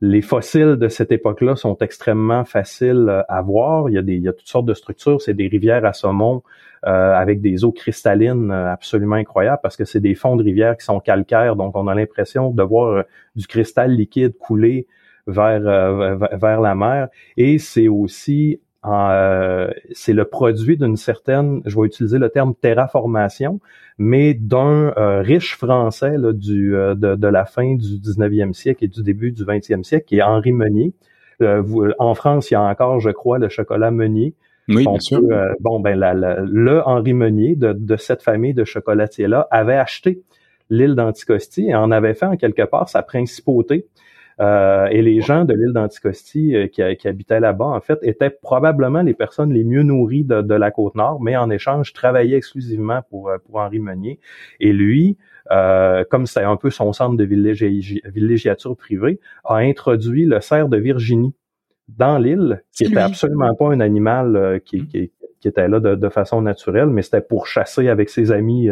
les 0.00 0.22
fossiles 0.22 0.76
de 0.76 0.88
cette 0.88 1.12
époque-là 1.12 1.56
sont 1.56 1.76
extrêmement 1.78 2.44
faciles 2.44 3.24
à 3.28 3.42
voir. 3.42 3.90
Il 3.90 3.94
y 3.94 3.98
a, 3.98 4.02
des, 4.02 4.14
il 4.14 4.22
y 4.22 4.28
a 4.28 4.32
toutes 4.32 4.48
sortes 4.48 4.66
de 4.66 4.72
structures. 4.74 5.20
C'est 5.20 5.34
des 5.34 5.48
rivières 5.48 5.84
à 5.84 5.92
saumon 5.92 6.42
avec 6.82 7.42
des 7.42 7.64
eaux 7.64 7.72
cristallines 7.72 8.50
absolument 8.50 9.16
incroyables 9.16 9.60
parce 9.62 9.76
que 9.76 9.84
c'est 9.84 10.00
des 10.00 10.14
fonds 10.14 10.36
de 10.36 10.42
rivières 10.42 10.78
qui 10.78 10.86
sont 10.86 11.00
calcaires. 11.00 11.54
Donc, 11.54 11.76
on 11.76 11.86
a 11.88 11.94
l'impression 11.94 12.50
de 12.50 12.62
voir 12.62 13.04
du 13.36 13.46
cristal 13.46 13.92
liquide 13.92 14.38
couler 14.38 14.86
vers, 15.26 15.60
vers 15.60 16.60
la 16.62 16.74
mer. 16.74 17.08
Et 17.36 17.58
c'est 17.58 17.88
aussi 17.88 18.60
euh, 18.86 19.70
c'est 19.92 20.14
le 20.14 20.24
produit 20.24 20.78
d'une 20.78 20.96
certaine, 20.96 21.60
je 21.66 21.78
vais 21.78 21.86
utiliser 21.86 22.18
le 22.18 22.30
terme 22.30 22.54
terraformation, 22.54 23.60
mais 23.98 24.32
d'un 24.32 24.94
euh, 24.96 25.20
riche 25.20 25.56
français 25.56 26.16
là, 26.16 26.32
du, 26.32 26.74
euh, 26.74 26.94
de, 26.94 27.26
la 27.26 27.44
fin 27.44 27.74
du 27.74 27.98
19e 27.98 28.54
siècle 28.54 28.84
et 28.84 28.88
du 28.88 29.02
début 29.02 29.32
du 29.32 29.44
20e 29.44 29.84
siècle, 29.84 30.06
qui 30.06 30.18
est 30.18 30.22
Henri 30.22 30.52
Meunier. 30.52 30.94
en 31.40 32.14
France, 32.14 32.50
il 32.50 32.54
y 32.54 32.56
a 32.56 32.62
encore, 32.62 33.00
je 33.00 33.10
crois, 33.10 33.38
le 33.38 33.48
chocolat 33.48 33.90
Meunier. 33.90 34.34
Oui, 34.68 34.84
bien 34.84 35.00
sûr. 35.00 35.20
bon, 35.60 35.80
ben 35.80 35.98
le 35.98 36.80
Henri 36.86 37.12
Meunier 37.12 37.56
de, 37.56 37.72
de 37.72 37.96
cette 37.96 38.22
famille 38.22 38.54
de 38.54 38.64
chocolatiers-là 38.64 39.48
avait 39.50 39.76
acheté 39.76 40.22
l'île 40.70 40.94
d'Anticosti 40.94 41.66
et 41.66 41.74
en 41.74 41.90
avait 41.90 42.14
fait 42.14 42.26
en 42.26 42.36
quelque 42.36 42.62
part 42.62 42.88
sa 42.88 43.02
principauté. 43.02 43.88
Euh, 44.40 44.86
et 44.86 45.02
les 45.02 45.20
gens 45.20 45.44
de 45.44 45.52
l'île 45.52 45.72
d'Anticosti 45.74 46.56
euh, 46.56 46.66
qui, 46.66 46.82
qui, 46.96 47.08
habitaient 47.08 47.40
là-bas, 47.40 47.66
en 47.66 47.80
fait, 47.80 47.98
étaient 48.02 48.30
probablement 48.30 49.02
les 49.02 49.12
personnes 49.12 49.52
les 49.52 49.64
mieux 49.64 49.82
nourries 49.82 50.24
de, 50.24 50.54
la 50.54 50.70
côte 50.70 50.94
nord, 50.94 51.20
mais 51.20 51.36
en 51.36 51.50
échange 51.50 51.92
travaillaient 51.92 52.38
exclusivement 52.38 53.02
pour, 53.10 53.28
euh, 53.28 53.36
pour 53.44 53.56
Henri 53.56 53.80
Meunier. 53.80 54.18
Et 54.58 54.72
lui, 54.72 55.18
comme 56.10 56.26
c'était 56.26 56.46
un 56.46 56.56
peu 56.56 56.70
son 56.70 56.92
centre 56.92 57.16
de 57.16 57.24
villégiature 57.24 58.76
privée, 58.76 59.18
a 59.44 59.56
introduit 59.56 60.24
le 60.24 60.40
cerf 60.40 60.68
de 60.68 60.76
Virginie 60.76 61.34
dans 61.88 62.18
l'île, 62.18 62.62
qui 62.72 62.84
était 62.84 62.98
absolument 62.98 63.52
pas 63.56 63.66
un 63.66 63.80
animal 63.80 64.60
qui, 64.64 64.86
qui, 64.86 65.10
était 65.44 65.66
là 65.66 65.80
de, 65.80 66.08
façon 66.08 66.40
naturelle, 66.40 66.86
mais 66.86 67.02
c'était 67.02 67.20
pour 67.20 67.48
chasser 67.48 67.88
avec 67.88 68.10
ses 68.10 68.30
amis 68.30 68.68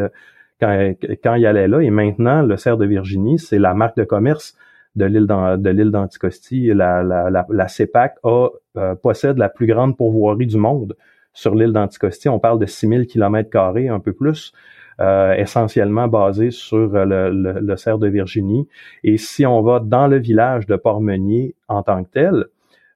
quand, 0.61 0.95
quand 1.25 1.35
il 1.35 1.47
allait 1.47 1.67
là. 1.67 1.81
Et 1.81 1.91
maintenant, 1.91 2.43
le 2.43 2.57
cerf 2.57 2.77
de 2.77 2.87
Virginie, 2.87 3.41
c'est 3.41 3.59
la 3.59 3.75
marque 3.75 3.97
de 3.97 4.05
commerce 4.05 4.57
de 4.99 5.05
l'île 5.05 5.27
de 5.27 5.91
d'Anticosti, 5.91 6.67
la, 6.75 7.03
la, 7.03 7.47
la, 7.49 7.69
CEPAC 7.69 8.17
a, 8.25 8.49
euh, 8.77 8.95
possède 8.95 9.39
la 9.39 9.49
plus 9.49 9.67
grande 9.67 9.97
pourvoirie 9.97 10.47
du 10.47 10.59
monde 10.59 10.97
sur 11.33 11.55
l'île 11.55 11.73
d'Anticosti. 11.73 12.29
On 12.29 12.39
parle 12.39 12.59
de 12.59 12.67
6000 12.67 13.07
km 13.07 13.49
carrés, 13.49 13.89
un 13.89 14.01
peu 14.01 14.13
plus, 14.13 14.53
euh, 15.01 15.35
essentiellement 15.35 16.09
basé 16.09 16.51
sur 16.51 16.89
le, 16.89 17.31
le, 17.31 17.77
cerf 17.77 17.99
de 17.99 18.09
Virginie. 18.09 18.67
Et 19.05 19.17
si 19.17 19.47
on 19.47 19.63
va 19.63 19.81
dans 19.81 20.09
le 20.09 20.19
village 20.19 20.67
de 20.67 20.77
Port-Meunier 20.77 21.55
en 21.69 21.83
tant 21.83 22.03
que 22.03 22.11
tel, 22.11 22.47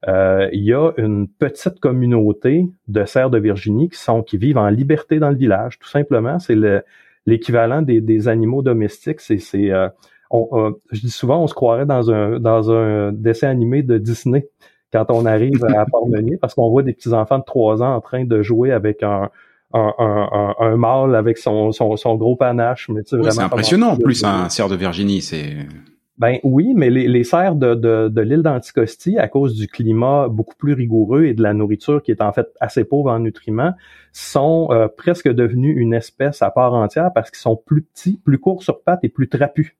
euh, 0.08 0.48
il 0.52 0.64
y 0.64 0.74
a 0.74 0.90
une 0.96 1.28
petite 1.28 1.78
communauté 1.78 2.68
de 2.88 3.04
cerfs 3.04 3.30
de 3.30 3.38
Virginie 3.38 3.88
qui 3.88 3.98
sont 3.98 4.24
qui 4.24 4.36
vivent 4.36 4.58
en 4.58 4.68
liberté 4.68 5.20
dans 5.20 5.30
le 5.30 5.36
village, 5.36 5.78
tout 5.78 5.88
simplement. 5.88 6.40
C'est 6.40 6.56
l'équivalent 7.24 7.82
des, 7.82 8.00
des, 8.00 8.26
animaux 8.26 8.62
domestiques. 8.62 9.20
C'est 9.20 9.38
on, 10.32 10.74
je 10.90 11.00
dis 11.00 11.10
souvent, 11.10 11.42
on 11.42 11.46
se 11.46 11.54
croirait 11.54 11.86
dans 11.86 12.10
un, 12.10 12.40
dans 12.40 12.70
un 12.70 13.12
dessin 13.12 13.48
animé 13.48 13.82
de 13.82 13.98
Disney 13.98 14.48
quand 14.92 15.06
on 15.10 15.26
arrive 15.26 15.64
à 15.64 15.84
Port-Meunier, 15.90 16.36
parce 16.36 16.54
qu'on 16.54 16.70
voit 16.70 16.82
des 16.82 16.92
petits 16.92 17.12
enfants 17.12 17.38
de 17.38 17.44
trois 17.44 17.82
ans 17.82 17.94
en 17.94 18.00
train 18.00 18.24
de 18.24 18.42
jouer 18.42 18.72
avec 18.72 19.02
un, 19.02 19.30
un, 19.74 19.94
un, 19.98 20.54
un 20.58 20.76
mâle 20.76 21.14
avec 21.14 21.38
son, 21.38 21.72
son, 21.72 21.96
son 21.96 22.16
gros 22.16 22.36
panache. 22.36 22.88
Mais 22.88 23.02
c'est 23.04 23.40
impressionnant 23.40 23.90
en 23.90 23.96
plus 23.96 24.24
un 24.24 24.48
cerf 24.48 24.68
de 24.68 24.76
Virginie, 24.76 25.22
c'est. 25.22 25.56
Ben 26.18 26.38
oui, 26.44 26.72
mais 26.76 26.90
les, 26.90 27.08
les 27.08 27.24
cerfs 27.24 27.56
de, 27.56 27.74
de, 27.74 28.08
de 28.08 28.20
l'île 28.20 28.42
d'Anticosti, 28.42 29.18
à 29.18 29.28
cause 29.28 29.54
du 29.54 29.66
climat 29.66 30.28
beaucoup 30.28 30.54
plus 30.54 30.74
rigoureux 30.74 31.24
et 31.24 31.34
de 31.34 31.42
la 31.42 31.54
nourriture 31.54 32.02
qui 32.02 32.10
est 32.10 32.22
en 32.22 32.32
fait 32.32 32.48
assez 32.60 32.84
pauvre 32.84 33.10
en 33.10 33.18
nutriments, 33.18 33.72
sont 34.12 34.68
euh, 34.70 34.88
presque 34.88 35.28
devenus 35.28 35.74
une 35.76 35.94
espèce 35.94 36.42
à 36.42 36.50
part 36.50 36.74
entière 36.74 37.10
parce 37.14 37.30
qu'ils 37.30 37.40
sont 37.40 37.56
plus 37.56 37.82
petits, 37.82 38.20
plus 38.22 38.38
courts 38.38 38.62
sur 38.62 38.82
pattes 38.82 39.02
et 39.02 39.08
plus 39.08 39.28
trapus 39.28 39.74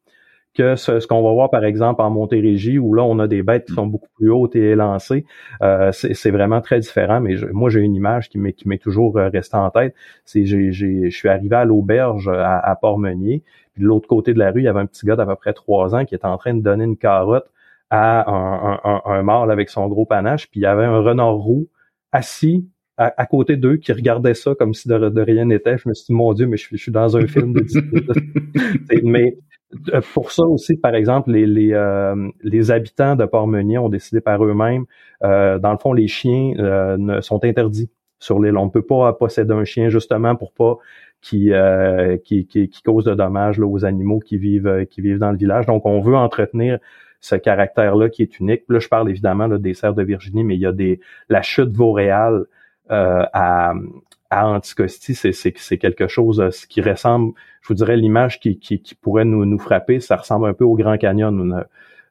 que 0.54 0.76
ce, 0.76 1.06
qu'on 1.06 1.22
va 1.22 1.32
voir 1.32 1.50
par 1.50 1.64
exemple 1.64 2.02
en 2.02 2.10
Montérégie 2.10 2.78
où 2.78 2.94
là 2.94 3.02
on 3.02 3.18
a 3.18 3.26
des 3.26 3.42
bêtes 3.42 3.66
qui 3.66 3.74
sont 3.74 3.86
beaucoup 3.86 4.08
plus 4.14 4.30
hautes 4.30 4.56
et 4.56 4.70
élancées. 4.70 5.24
Euh, 5.62 5.92
c'est 5.92 6.30
vraiment 6.30 6.60
très 6.60 6.80
différent, 6.80 7.20
mais 7.20 7.34
moi 7.52 7.70
j'ai 7.70 7.80
une 7.80 7.94
image 7.94 8.28
qui 8.28 8.38
m'est 8.38 8.82
toujours 8.82 9.18
euh, 9.18 9.28
restée 9.28 9.56
en 9.56 9.70
tête. 9.70 9.94
C'est 10.24 10.44
je 10.44 11.08
suis 11.10 11.28
arrivé 11.28 11.56
à 11.56 11.64
l'auberge 11.64 12.28
à, 12.28 12.58
à 12.58 12.76
Port-Meunier, 12.76 13.42
puis 13.74 13.82
de 13.82 13.88
l'autre 13.88 14.08
côté 14.08 14.34
de 14.34 14.38
la 14.38 14.50
rue 14.50 14.60
il 14.60 14.64
y 14.64 14.68
avait 14.68 14.80
un 14.80 14.86
petit 14.86 15.06
gars 15.06 15.16
d'à 15.16 15.26
peu 15.26 15.36
près 15.36 15.52
trois 15.52 15.94
ans 15.94 16.04
qui 16.04 16.14
était 16.14 16.26
en 16.26 16.36
train 16.36 16.54
de 16.54 16.62
donner 16.62 16.84
une 16.84 16.96
carotte 16.96 17.50
à 17.90 18.30
un, 18.30 18.80
un, 18.84 19.02
un, 19.04 19.22
mâle 19.22 19.50
avec 19.50 19.68
son 19.68 19.86
gros 19.88 20.06
panache, 20.06 20.50
puis 20.50 20.60
il 20.60 20.62
y 20.62 20.66
avait 20.66 20.84
un 20.84 21.00
renard 21.00 21.34
roux 21.34 21.68
assis 22.10 22.66
à, 22.98 23.26
côté 23.26 23.56
d'eux 23.56 23.76
qui 23.76 23.92
regardait 23.92 24.34
ça 24.34 24.54
comme 24.54 24.74
si 24.74 24.88
de, 24.88 25.20
rien 25.20 25.46
n'était. 25.46 25.78
Je 25.78 25.88
me 25.88 25.94
suis 25.94 26.06
dit, 26.06 26.12
mon 26.12 26.32
Dieu, 26.34 26.46
mais 26.46 26.56
je, 26.56 26.76
suis 26.76 26.92
dans 26.92 27.16
un 27.16 27.26
film 27.26 27.52
de 27.52 27.62
Mais 29.02 29.36
euh, 29.36 29.40
pour 30.14 30.32
ça 30.32 30.44
aussi, 30.44 30.76
par 30.76 30.94
exemple, 30.94 31.30
les, 31.30 31.46
les, 31.46 31.72
euh, 31.72 32.28
les 32.42 32.70
habitants 32.70 33.16
de 33.16 33.24
Port-Meunier 33.24 33.78
ont 33.78 33.88
décidé 33.88 34.20
par 34.20 34.44
eux-mêmes, 34.44 34.84
euh, 35.22 35.58
dans 35.58 35.72
le 35.72 35.78
fond, 35.78 35.92
les 35.92 36.08
chiens 36.08 36.52
ne, 36.98 37.20
sont 37.20 37.44
interdits 37.44 37.90
sur 38.18 38.40
l'île. 38.40 38.56
On 38.56 38.66
ne 38.66 38.70
peut 38.70 38.82
pas 38.82 39.12
posséder 39.14 39.52
un 39.52 39.64
chien 39.64 39.88
justement 39.88 40.36
pour 40.36 40.52
pas 40.52 40.76
qui, 41.20 41.52
qui, 42.24 42.46
qui, 42.46 42.82
cause 42.84 43.04
de 43.04 43.14
dommages 43.14 43.58
là, 43.58 43.66
aux 43.66 43.84
animaux 43.84 44.18
qui 44.18 44.36
vivent, 44.36 44.86
qui 44.90 45.00
vivent 45.00 45.18
dans 45.18 45.30
le 45.30 45.36
village. 45.38 45.66
Donc, 45.66 45.86
on 45.86 46.00
veut 46.00 46.16
entretenir 46.16 46.78
ce 47.20 47.36
caractère-là 47.36 48.08
qui 48.08 48.22
est 48.22 48.40
unique. 48.40 48.62
Là, 48.68 48.80
je 48.80 48.88
parle 48.88 49.08
évidemment 49.08 49.46
là, 49.46 49.58
des 49.58 49.74
cerfs 49.74 49.94
de 49.94 50.02
Virginie, 50.02 50.42
mais 50.42 50.56
il 50.56 50.60
y 50.60 50.66
a 50.66 50.72
des 50.72 51.00
la 51.28 51.42
chute 51.42 51.70
vauréale 51.70 52.44
à, 52.88 53.74
à 54.32 54.48
Anticosti, 54.48 55.14
c'est 55.14 55.78
quelque 55.78 56.08
chose 56.08 56.40
euh, 56.40 56.48
qui 56.68 56.80
ressemble, 56.80 57.34
je 57.60 57.68
vous 57.68 57.74
dirais, 57.74 57.98
l'image 57.98 58.40
qui, 58.40 58.58
qui, 58.58 58.94
pourrait 58.94 59.26
nous, 59.26 59.58
frapper, 59.58 60.00
ça 60.00 60.16
ressemble 60.16 60.46
un 60.48 60.54
peu 60.54 60.64
au 60.64 60.74
Grand 60.74 60.96
Canyon. 60.96 61.64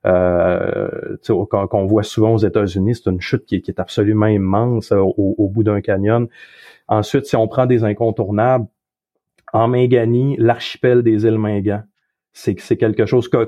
Euh, 0.05 1.17
qu'on 1.27 1.85
voit 1.85 2.03
souvent 2.03 2.33
aux 2.33 2.37
États-Unis, 2.37 2.95
c'est 2.95 3.09
une 3.09 3.21
chute 3.21 3.45
qui, 3.45 3.55
est 3.55 3.79
absolument 3.79 4.27
immense 4.27 4.91
euh, 4.91 4.99
au, 4.99 5.49
bout 5.49 5.63
d'un 5.63 5.81
canyon. 5.81 6.27
Ensuite, 6.87 7.25
si 7.25 7.35
on 7.35 7.47
prend 7.47 7.65
des 7.65 7.83
incontournables, 7.83 8.67
en 9.53 9.67
Mingani, 9.67 10.37
l'archipel 10.37 11.01
des 11.01 11.25
îles 11.25 11.39
Mingan. 11.39 11.83
C'est 12.33 12.59
c'est 12.59 12.77
quelque 12.77 13.05
chose 13.05 13.27
que 13.27 13.43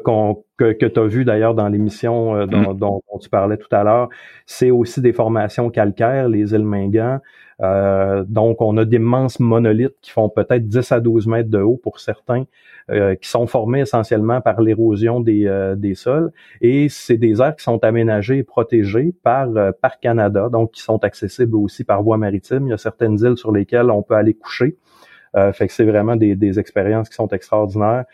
que, 0.58 0.74
que 0.74 0.86
tu 0.86 1.00
as 1.00 1.06
vu 1.08 1.26
d'ailleurs 1.26 1.56
dans 1.56 1.70
l'émission 1.70 2.36
euh, 2.36 2.46
dont, 2.46 2.74
mm. 2.74 2.78
dont, 2.78 3.02
tu 3.22 3.30
parlais 3.30 3.58
tout 3.58 3.74
à 3.74 3.84
l'heure. 3.84 4.10
C'est 4.46 4.72
aussi 4.72 5.02
des 5.02 5.14
formations 5.14 5.70
calcaires, 5.70 6.28
les 6.28 6.54
îles 6.54 6.66
Mingan. 6.66 7.20
Euh, 7.62 8.24
donc, 8.28 8.62
on 8.62 8.78
a 8.78 8.86
d'immenses 8.86 9.40
monolithes 9.40 9.96
qui 10.02 10.12
font 10.12 10.30
peut-être 10.30 10.68
10 10.68 10.92
à 10.92 11.00
12 11.00 11.28
mètres 11.28 11.50
de 11.50 11.60
haut 11.60 11.80
pour 11.82 12.00
certains, 12.00 12.46
euh, 12.92 13.16
qui 13.16 13.30
sont 13.30 13.48
formés 13.48 13.82
essentiellement 13.82 14.42
par 14.42 14.62
l'érosion 14.62 15.20
des, 15.20 15.46
euh, 15.48 15.76
des 15.76 15.96
sols. 15.96 16.32
Et 16.62 16.90
c'est 16.90 17.18
des 17.18 17.42
aires 17.42 17.56
qui 17.56 17.64
sont 17.64 17.84
aménagées 17.84 18.40
et 18.40 18.44
protégées 18.44 19.14
par, 19.24 19.50
par 19.82 20.00
Canada, 20.00 20.50
donc 20.52 20.72
qui 20.72 20.82
sont 20.82 21.04
accessibles 21.04 21.56
aussi 21.56 21.84
par 21.84 22.04
voie 22.04 22.18
maritime. 22.18 22.68
Il 22.68 22.72
y 22.72 22.74
a 22.74 22.78
certaines 22.78 23.18
îles 23.24 23.38
sur 23.38 23.52
lesquelles 23.52 23.92
on 23.92 24.04
peut 24.04 24.16
aller 24.16 24.34
coucher. 24.34 24.78
fait 25.54 25.68
que 25.68 25.74
c'est 25.74 25.86
vraiment 25.86 26.16
des, 26.16 26.36
des 26.36 26.60
expériences 26.60 27.10
qui 27.10 27.16
sont 27.16 27.30
extraordinaires 27.30 28.06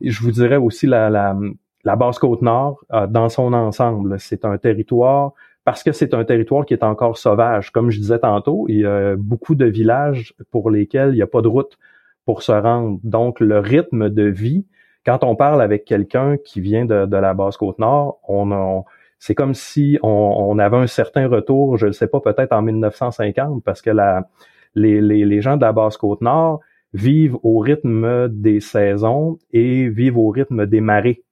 je 0.00 0.20
vous 0.22 0.30
dirais 0.30 0.56
aussi 0.56 0.86
la, 0.86 1.10
la, 1.10 1.36
la 1.84 1.96
Basse-Côte-Nord 1.96 2.84
euh, 2.92 3.06
dans 3.06 3.28
son 3.28 3.52
ensemble. 3.52 4.18
C'est 4.18 4.44
un 4.44 4.58
territoire, 4.58 5.32
parce 5.64 5.82
que 5.82 5.92
c'est 5.92 6.14
un 6.14 6.24
territoire 6.24 6.66
qui 6.66 6.74
est 6.74 6.82
encore 6.82 7.18
sauvage. 7.18 7.70
Comme 7.70 7.90
je 7.90 7.98
disais 7.98 8.18
tantôt, 8.18 8.66
il 8.68 8.80
y 8.80 8.86
a 8.86 9.16
beaucoup 9.16 9.54
de 9.54 9.66
villages 9.66 10.34
pour 10.50 10.70
lesquels 10.70 11.10
il 11.10 11.16
n'y 11.16 11.22
a 11.22 11.26
pas 11.26 11.42
de 11.42 11.48
route 11.48 11.78
pour 12.24 12.42
se 12.42 12.52
rendre. 12.52 12.98
Donc, 13.02 13.40
le 13.40 13.58
rythme 13.58 14.08
de 14.08 14.24
vie, 14.24 14.66
quand 15.04 15.24
on 15.24 15.36
parle 15.36 15.60
avec 15.60 15.84
quelqu'un 15.84 16.36
qui 16.38 16.60
vient 16.60 16.86
de, 16.86 17.06
de 17.06 17.16
la 17.16 17.34
Basse-Côte-Nord, 17.34 18.20
on, 18.26 18.84
c'est 19.18 19.34
comme 19.34 19.54
si 19.54 19.98
on, 20.02 20.08
on, 20.08 20.58
avait 20.58 20.76
un 20.76 20.86
certain 20.86 21.28
retour, 21.28 21.76
je 21.76 21.86
ne 21.86 21.92
sais 21.92 22.06
pas, 22.06 22.20
peut-être 22.20 22.52
en 22.52 22.62
1950, 22.62 23.62
parce 23.62 23.82
que 23.82 23.90
la, 23.90 24.28
les, 24.74 25.00
les, 25.00 25.24
les 25.24 25.40
gens 25.40 25.56
de 25.56 25.62
la 25.62 25.72
Basse-Côte-Nord, 25.72 26.60
vivent 26.94 27.36
au 27.42 27.58
rythme 27.58 28.28
des 28.28 28.60
saisons 28.60 29.38
et 29.52 29.88
vivent 29.88 30.18
au 30.18 30.30
rythme 30.30 30.64
des 30.66 30.80
marées 30.80 31.22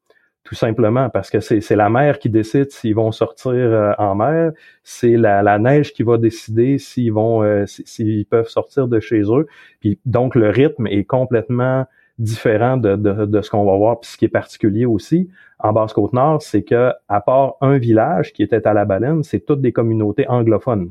tout 0.44 0.54
simplement 0.56 1.08
parce 1.08 1.30
que 1.30 1.40
c'est 1.40 1.76
la 1.76 1.88
mer 1.88 2.18
qui 2.18 2.28
décide 2.28 2.70
s'ils 2.70 2.94
vont 2.94 3.12
sortir 3.12 3.52
euh, 3.52 3.92
en 3.98 4.14
mer, 4.14 4.52
c'est 4.82 5.16
la, 5.16 5.42
la, 5.42 5.58
neige 5.58 5.92
qui 5.92 6.02
va 6.02 6.18
décider 6.18 6.78
s'ils 6.78 7.12
vont 7.12 7.44
euh, 7.44 7.64
s'ils 7.66 8.26
peuvent 8.26 8.48
sortir 8.48 8.88
de 8.88 8.98
chez 8.98 9.22
eux. 9.22 9.46
Puis 9.80 10.00
donc 10.04 10.34
le 10.34 10.50
rythme 10.50 10.86
est 10.88 11.04
complètement 11.04 11.86
différent 12.18 12.76
de, 12.76 12.96
de, 12.96 13.24
de 13.24 13.40
ce 13.40 13.50
qu'on 13.50 13.64
va 13.64 13.76
voir. 13.76 14.00
Puis 14.00 14.10
ce 14.10 14.16
qui 14.16 14.24
est 14.24 14.28
particulier 14.28 14.84
aussi 14.84 15.28
en 15.60 15.72
Basse-Côte-Nord, 15.72 16.42
c'est 16.42 16.64
que 16.64 16.90
à 17.08 17.20
part 17.20 17.54
un 17.60 17.78
village 17.78 18.32
qui 18.32 18.42
était 18.42 18.66
à 18.66 18.74
la 18.74 18.84
baleine, 18.84 19.22
c'est 19.22 19.40
toutes 19.40 19.60
des 19.60 19.72
communautés 19.72 20.26
anglophones. 20.28 20.90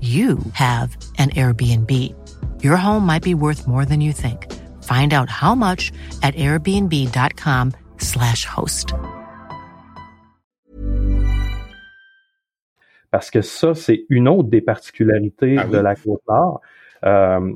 you 0.00 0.38
have 0.52 0.96
an 1.18 1.30
Airbnb. 1.30 1.90
Your 2.62 2.76
home 2.76 3.04
might 3.04 3.24
be 3.24 3.34
worth 3.34 3.66
more 3.66 3.84
than 3.84 4.00
you 4.00 4.12
think. 4.12 4.46
Find 4.84 5.12
out 5.12 5.28
how 5.28 5.56
much 5.56 5.90
at 6.22 6.36
airbnb.com/slash 6.36 8.44
host. 8.44 8.94
Parce 13.10 13.30
que 13.30 13.40
ça, 13.40 13.74
c'est 13.74 14.04
une 14.10 14.28
autre 14.28 14.48
des 14.48 14.60
particularités 14.60 15.56
ah 15.58 15.64
oui. 15.66 15.72
de 15.72 15.78
la 15.78 15.94
Côte-Nord. 15.94 16.60
Euh, 17.04 17.52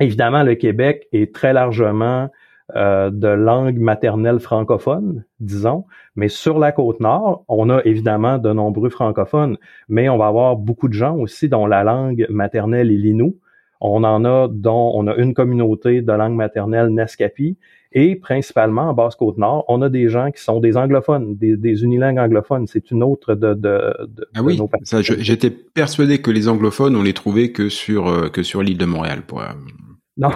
évidemment, 0.00 0.42
le 0.42 0.54
Québec 0.54 1.08
est 1.12 1.34
très 1.34 1.52
largement 1.52 2.30
euh, 2.74 3.10
de 3.10 3.28
langue 3.28 3.78
maternelle 3.78 4.40
francophone, 4.40 5.24
disons. 5.38 5.84
Mais 6.16 6.28
sur 6.28 6.58
la 6.58 6.72
côte 6.72 6.98
nord, 6.98 7.44
on 7.46 7.70
a 7.70 7.80
évidemment 7.84 8.38
de 8.38 8.52
nombreux 8.52 8.90
francophones, 8.90 9.56
mais 9.88 10.08
on 10.08 10.18
va 10.18 10.26
avoir 10.26 10.56
beaucoup 10.56 10.88
de 10.88 10.92
gens 10.92 11.16
aussi 11.16 11.48
dont 11.48 11.66
la 11.66 11.84
langue 11.84 12.26
maternelle 12.28 12.90
est 12.90 12.96
l'inou. 12.96 13.36
On 13.80 14.02
en 14.02 14.24
a 14.24 14.48
dont 14.48 14.92
on 14.94 15.06
a 15.06 15.14
une 15.14 15.32
communauté 15.32 16.02
de 16.02 16.12
langue 16.12 16.34
maternelle 16.34 16.88
Nescapi 16.88 17.56
et 17.92 18.16
principalement 18.16 18.90
en 18.90 18.94
Basse-Côte-Nord, 18.94 19.64
on 19.68 19.80
a 19.80 19.88
des 19.88 20.08
gens 20.08 20.30
qui 20.30 20.42
sont 20.42 20.60
des 20.60 20.76
anglophones, 20.76 21.36
des, 21.36 21.56
des 21.56 21.84
unilingues 21.84 22.18
anglophones. 22.18 22.66
C'est 22.66 22.90
une 22.90 23.02
autre 23.02 23.34
de, 23.34 23.54
de, 23.54 23.94
de 24.08 24.28
ah 24.34 24.42
oui, 24.42 24.60
j'étais 25.00 25.50
persuadé 25.50 26.20
que 26.20 26.30
les 26.30 26.48
anglophones 26.48 26.96
on 26.96 27.02
les 27.02 27.14
trouvait 27.14 27.52
que 27.52 27.68
sur 27.68 28.08
euh, 28.08 28.28
que 28.28 28.42
sur 28.42 28.62
l'île 28.62 28.78
de 28.78 28.84
Montréal. 28.86 29.22
Pour, 29.22 29.40
euh, 29.40 29.46
non. 30.16 30.30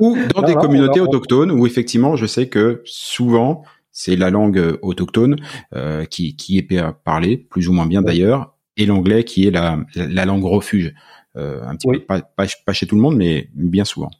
Ou 0.00 0.16
dans 0.34 0.42
des 0.42 0.54
communautés 0.54 1.00
autochtones 1.00 1.50
où 1.50 1.66
effectivement, 1.66 2.16
je 2.16 2.26
sais 2.26 2.48
que 2.48 2.82
souvent, 2.84 3.64
c'est 3.90 4.16
la 4.16 4.30
langue 4.30 4.58
euh, 4.58 4.78
autochtone 4.82 5.36
euh, 5.74 6.04
qui, 6.04 6.36
qui 6.36 6.58
est 6.58 6.92
parlée, 7.04 7.36
plus 7.36 7.68
ou 7.68 7.72
moins 7.72 7.86
bien 7.86 8.02
d'ailleurs, 8.02 8.54
et 8.76 8.86
l'anglais 8.86 9.24
qui 9.24 9.46
est 9.46 9.50
la, 9.50 9.78
la 9.94 10.24
langue 10.24 10.44
refuge. 10.44 10.94
Euh, 11.36 11.64
un 11.64 11.74
petit 11.74 11.88
peu, 11.88 11.98
pas, 12.00 12.20
pas, 12.36 12.72
chez 12.72 12.86
tout 12.86 12.94
le 12.94 13.00
monde, 13.00 13.16
mais 13.16 13.48
bien 13.54 13.84
souvent. 13.84 14.10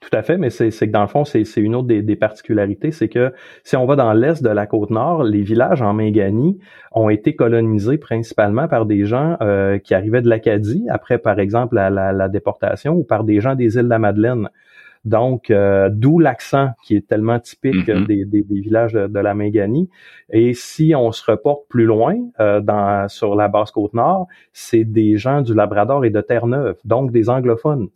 Tout 0.00 0.16
à 0.16 0.22
fait, 0.22 0.38
mais 0.38 0.50
c'est 0.50 0.70
que 0.70 0.92
dans 0.92 1.02
le 1.02 1.08
fond, 1.08 1.24
c'est 1.24 1.42
une 1.56 1.74
autre 1.74 1.88
des, 1.88 2.02
des 2.02 2.14
particularités, 2.14 2.92
c'est 2.92 3.08
que 3.08 3.32
si 3.64 3.76
on 3.76 3.84
va 3.84 3.96
dans 3.96 4.12
l'est 4.12 4.42
de 4.42 4.48
la 4.48 4.66
côte 4.66 4.90
nord, 4.90 5.24
les 5.24 5.42
villages 5.42 5.82
en 5.82 5.92
Mingani 5.92 6.58
ont 6.92 7.08
été 7.08 7.34
colonisés 7.34 7.98
principalement 7.98 8.68
par 8.68 8.86
des 8.86 9.06
gens 9.06 9.36
euh, 9.40 9.78
qui 9.78 9.94
arrivaient 9.94 10.22
de 10.22 10.28
l'Acadie, 10.28 10.86
après 10.88 11.18
par 11.18 11.40
exemple 11.40 11.74
la, 11.74 11.90
la, 11.90 12.12
la, 12.12 12.28
déportation, 12.28 12.94
ou 12.94 13.02
par 13.02 13.24
des 13.24 13.40
gens 13.40 13.56
des 13.56 13.74
îles 13.74 13.84
de 13.84 13.88
la 13.88 13.98
Madeleine. 13.98 14.48
Donc, 15.04 15.50
euh, 15.50 15.88
d'où 15.92 16.18
l'accent 16.20 16.70
qui 16.84 16.96
est 16.96 17.06
tellement 17.06 17.40
typique 17.40 17.88
mm-hmm. 17.88 18.06
des, 18.06 18.24
des, 18.24 18.42
des, 18.42 18.60
villages 18.60 18.92
de, 18.92 19.18
la 19.18 19.34
Mingani. 19.34 19.88
Et 20.30 20.54
si 20.54 20.94
on 20.94 21.12
se 21.12 21.28
reporte 21.28 21.66
plus 21.68 21.86
loin, 21.86 22.16
euh, 22.40 22.60
dans, 22.60 23.08
sur 23.08 23.34
la 23.34 23.48
basse 23.48 23.70
côte 23.70 23.94
nord, 23.94 24.26
c'est 24.52 24.84
des 24.84 25.16
gens 25.16 25.40
du 25.40 25.54
Labrador 25.54 26.04
et 26.04 26.10
de 26.10 26.20
Terre-Neuve, 26.20 26.76
donc 26.84 27.10
des 27.10 27.30
anglophones 27.30 27.88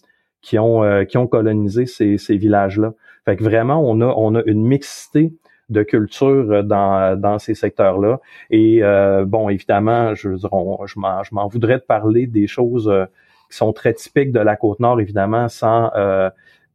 qui 0.42 0.58
ont 0.58 0.82
euh, 0.82 1.04
qui 1.04 1.16
ont 1.16 1.26
colonisé 1.26 1.86
ces, 1.86 2.18
ces 2.18 2.36
villages-là. 2.36 2.92
Fait 3.24 3.36
que 3.36 3.44
vraiment, 3.44 3.80
on 3.88 4.00
a 4.00 4.06
on 4.06 4.34
a 4.34 4.42
une 4.44 4.64
mixité 4.66 5.32
de 5.70 5.82
culture 5.84 6.64
dans, 6.64 7.18
dans 7.18 7.38
ces 7.38 7.54
secteurs-là. 7.54 8.20
Et 8.50 8.80
euh, 8.82 9.24
bon, 9.24 9.48
évidemment, 9.48 10.14
je, 10.14 10.36
je 10.36 10.98
m'en, 10.98 11.22
je 11.22 11.34
m'en 11.34 11.48
voudrais 11.48 11.78
de 11.78 11.84
parler 11.84 12.26
des 12.26 12.46
choses 12.46 12.88
euh, 12.88 13.06
qui 13.50 13.56
sont 13.56 13.72
très 13.72 13.94
typiques 13.94 14.32
de 14.32 14.40
la 14.40 14.56
côte 14.56 14.80
nord, 14.80 15.00
évidemment, 15.00 15.48
sans 15.48 15.90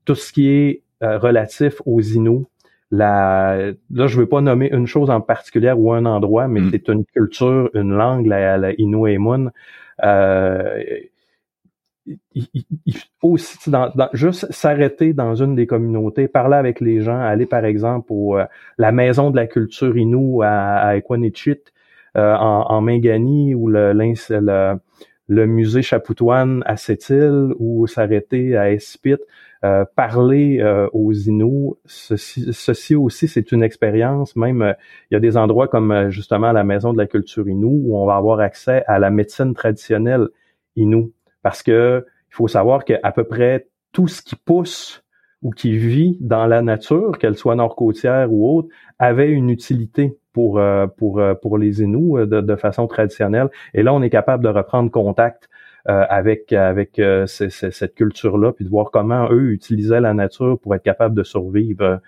tout 0.05 0.15
ce 0.15 0.31
qui 0.31 0.49
est 0.49 0.81
relatif 1.01 1.81
aux 1.85 2.01
Inuits. 2.01 2.45
La, 2.89 3.57
là, 3.91 4.07
je 4.07 4.17
veux 4.17 4.27
pas 4.27 4.41
nommer 4.41 4.69
une 4.71 4.87
chose 4.87 5.09
en 5.09 5.19
particulier 5.19 5.73
ou 5.73 5.91
un 5.91 6.05
endroit, 6.05 6.47
mais 6.47 6.61
mm. 6.61 6.69
c'est 6.71 6.87
une 6.87 7.03
culture, 7.05 7.69
une 7.73 7.93
langue, 7.93 8.25
la, 8.25 8.57
la 8.57 8.71
Inuit 8.79 9.19
Euh, 12.07 12.15
il, 12.85 12.95
faut 13.19 13.29
aussi 13.29 13.69
dans, 13.69 13.91
juste 14.13 14.51
s'arrêter 14.51 15.13
dans 15.13 15.35
une 15.35 15.55
des 15.55 15.67
communautés, 15.67 16.27
parler 16.27 16.55
avec 16.55 16.79
les 16.81 17.01
gens, 17.01 17.19
aller 17.19 17.45
par 17.45 17.65
exemple 17.65 18.07
au 18.09 18.37
euh, 18.37 18.45
la 18.77 18.91
maison 18.91 19.31
de 19.31 19.35
la 19.35 19.47
culture 19.47 19.97
Innu 19.97 20.43
à, 20.43 20.89
à 20.89 20.95
euh, 20.95 20.99
en, 22.15 22.65
en 22.69 22.81
Mingani 22.81 23.55
ou 23.55 23.67
le, 23.67 23.93
le, 23.93 24.79
le 25.27 25.45
musée 25.45 25.81
Chapoutoine 25.81 26.63
à 26.65 26.77
Sept-Îles 26.77 27.53
ou 27.59 27.85
s'arrêter 27.87 28.55
à 28.55 28.71
Espit, 28.71 29.17
euh, 29.63 29.85
parler 29.95 30.63
aux 30.93 31.13
Inuits. 31.13 31.73
Ceci, 31.85 32.53
ceci 32.53 32.95
aussi, 32.95 33.27
c'est 33.27 33.51
une 33.51 33.63
expérience. 33.63 34.35
Même, 34.35 34.75
il 35.11 35.15
y 35.15 35.17
a 35.17 35.19
des 35.19 35.37
endroits 35.37 35.67
comme 35.67 36.09
justement 36.09 36.51
la 36.51 36.63
maison 36.63 36.93
de 36.93 36.97
la 36.97 37.07
culture 37.07 37.47
Innu 37.47 37.65
où 37.65 37.97
on 37.97 38.05
va 38.05 38.15
avoir 38.15 38.39
accès 38.39 38.83
à 38.87 38.99
la 38.99 39.09
médecine 39.09 39.53
traditionnelle 39.53 40.27
Innu 40.75 41.11
parce 41.47 41.63
que 41.63 42.05
il 42.29 42.35
faut 42.35 42.49
savoir 42.49 42.83
qu'à 42.83 43.09
peu 43.15 43.23
près 43.23 43.69
tout 43.93 44.09
ce 44.09 44.21
qui 44.21 44.35
pousse 44.35 45.01
ou 45.41 45.51
qui 45.51 45.77
vit 45.77 46.17
dans 46.19 46.45
la 46.45 46.61
nature, 46.61 47.17
qu'elle 47.19 47.37
soit 47.37 47.55
nord-côtière 47.55 48.33
ou 48.33 48.57
autre, 48.57 48.67
avait 48.99 49.29
une 49.29 49.49
utilité 49.49 50.17
pour 50.33 50.61
pour 50.97 51.21
pour 51.41 51.57
les 51.57 51.81
Inuits 51.81 52.27
de, 52.27 52.41
de, 52.41 52.55
façon 52.57 52.85
traditionnelle. 52.85 53.47
Et 53.73 53.81
là, 53.81 53.93
on 53.93 54.01
est 54.01 54.09
capable 54.09 54.43
de 54.43 54.49
reprendre 54.49 54.91
contact 54.91 55.47
avec 55.85 56.51
avec 56.51 57.01
cette 57.27 57.95
culture-là, 57.95 58.51
puis 58.51 58.65
de 58.65 58.69
voir 58.69 58.91
comment 58.91 59.29
eux 59.31 59.51
utilisaient 59.53 60.01
la 60.01 60.13
nature 60.13 60.59
pour 60.59 60.75
être 60.75 60.83
capables 60.83 61.15
de 61.15 61.23
survivre 61.23 62.01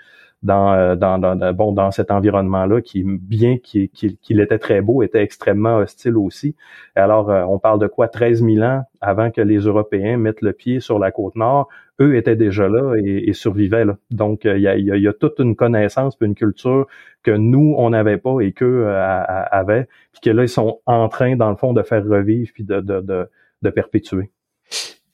euh, 0.47 0.95
dans, 0.95 1.19
dans, 1.19 1.53
bon 1.53 1.73
dans 1.73 1.91
cet 1.91 2.11
environnement-là 2.11 2.79
qui 2.79 3.03
bien 3.03 3.57
qu'il 3.57 4.39
était 4.39 4.57
très 4.57 4.79
beau 4.79 5.03
était 5.03 5.21
extrêmement 5.21 5.79
hostile 5.79 6.15
aussi. 6.15 6.55
Alors 6.95 7.29
euh, 7.29 7.43
on 7.43 7.59
parle 7.59 7.77
de 7.79 7.87
quoi? 7.87 8.07
13 8.07 8.41
000 8.41 8.61
ans 8.61 8.83
avant 9.01 9.31
que 9.31 9.41
les 9.41 9.57
Européens 9.57 10.15
mettent 10.15 10.41
le 10.41 10.53
pied 10.53 10.79
sur 10.79 10.97
la 10.97 11.11
côte 11.11 11.35
nord, 11.35 11.67
eux 11.99 12.15
étaient 12.15 12.37
déjà 12.37 12.69
là 12.69 12.95
et, 12.95 13.33
survivaient 13.33 13.83
là. 13.83 13.97
Donc 14.11 14.45
il 14.45 14.61
y 14.61 14.67
a, 14.69 14.77
y, 14.77 15.07
a, 15.07 15.13
toute 15.13 15.39
une 15.39 15.57
connaissance, 15.57 16.15
une 16.21 16.35
culture 16.35 16.87
que 17.21 17.31
nous 17.31 17.75
on 17.77 17.89
n'avait 17.89 18.17
pas 18.17 18.39
et 18.39 18.53
qu'eux 18.53 18.85
euh, 18.85 19.43
avaient, 19.51 19.89
puis 20.13 20.21
que 20.21 20.29
là 20.29 20.43
ils 20.43 20.49
sont 20.49 20.79
en 20.85 21.09
train 21.09 21.35
dans 21.35 21.49
le 21.49 21.57
fond 21.57 21.73
de 21.73 21.83
faire 21.83 22.05
revivre 22.05 22.49
puis 22.53 22.63
de 22.63 22.79
de, 22.79 23.01
de, 23.01 23.29
de 23.61 23.69
perpétuer. 23.69 24.31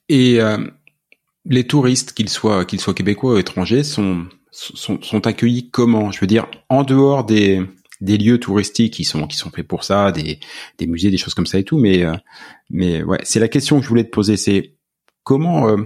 Et 0.08 0.38
les 1.44 1.64
touristes, 1.64 2.12
qu'ils 2.12 2.28
soient 2.28 2.64
qu'ils 2.64 2.80
soient 2.80 2.94
québécois 2.94 3.34
ou 3.34 3.38
étrangers, 3.38 3.82
sont 3.82 4.26
sont, 4.56 5.00
sont 5.02 5.26
accueillis 5.26 5.70
comment? 5.70 6.10
Je 6.10 6.20
veux 6.20 6.26
dire, 6.26 6.46
en 6.68 6.82
dehors 6.82 7.24
des, 7.24 7.62
des 8.00 8.16
lieux 8.16 8.38
touristiques 8.38 8.94
qui 8.94 9.04
sont 9.04 9.26
qui 9.26 9.36
sont 9.36 9.50
faits 9.50 9.66
pour 9.66 9.84
ça, 9.84 10.12
des, 10.12 10.40
des 10.78 10.86
musées, 10.86 11.10
des 11.10 11.18
choses 11.18 11.34
comme 11.34 11.46
ça 11.46 11.58
et 11.58 11.64
tout. 11.64 11.78
Mais 11.78 12.04
euh, 12.04 12.14
mais 12.70 13.02
ouais, 13.02 13.18
c'est 13.22 13.40
la 13.40 13.48
question 13.48 13.78
que 13.78 13.84
je 13.84 13.88
voulais 13.88 14.04
te 14.04 14.10
poser, 14.10 14.36
c'est 14.36 14.74
comment 15.24 15.68
euh, 15.68 15.76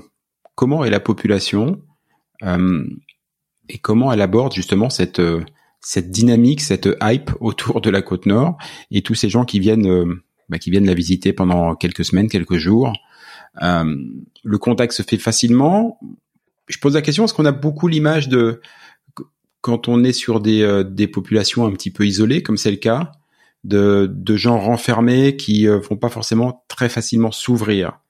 comment 0.54 0.84
est 0.84 0.90
la 0.90 1.00
population 1.00 1.82
euh, 2.44 2.84
et 3.68 3.78
comment 3.78 4.12
elle 4.12 4.20
aborde 4.20 4.54
justement 4.54 4.88
cette 4.88 5.20
cette 5.80 6.10
dynamique, 6.10 6.60
cette 6.60 6.88
hype 7.02 7.30
autour 7.40 7.80
de 7.80 7.90
la 7.90 8.02
côte 8.02 8.26
nord 8.26 8.56
et 8.90 9.02
tous 9.02 9.14
ces 9.14 9.28
gens 9.28 9.44
qui 9.44 9.58
viennent 9.58 10.20
bah, 10.48 10.58
qui 10.58 10.70
viennent 10.70 10.86
la 10.86 10.94
visiter 10.94 11.32
pendant 11.32 11.74
quelques 11.74 12.04
semaines, 12.04 12.28
quelques 12.28 12.56
jours. 12.56 12.92
le 13.60 14.58
contact 14.58 14.92
se 14.92 15.02
fait 15.02 15.16
facilement? 15.16 15.98
Je 16.70 16.78
pose 16.78 16.94
la 16.94 17.02
question 17.02 17.24
parce 17.24 17.32
qu'on 17.32 17.44
a 17.44 17.52
beaucoup 17.52 17.88
l'image 17.88 18.28
de 18.28 18.60
quand 19.60 19.88
on 19.88 20.02
est 20.04 20.12
sur 20.12 20.40
des, 20.40 20.62
euh, 20.62 20.82
des 20.84 21.06
populations 21.06 21.66
un 21.66 21.72
petit 21.72 21.90
peu 21.90 22.06
isolées, 22.06 22.42
comme 22.42 22.56
c'est 22.56 22.70
le 22.70 22.78
cas, 22.78 23.12
de, 23.64 24.08
de 24.10 24.36
gens 24.36 24.58
renfermés 24.58 25.36
qui 25.36 25.68
euh, 25.68 25.78
vont 25.78 25.96
pas 25.96 26.08
forcément 26.08 26.64
très 26.68 26.88
facilement 26.88 27.30
s'ouvrir? 27.30 28.00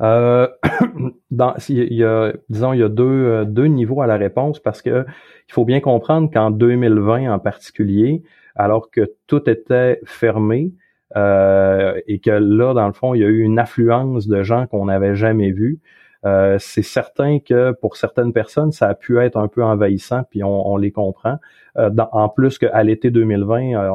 Euh, 0.00 0.48
il 1.68 1.92
y 1.92 2.04
a, 2.04 2.32
disons, 2.48 2.72
il 2.72 2.80
y 2.80 2.82
a 2.82 2.88
deux, 2.88 3.04
euh, 3.04 3.44
deux 3.44 3.66
niveaux 3.66 4.02
à 4.02 4.06
la 4.06 4.16
réponse 4.16 4.58
parce 4.58 4.82
que 4.82 5.04
il 5.48 5.52
faut 5.52 5.64
bien 5.64 5.80
comprendre 5.80 6.30
qu'en 6.32 6.50
2020 6.50 7.32
en 7.32 7.38
particulier, 7.38 8.22
alors 8.54 8.90
que 8.90 9.12
tout 9.26 9.48
était 9.48 10.00
fermé 10.04 10.72
euh, 11.16 12.00
et 12.06 12.20
que 12.20 12.30
là, 12.30 12.72
dans 12.72 12.86
le 12.86 12.92
fond, 12.92 13.14
il 13.14 13.20
y 13.20 13.24
a 13.24 13.28
eu 13.28 13.40
une 13.40 13.58
affluence 13.58 14.28
de 14.28 14.42
gens 14.42 14.66
qu'on 14.66 14.86
n'avait 14.86 15.16
jamais 15.16 15.50
vus. 15.50 15.80
Euh, 16.26 16.56
c'est 16.58 16.82
certain 16.82 17.38
que 17.38 17.72
pour 17.72 17.96
certaines 17.96 18.32
personnes, 18.32 18.72
ça 18.72 18.88
a 18.88 18.94
pu 18.94 19.18
être 19.18 19.36
un 19.36 19.48
peu 19.48 19.64
envahissant, 19.64 20.22
puis 20.30 20.42
on, 20.44 20.76
les 20.76 20.92
comprend. 20.92 21.38
Euh, 21.78 21.90
en 22.12 22.28
plus 22.28 22.58
qu'à 22.58 22.82
l'été 22.82 23.10
2020, 23.10 23.74
euh, 23.74 23.88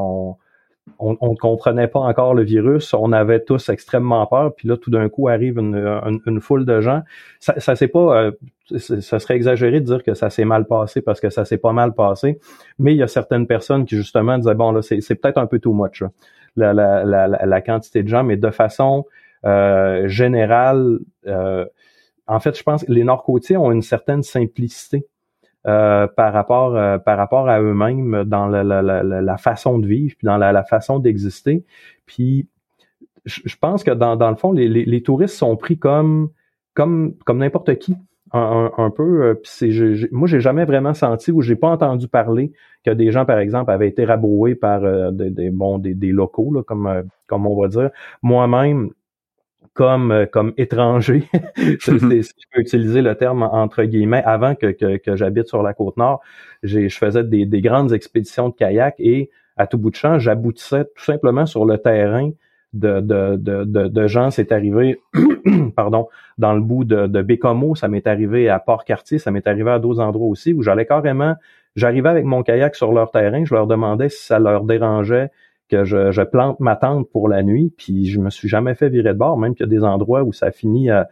on 0.99 1.11
ne 1.11 1.35
comprenait 1.35 1.87
pas 1.87 1.99
encore 1.99 2.33
le 2.33 2.43
virus, 2.43 2.93
on 2.93 3.11
avait 3.11 3.43
tous 3.43 3.69
extrêmement 3.69 4.25
peur, 4.25 4.53
puis 4.55 4.67
là 4.67 4.77
tout 4.77 4.91
d'un 4.91 5.09
coup 5.09 5.27
arrive 5.27 5.57
une, 5.59 6.39
foule 6.41 6.65
de 6.65 6.81
gens. 6.81 7.01
Ça, 7.39 7.75
c'est 7.75 7.87
pas, 7.87 8.31
ça 8.77 9.19
serait 9.19 9.35
exagéré 9.35 9.79
de 9.79 9.85
dire 9.85 10.03
que 10.03 10.13
ça 10.13 10.29
s'est 10.29 10.45
mal 10.45 10.65
passé 10.65 11.01
parce 11.01 11.19
que 11.19 11.29
ça 11.29 11.43
s'est 11.43 11.57
pas 11.57 11.73
mal 11.73 11.93
passé, 11.93 12.39
mais 12.79 12.93
il 12.93 12.97
y 12.97 13.03
a 13.03 13.07
certaines 13.07 13.47
personnes 13.47 13.85
qui 13.85 13.95
justement 13.97 14.37
disaient 14.37 14.53
bon 14.55 14.71
là 14.71 14.81
c'est, 14.83 15.15
peut-être 15.15 15.37
un 15.39 15.47
peu 15.47 15.59
too 15.59 15.73
much 15.73 16.03
la, 16.55 17.61
quantité 17.61 18.03
de 18.03 18.07
gens, 18.07 18.23
mais 18.23 18.37
de 18.37 18.51
façon 18.51 19.05
générale, 20.05 20.99
en 22.27 22.39
fait, 22.39 22.57
je 22.57 22.63
pense 22.63 22.83
que 22.83 22.91
les 22.91 23.03
Nord-Côtiers 23.03 23.57
ont 23.57 23.71
une 23.71 23.81
certaine 23.81 24.23
simplicité 24.23 25.05
euh, 25.67 26.05
par 26.07 26.31
rapport 26.31 26.75
euh, 26.75 26.99
par 26.99 27.17
rapport 27.17 27.49
à 27.49 27.59
eux-mêmes 27.59 28.23
dans 28.25 28.47
la, 28.47 28.63
la, 28.63 28.83
la, 28.83 29.03
la, 29.03 29.37
façon 29.37 29.79
de 29.79 29.87
vivre, 29.87 30.15
puis 30.15 30.25
dans 30.25 30.37
la, 30.37 30.63
façon 30.63 30.99
d'exister. 30.99 31.63
Puis 32.05 32.47
je, 33.25 33.55
pense 33.59 33.83
que 33.83 33.89
dans, 33.89 34.15
dans 34.15 34.29
le 34.29 34.35
fond, 34.35 34.51
les, 34.51 34.67
les, 34.67 35.01
touristes 35.01 35.35
sont 35.35 35.55
pris 35.55 35.79
comme 35.79 36.29
comme 36.75 37.15
comme 37.25 37.39
n'importe 37.39 37.79
qui. 37.79 37.95
Un, 38.31 38.71
un, 38.77 38.89
peu. 38.91 39.23
Euh, 39.23 39.41
c'est, 39.43 39.71
je, 39.71 40.07
moi, 40.11 40.27
j'ai 40.27 40.39
jamais 40.39 40.65
vraiment 40.65 40.93
senti 40.93 41.31
ou 41.31 41.41
j'ai 41.41 41.55
pas 41.55 41.69
entendu 41.69 42.07
parler 42.07 42.51
que 42.83 42.91
des 42.91 43.11
gens, 43.11 43.25
par 43.25 43.39
exemple, 43.39 43.71
avaient 43.71 43.87
été 43.87 44.03
rabroués 44.05 44.55
par 44.55 44.81
des, 45.11 45.49
bon, 45.51 45.77
des, 45.79 45.93
des 45.93 46.11
locaux, 46.11 46.51
là, 46.53 46.61
comme, 46.63 47.05
comme 47.27 47.47
on 47.47 47.59
va 47.59 47.69
dire. 47.69 47.91
Moi-même, 48.21 48.89
comme 49.75 50.11
euh, 50.11 50.25
comme 50.25 50.53
étranger, 50.57 51.27
si 51.79 51.91
je 51.91 52.47
peux 52.51 52.61
utiliser 52.61 53.01
le 53.03 53.13
terme 53.15 53.43
entre 53.43 53.83
guillemets, 53.83 54.23
avant 54.25 54.55
que, 54.55 54.71
que, 54.71 54.97
que 54.97 55.15
j'habite 55.15 55.47
sur 55.47 55.61
la 55.61 55.73
côte 55.73 55.97
nord, 55.97 56.21
je 56.63 56.87
faisais 56.89 57.23
des, 57.23 57.45
des, 57.45 57.61
grandes 57.61 57.93
expéditions 57.93 58.49
de 58.49 58.55
kayak 58.55 58.95
et 58.99 59.29
à 59.57 59.67
tout 59.67 59.77
bout 59.77 59.91
de 59.91 59.95
champ, 59.95 60.17
j'aboutissais 60.17 60.85
tout 60.95 61.03
simplement 61.03 61.45
sur 61.45 61.65
le 61.65 61.77
terrain 61.77 62.31
de, 62.73 62.99
de, 62.99 63.35
de, 63.37 63.87
de, 63.87 64.07
gens. 64.07 64.31
C'est 64.31 64.51
arrivé, 64.51 64.99
pardon, 65.75 66.07
dans 66.37 66.53
le 66.53 66.61
bout 66.61 66.83
de, 66.83 67.07
de 67.07 67.21
Bécomo, 67.21 67.75
ça 67.75 67.87
m'est 67.87 68.07
arrivé 68.07 68.49
à 68.49 68.59
Port-Cartier, 68.59 69.17
ça 69.17 69.31
m'est 69.31 69.47
arrivé 69.47 69.71
à 69.71 69.79
d'autres 69.79 70.01
endroits 70.01 70.27
aussi, 70.27 70.53
où 70.53 70.61
j'allais 70.61 70.85
carrément, 70.85 71.35
j'arrivais 71.75 72.09
avec 72.09 72.25
mon 72.25 72.43
kayak 72.43 72.75
sur 72.75 72.91
leur 72.91 73.11
terrain, 73.11 73.45
je 73.45 73.53
leur 73.53 73.67
demandais 73.67 74.09
si 74.09 74.25
ça 74.25 74.39
leur 74.39 74.63
dérangeait 74.63 75.31
que 75.69 75.83
je, 75.83 76.11
je, 76.11 76.21
plante 76.21 76.59
ma 76.59 76.75
tente 76.75 77.09
pour 77.11 77.27
la 77.27 77.43
nuit, 77.43 77.73
puis 77.77 78.05
je 78.05 78.19
me 78.19 78.29
suis 78.29 78.47
jamais 78.47 78.75
fait 78.75 78.89
virer 78.89 79.13
de 79.13 79.17
bord, 79.17 79.37
même 79.37 79.55
qu'il 79.55 79.65
y 79.65 79.69
a 79.69 79.71
des 79.71 79.83
endroits 79.83 80.23
où 80.23 80.33
ça 80.33 80.51
finit 80.51 80.89
à, 80.89 81.07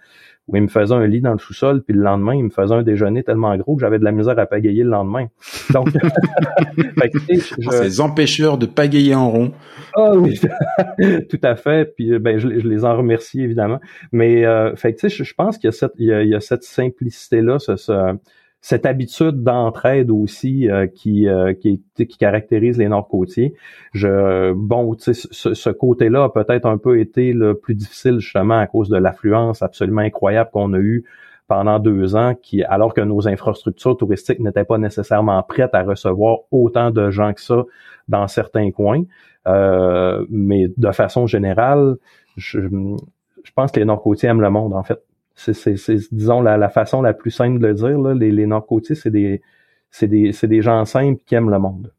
où 0.48 0.58
il 0.58 0.64
me 0.64 0.68
faisait 0.68 0.94
un 0.94 1.08
lit 1.08 1.22
dans 1.22 1.32
le 1.32 1.40
sous-sol, 1.40 1.84
puis 1.84 1.96
le 1.96 2.04
lendemain, 2.04 2.36
il 2.36 2.44
me 2.44 2.50
faisait 2.50 2.74
un 2.74 2.84
déjeuner 2.84 3.24
tellement 3.24 3.56
gros 3.56 3.76
que 3.76 3.82
j'avais 3.82 3.98
de 3.98 4.04
la 4.04 4.12
misère 4.12 4.38
à 4.38 4.46
pagayer 4.46 4.84
le 4.84 4.90
lendemain. 4.90 5.28
Donc, 5.72 5.88
je... 7.14 7.70
ces 7.70 8.02
empêcheurs 8.02 8.58
de 8.58 8.66
pagayer 8.66 9.16
en 9.16 9.30
rond. 9.30 9.54
Ah 9.96 10.12
oui, 10.16 10.40
tout 11.30 11.40
à 11.44 11.56
fait. 11.56 11.94
Puis 11.96 12.20
ben, 12.20 12.38
je, 12.40 12.48
les 12.48 12.84
en 12.84 12.98
remercie 12.98 13.42
évidemment. 13.42 13.80
Mais 14.12 14.46
euh, 14.46 14.76
fait 14.76 14.94
que, 14.94 15.08
je, 15.08 15.24
je 15.24 15.34
pense 15.34 15.58
qu'il 15.58 15.68
y 15.68 15.70
a 15.70 15.72
cette, 15.72 15.94
il 15.98 16.08
y 16.08 16.36
a, 16.36 16.40
cette 16.42 16.64
simplicité-là, 16.64 17.60
ce, 17.60 17.78
ce 17.78 18.18
cette 18.64 18.86
habitude 18.86 19.44
d'entraide 19.44 20.10
aussi 20.10 20.70
euh, 20.70 20.88
qui, 20.88 21.28
euh, 21.28 21.54
qui, 21.54 21.82
caractérise 22.18 22.78
les 22.78 22.88
Nord-Côtiers. 22.88 23.56
Je, 23.92 24.54
bon, 24.54 24.96
ce, 24.98 25.12
ce 25.12 25.70
côté-là 25.70 26.24
a 26.24 26.30
peut-être 26.30 26.66
un 26.66 26.78
peu 26.78 26.98
été 26.98 27.34
le 27.34 27.56
plus 27.56 27.76
difficile 27.76 28.20
justement 28.20 28.58
à 28.58 28.66
cause 28.66 28.88
de 28.88 28.96
l'affluence 28.96 29.62
absolument 29.62 30.02
incroyable 30.02 30.50
qu'on 30.54 30.72
a 30.72 30.80
eue 30.80 31.04
pendant 31.50 31.78
deux 31.78 32.16
ans, 32.16 32.36
qui, 32.42 32.64
alors 32.64 32.94
que 32.94 33.02
nos 33.02 33.28
infrastructures 33.28 33.98
touristiques 33.98 34.40
n'étaient 34.40 34.64
pas 34.64 34.78
nécessairement 34.78 35.44
prêtes 35.44 35.76
à 35.76 35.84
recevoir 35.84 36.38
autant 36.50 36.90
de 36.90 37.12
gens 37.12 37.34
que 37.34 37.42
ça 37.42 37.66
dans 38.08 38.30
certains 38.30 38.72
coins. 38.72 39.04
Euh, 39.46 40.26
mais 40.30 40.70
de 40.78 40.92
façon 40.94 41.28
générale, 41.28 41.98
je, 42.38 42.62
je 42.62 43.52
pense 43.54 43.74
que 43.74 43.82
les 43.82 43.86
Nord-Côtiers 43.86 44.30
aiment 44.30 44.40
le 44.40 44.50
monde, 44.50 44.72
en 44.72 44.84
fait. 44.84 45.04
C'est, 45.36 45.76
disons, 46.12 46.42
la, 46.42 46.70
façon 46.70 47.02
la 47.02 47.14
plus 47.14 47.32
simple 47.32 47.60
de 47.60 47.68
le 47.68 47.74
dire. 47.74 48.00
Là, 48.00 48.14
les, 48.14 48.32
les 48.32 48.46
Nord-Côtiers, 48.46 48.96
c'est 48.96 49.10
des, 49.10 49.42
c'est 49.90 50.08
des, 50.08 50.32
c'est 50.32 50.48
des 50.48 50.62
gens 50.62 50.86
simples 50.86 51.22
qui 51.26 51.36
aiment 51.36 51.50
le 51.50 51.60
monde. 51.60 51.94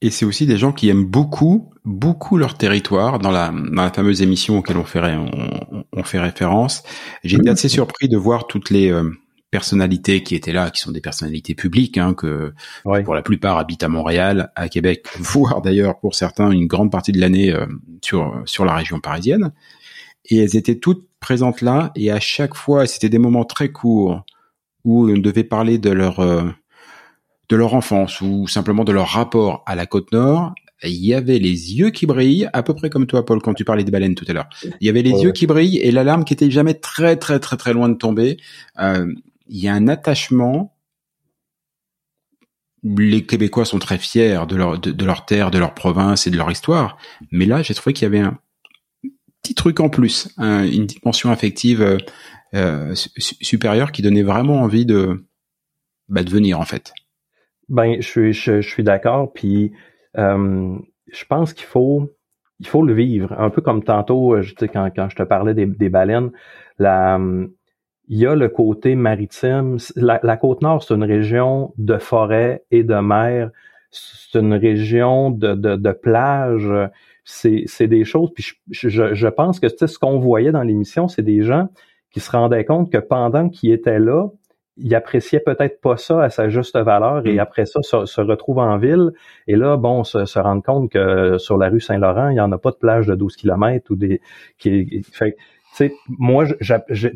Et 0.00 0.10
c'est 0.10 0.26
aussi 0.26 0.44
des 0.46 0.58
gens 0.58 0.72
qui 0.72 0.90
aiment 0.90 1.06
beaucoup, 1.06 1.72
beaucoup 1.84 2.36
leur 2.36 2.58
territoire. 2.58 3.18
Dans 3.18 3.30
la, 3.30 3.50
dans 3.50 3.82
la 3.82 3.90
fameuse 3.90 4.22
émission 4.22 4.58
auquel 4.58 4.76
on 4.76 4.84
fait, 4.84 5.00
on, 5.00 5.84
on 5.92 6.02
fait 6.02 6.20
référence, 6.20 6.82
j'ai 7.22 7.36
été 7.36 7.48
assez 7.48 7.68
surpris 7.68 8.08
de 8.08 8.16
voir 8.16 8.46
toutes 8.46 8.70
les 8.70 8.92
euh, 8.92 9.10
personnalités 9.50 10.22
qui 10.22 10.34
étaient 10.34 10.52
là, 10.52 10.70
qui 10.70 10.80
sont 10.80 10.90
des 10.90 11.00
personnalités 11.00 11.54
publiques, 11.54 11.96
hein, 11.96 12.12
que 12.12 12.52
pour 12.82 13.14
la 13.14 13.22
plupart 13.22 13.56
habitent 13.56 13.84
à 13.84 13.88
Montréal, 13.88 14.50
à 14.56 14.68
Québec, 14.68 15.06
voire 15.20 15.62
d'ailleurs 15.62 15.98
pour 16.00 16.14
certains 16.14 16.50
une 16.50 16.66
grande 16.66 16.90
partie 16.90 17.12
de 17.12 17.20
l'année 17.20 17.52
euh, 17.52 17.64
sur 18.02 18.42
sur 18.46 18.64
la 18.64 18.74
région 18.74 19.00
parisienne. 19.00 19.52
Et 20.26 20.38
elles 20.38 20.56
étaient 20.56 20.78
toutes 20.78 21.06
présentes 21.24 21.62
là 21.62 21.90
et 21.96 22.10
à 22.10 22.20
chaque 22.20 22.54
fois, 22.54 22.86
c'était 22.86 23.08
des 23.08 23.18
moments 23.18 23.46
très 23.46 23.70
courts 23.72 24.24
où 24.84 25.08
on 25.08 25.16
devait 25.16 25.42
parler 25.42 25.78
de 25.78 25.88
leur 25.88 26.20
euh, 26.20 26.50
de 27.48 27.56
leur 27.56 27.72
enfance 27.72 28.20
ou 28.20 28.46
simplement 28.46 28.84
de 28.84 28.92
leur 28.92 29.08
rapport 29.08 29.62
à 29.66 29.74
la 29.74 29.86
côte 29.86 30.12
nord. 30.12 30.52
Il 30.82 31.02
y 31.02 31.14
avait 31.14 31.38
les 31.38 31.74
yeux 31.78 31.88
qui 31.88 32.04
brillent, 32.04 32.50
à 32.52 32.62
peu 32.62 32.74
près 32.74 32.90
comme 32.90 33.06
toi, 33.06 33.24
Paul, 33.24 33.40
quand 33.40 33.54
tu 33.54 33.64
parlais 33.64 33.84
des 33.84 33.90
baleines 33.90 34.14
tout 34.14 34.26
à 34.28 34.34
l'heure. 34.34 34.50
Il 34.80 34.86
y 34.86 34.90
avait 34.90 35.00
les 35.00 35.22
yeux 35.22 35.32
qui 35.32 35.46
brillent 35.46 35.78
et 35.78 35.90
l'alarme 35.90 36.24
qui 36.24 36.34
était 36.34 36.50
jamais 36.50 36.74
très 36.74 37.16
très 37.16 37.40
très 37.40 37.56
très 37.56 37.72
loin 37.72 37.88
de 37.88 37.94
tomber. 37.94 38.36
Euh, 38.78 39.10
il 39.48 39.58
y 39.58 39.68
a 39.68 39.72
un 39.72 39.88
attachement. 39.88 40.76
Les 42.82 43.24
Québécois 43.24 43.64
sont 43.64 43.78
très 43.78 43.96
fiers 43.96 44.44
de 44.46 44.56
leur 44.56 44.78
de, 44.78 44.90
de 44.90 45.04
leur 45.06 45.24
terre, 45.24 45.50
de 45.50 45.56
leur 45.56 45.72
province 45.72 46.26
et 46.26 46.30
de 46.30 46.36
leur 46.36 46.50
histoire. 46.50 46.98
Mais 47.30 47.46
là, 47.46 47.62
j'ai 47.62 47.72
trouvé 47.72 47.94
qu'il 47.94 48.04
y 48.04 48.10
avait 48.12 48.26
un, 48.28 48.38
petit 49.44 49.54
truc 49.54 49.78
en 49.78 49.88
plus, 49.88 50.34
une 50.38 50.86
dimension 50.86 51.30
affective 51.30 51.98
euh, 52.54 52.94
supérieure 52.94 53.92
qui 53.92 54.02
donnait 54.02 54.22
vraiment 54.22 54.62
envie 54.62 54.86
de, 54.86 55.24
bah, 56.08 56.22
venir 56.22 56.58
en 56.58 56.64
fait. 56.64 56.92
Ben, 57.68 58.00
je 58.00 58.08
suis, 58.08 58.32
je, 58.32 58.60
suis 58.60 58.82
d'accord. 58.82 59.32
Puis, 59.32 59.72
je 60.16 61.24
pense 61.28 61.52
qu'il 61.52 61.66
faut, 61.66 62.10
il 62.58 62.66
faut 62.66 62.82
le 62.82 62.94
vivre. 62.94 63.32
Un 63.38 63.50
peu 63.50 63.60
comme 63.60 63.84
tantôt, 63.84 64.40
je, 64.42 64.54
quand, 64.66 64.90
quand 64.96 65.08
je 65.10 65.16
te 65.16 65.22
parlais 65.22 65.54
des, 65.54 65.66
des 65.66 65.90
baleines, 65.90 66.32
la, 66.78 67.20
il 68.08 68.18
y 68.18 68.26
a 68.26 68.34
le 68.34 68.48
côté 68.48 68.94
maritime. 68.94 69.78
La, 69.96 70.20
la 70.22 70.36
côte 70.36 70.62
nord, 70.62 70.82
c'est 70.82 70.94
une 70.94 71.04
région 71.04 71.72
de 71.78 71.98
forêt 71.98 72.64
et 72.70 72.82
de 72.82 72.94
mer. 72.94 73.50
C'est 73.90 74.38
une 74.38 74.54
région 74.54 75.30
de, 75.30 75.54
de, 75.54 75.76
de 75.76 75.92
plage. 75.92 76.68
C'est, 77.24 77.64
c'est 77.66 77.86
des 77.86 78.04
choses. 78.04 78.32
Puis 78.34 78.52
je, 78.70 78.88
je, 78.88 79.14
je 79.14 79.28
pense 79.28 79.60
que 79.60 79.68
ce 79.68 79.98
qu'on 79.98 80.18
voyait 80.18 80.52
dans 80.52 80.62
l'émission, 80.62 81.08
c'est 81.08 81.22
des 81.22 81.42
gens 81.42 81.68
qui 82.10 82.20
se 82.20 82.30
rendaient 82.30 82.64
compte 82.64 82.92
que 82.92 82.98
pendant 82.98 83.48
qu'ils 83.48 83.72
étaient 83.72 83.98
là, 83.98 84.28
ils 84.76 84.94
appréciaient 84.94 85.40
peut-être 85.40 85.80
pas 85.80 85.96
ça 85.96 86.22
à 86.22 86.30
sa 86.30 86.48
juste 86.48 86.76
valeur 86.76 87.26
et 87.26 87.34
mm. 87.34 87.38
après 87.38 87.64
ça 87.64 87.80
se, 87.82 88.06
se 88.06 88.20
retrouvent 88.20 88.58
en 88.58 88.76
ville 88.76 89.12
et 89.46 89.54
là 89.54 89.76
bon 89.76 90.02
se, 90.02 90.24
se 90.24 90.40
rendre 90.40 90.64
compte 90.64 90.90
que 90.90 91.38
sur 91.38 91.56
la 91.58 91.68
rue 91.68 91.78
Saint-Laurent 91.78 92.30
il 92.30 92.38
y 92.38 92.40
en 92.40 92.50
a 92.50 92.58
pas 92.58 92.72
de 92.72 92.76
plage 92.76 93.06
de 93.06 93.14
12 93.14 93.36
km 93.36 93.92
ou 93.92 93.94
des 93.94 94.20
qui 94.58 95.04
fait 95.12 95.36
sais, 95.74 95.92
moi, 96.06 96.44
je, 96.60 96.74
je, 96.88 97.08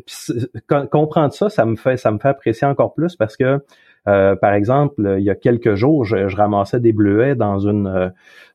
comprendre 0.91 1.33
ça, 1.33 1.49
ça 1.49 1.65
me 1.65 1.75
fait, 1.75 1.97
ça 1.97 2.11
me 2.11 2.19
fait 2.19 2.27
apprécier 2.27 2.67
encore 2.67 2.93
plus 2.93 3.15
parce 3.15 3.37
que, 3.37 3.63
euh, 4.07 4.35
par 4.35 4.53
exemple, 4.53 5.15
il 5.17 5.23
y 5.23 5.29
a 5.29 5.35
quelques 5.35 5.75
jours, 5.75 6.05
je, 6.05 6.35
ramassais 6.35 6.79
des 6.79 6.93
bleuets 6.93 7.35
dans 7.35 7.59
une 7.59 7.87
euh, 7.87 8.09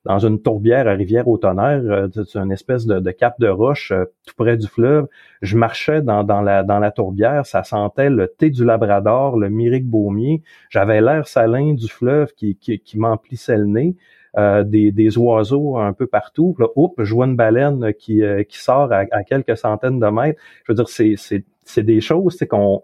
dans 0.05 0.19
une 0.19 0.43
tourbière 0.43 0.87
à 0.87 0.93
rivière 0.93 1.29
au 1.29 1.39
tonnerre, 1.39 1.81
euh, 1.85 2.09
c'est 2.13 2.39
une 2.39 2.53
espèce 2.53 2.85
de, 2.87 3.11
cap 3.11 3.41
de 3.41 3.49
roche 3.49 3.93
tout 4.27 4.35
près 4.37 4.57
du 4.57 4.67
fleuve. 4.67 5.07
Je 5.41 5.57
marchais 5.57 6.03
dans, 6.03 6.25
dans 6.25 6.43
la 6.43 6.63
dans 6.63 6.79
la 6.79 6.91
tourbière, 6.91 7.47
ça 7.47 7.63
sentait 7.65 8.11
le 8.11 8.29
thé 8.29 8.51
du 8.51 8.65
Labrador, 8.65 9.39
le 9.39 9.49
myrique 9.49 9.87
baumier. 9.87 10.43
J'avais 10.71 11.01
l'air 11.01 11.27
salin 11.27 11.75
du 11.75 11.89
fleuve 11.89 12.33
qui, 12.35 12.57
qui, 12.57 12.99
m'emplissait 12.99 13.57
le 13.59 13.67
nez. 13.67 13.97
Des, 14.37 14.91
des, 14.91 15.17
oiseaux 15.17 15.79
un 15.79 15.93
peu 15.93 16.09
partout. 16.09 16.57
Là, 16.59 16.67
oups, 16.75 17.05
je 17.05 17.15
vois 17.15 17.27
une 17.27 17.37
baleine 17.37 17.95
qui, 17.95 18.21
qui 18.49 18.59
sort 18.59 18.93
à, 18.93 19.07
quelques 19.23 19.57
centaines 19.57 20.01
de 20.01 20.07
mètres. 20.09 20.41
Je 20.65 20.73
veux 20.73 20.75
dire, 20.75 20.89
c'est, 20.89 21.15
c'est, 21.17 21.45
c'est 21.63 21.85
des 21.85 22.01
choses 22.01 22.37
qu'on 22.51 22.83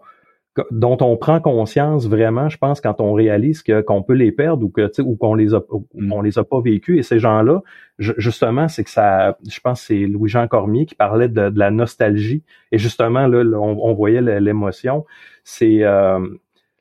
dont 0.69 0.97
on 0.99 1.15
prend 1.15 1.39
conscience 1.39 2.07
vraiment, 2.07 2.49
je 2.49 2.57
pense, 2.57 2.81
quand 2.81 2.99
on 2.99 3.13
réalise 3.13 3.63
que 3.63 3.81
qu'on 3.81 4.03
peut 4.03 4.13
les 4.13 4.33
perdre 4.33 4.65
ou 4.65 4.69
que 4.69 5.01
ou 5.01 5.15
qu'on 5.15 5.33
les 5.33 5.53
a 5.53 5.59
mm. 5.93 6.11
on 6.11 6.21
les 6.21 6.37
a 6.37 6.43
pas 6.43 6.59
vécus. 6.59 6.99
Et 6.99 7.03
ces 7.03 7.19
gens-là, 7.19 7.61
justement, 7.97 8.67
c'est 8.67 8.83
que 8.83 8.89
ça, 8.89 9.37
je 9.47 9.59
pense, 9.61 9.81
c'est 9.81 10.07
Louis-Jean 10.07 10.47
Cormier 10.47 10.85
qui 10.85 10.95
parlait 10.95 11.29
de, 11.29 11.51
la 11.55 11.71
nostalgie. 11.71 12.43
Et 12.71 12.77
justement, 12.77 13.27
là, 13.27 13.43
on, 13.59 13.93
voyait 13.93 14.21
l'émotion. 14.41 15.05
C'est 15.43 15.83
euh, 15.83 16.19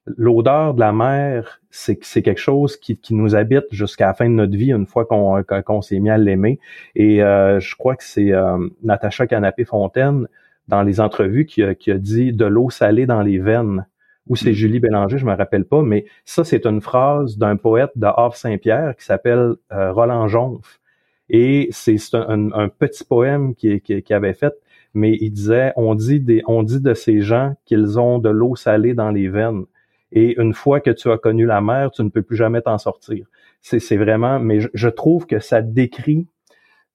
l'odeur 0.05 0.75
de 0.75 0.81
la 0.81 0.93
mer, 0.93 1.61
c'est 1.71 2.23
quelque 2.23 2.41
chose 2.41 2.77
qui, 2.77 2.99
nous 3.11 3.37
habite 3.37 3.67
jusqu'à 3.71 4.07
la 4.07 4.15
fin 4.15 4.29
de 4.29 4.35
notre 4.35 4.57
vie 4.57 4.73
une 4.73 4.87
fois 4.87 5.05
qu'on 5.07 5.83
s'est 5.83 6.01
mis 6.01 6.11
à 6.11 6.19
l'aimer. 6.19 6.59
Et 6.97 7.23
euh, 7.23 7.61
je 7.61 7.77
crois 7.77 7.95
que 7.95 8.05
c'est 8.05 8.33
euh, 8.33 8.69
Natacha 8.83 9.27
Canapé-Fontaine 9.27 10.27
dans 10.71 10.83
les 10.83 11.01
entrevues 11.01 11.45
qui 11.45 11.63
a, 11.63 11.75
dit 11.99 12.33
de 12.33 12.47
l'eau 12.47 12.71
salée 12.71 13.05
dans 13.05 13.23
les 13.23 13.39
veines. 13.39 13.87
Ou 14.29 14.37
c'est 14.37 14.51
mm. 14.51 14.55
Julie 14.55 14.81
Bélanger, 14.81 15.19
je 15.19 15.27
me 15.27 15.35
rappelle 15.35 15.65
pas, 15.65 15.83
mais 15.83 16.05
ça 16.25 16.45
c'est 16.45 16.65
une 16.65 16.81
phrase 16.81 17.37
d'un 17.37 17.57
poète 17.57 17.91
de 17.97 18.07
Havre-Saint-Pierre 18.07 18.95
qui 18.97 19.05
s'appelle 19.05 19.55
euh, 19.73 19.93
Roland 19.93 20.29
Jonf. 20.29 20.81
Et 21.29 21.69
c'est 21.71 21.97
un, 22.15 22.69
petit 22.69 23.05
poème 23.05 23.55
qui, 23.55 23.81
qui, 23.81 24.15
avait 24.15 24.35
fait, 24.35 24.55
mais 24.95 25.17
il 25.21 25.31
disait 25.31 25.73
on 25.77 25.95
dit 25.95 26.19
des, 26.19 26.43
on 26.47 26.65
dit 26.65 26.81
de 26.81 26.93
ces 26.95 27.21
gens 27.21 27.55
qu'ils 27.67 28.01
ont 28.01 28.19
de 28.19 28.31
l'eau 28.31 28.57
salée 28.57 28.95
dans 28.95 29.11
les 29.11 29.29
veines. 29.29 29.65
Et 30.13 30.41
une 30.41 30.55
fois 30.55 30.81
que 30.81 30.91
tu 30.91 31.11
as 31.11 31.19
connu 31.19 31.47
la 31.47 31.61
mer, 31.61 31.93
tu 31.93 32.03
ne 32.03 32.09
peux 32.09 32.23
plus 32.23 32.37
jamais 32.37 32.63
t'en 32.63 32.79
sortir. 32.79 33.27
C'est 33.61 33.97
vraiment, 33.97 34.41
mais 34.41 34.59
je, 34.73 34.89
trouve 34.89 35.27
que 35.27 35.39
ça 35.39 35.63
décrit 35.63 36.27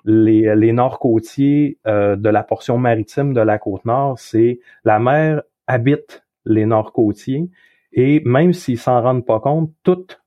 les, 0.05 0.71
nord-côtiers 0.71 1.77
euh, 1.87 2.15
de 2.15 2.29
la 2.29 2.43
portion 2.43 2.77
maritime 2.77 3.33
de 3.33 3.41
la 3.41 3.57
côte 3.57 3.85
nord. 3.85 4.17
C'est 4.19 4.59
la 4.83 4.99
mer 4.99 5.41
habite 5.67 6.23
les 6.45 6.65
nord-côtiers 6.65 7.49
et 7.91 8.21
même 8.25 8.53
s'ils 8.53 8.77
s'en 8.77 9.01
rendent 9.01 9.25
pas 9.25 9.39
compte, 9.39 9.71
toute, 9.83 10.21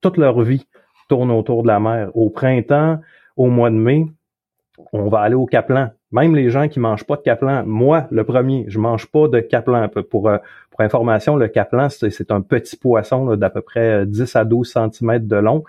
toute 0.00 0.16
leur 0.16 0.40
vie 0.42 0.66
tourne 1.08 1.30
autour 1.30 1.62
de 1.62 1.68
la 1.68 1.80
mer. 1.80 2.10
Au 2.14 2.30
printemps, 2.30 3.00
au 3.36 3.46
mois 3.46 3.70
de 3.70 3.76
mai, 3.76 4.06
on 4.92 5.08
va 5.08 5.20
aller 5.20 5.34
au 5.34 5.46
Caplan. 5.46 5.90
Même 6.10 6.36
les 6.36 6.50
gens 6.50 6.68
qui 6.68 6.78
mangent 6.78 7.04
pas 7.04 7.16
de 7.16 7.22
caplan, 7.22 7.64
moi, 7.64 8.06
le 8.10 8.24
premier, 8.24 8.66
je 8.68 8.78
mange 8.78 9.06
pas 9.06 9.28
de 9.28 9.40
caplan. 9.40 9.88
Pour, 9.88 10.04
pour 10.10 10.30
information, 10.80 11.36
le 11.36 11.48
caplan, 11.48 11.88
c'est 11.88 12.30
un 12.30 12.42
petit 12.42 12.76
poisson 12.76 13.34
d'à 13.36 13.48
peu 13.48 13.62
près 13.62 14.04
10 14.04 14.36
à 14.36 14.44
12 14.44 14.70
cm 14.70 15.26
de 15.26 15.36
long. 15.36 15.64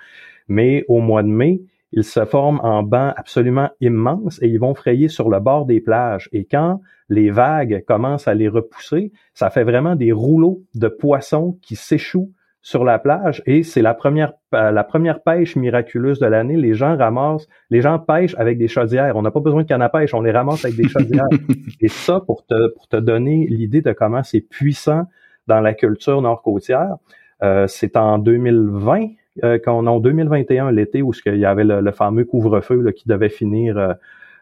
Mais 0.50 0.84
au 0.90 1.00
mois 1.00 1.24
de 1.24 1.30
mai, 1.30 1.62
ils 1.96 2.04
se 2.04 2.26
forment 2.26 2.60
en 2.64 2.82
bancs 2.82 3.14
absolument 3.18 3.70
immenses 3.80 4.40
et 4.42 4.48
ils 4.48 4.60
vont 4.60 4.74
frayer 4.74 5.08
sur 5.08 5.30
le 5.30 5.40
bord 5.40 5.66
des 5.66 5.80
plages. 5.80 6.28
Et 6.32 6.46
quand 6.46 6.82
les 7.08 7.30
vagues 7.30 7.84
commencent 7.86 8.28
à 8.28 8.34
les 8.34 8.48
repousser, 8.48 9.12
ça 9.34 9.52
fait 9.52 9.64
vraiment 9.64 9.96
des 9.96 10.12
rouleaux 10.12 10.64
de 10.74 10.88
poissons 10.88 11.58
qui 11.62 11.76
s'échouent 11.76 12.32
sur 12.62 12.84
la 12.86 12.98
plage 12.98 13.44
et 13.46 13.62
c'est 13.62 13.82
la 13.82 13.94
première 13.94 14.34
euh, 14.56 14.72
la 14.72 14.86
première 14.86 15.22
pêche 15.22 15.56
miraculeuse 15.56 16.20
de 16.20 16.26
l'année. 16.26 16.56
Les 16.56 16.74
gens 16.74 16.98
ramassent, 16.98 17.48
les 17.70 17.82
gens 17.82 18.00
pêchent 18.00 18.36
avec 18.38 18.58
des 18.58 18.70
chaudières. 18.70 19.16
On 19.16 19.22
n'a 19.22 19.32
pas 19.32 19.42
besoin 19.42 19.64
de 19.64 19.68
canne 19.68 19.82
à 19.82 19.90
pêche, 19.90 20.14
on 20.14 20.22
les 20.22 20.32
ramasse 20.32 20.64
avec 20.66 20.78
des 20.78 20.88
chaudières. 20.88 21.28
et 21.82 21.90
ça, 21.90 22.22
pour 22.22 22.46
te 22.46 22.74
pour 22.74 22.88
te 22.88 22.96
donner 22.96 23.48
l'idée 23.50 23.82
de 23.82 23.92
comment 23.92 24.24
c'est 24.24 24.42
puissant 24.42 25.04
dans 25.46 25.60
la 25.60 25.74
culture 25.74 26.22
nord-côtière, 26.22 26.96
euh, 27.44 27.68
c'est 27.68 27.98
en 27.98 28.18
2020 28.18 29.10
euh, 29.44 29.58
quand 29.64 29.86
en 29.86 30.00
2021 30.00 30.72
l'été 30.72 31.02
où 31.02 31.12
il 31.26 31.38
y 31.38 31.46
avait 31.46 31.64
le, 31.64 31.92
fameux 31.92 32.26
couvre-feu 32.26 32.92
qui 32.92 33.08
devait 33.08 33.30
finir 33.30 33.78
euh, 33.78 33.94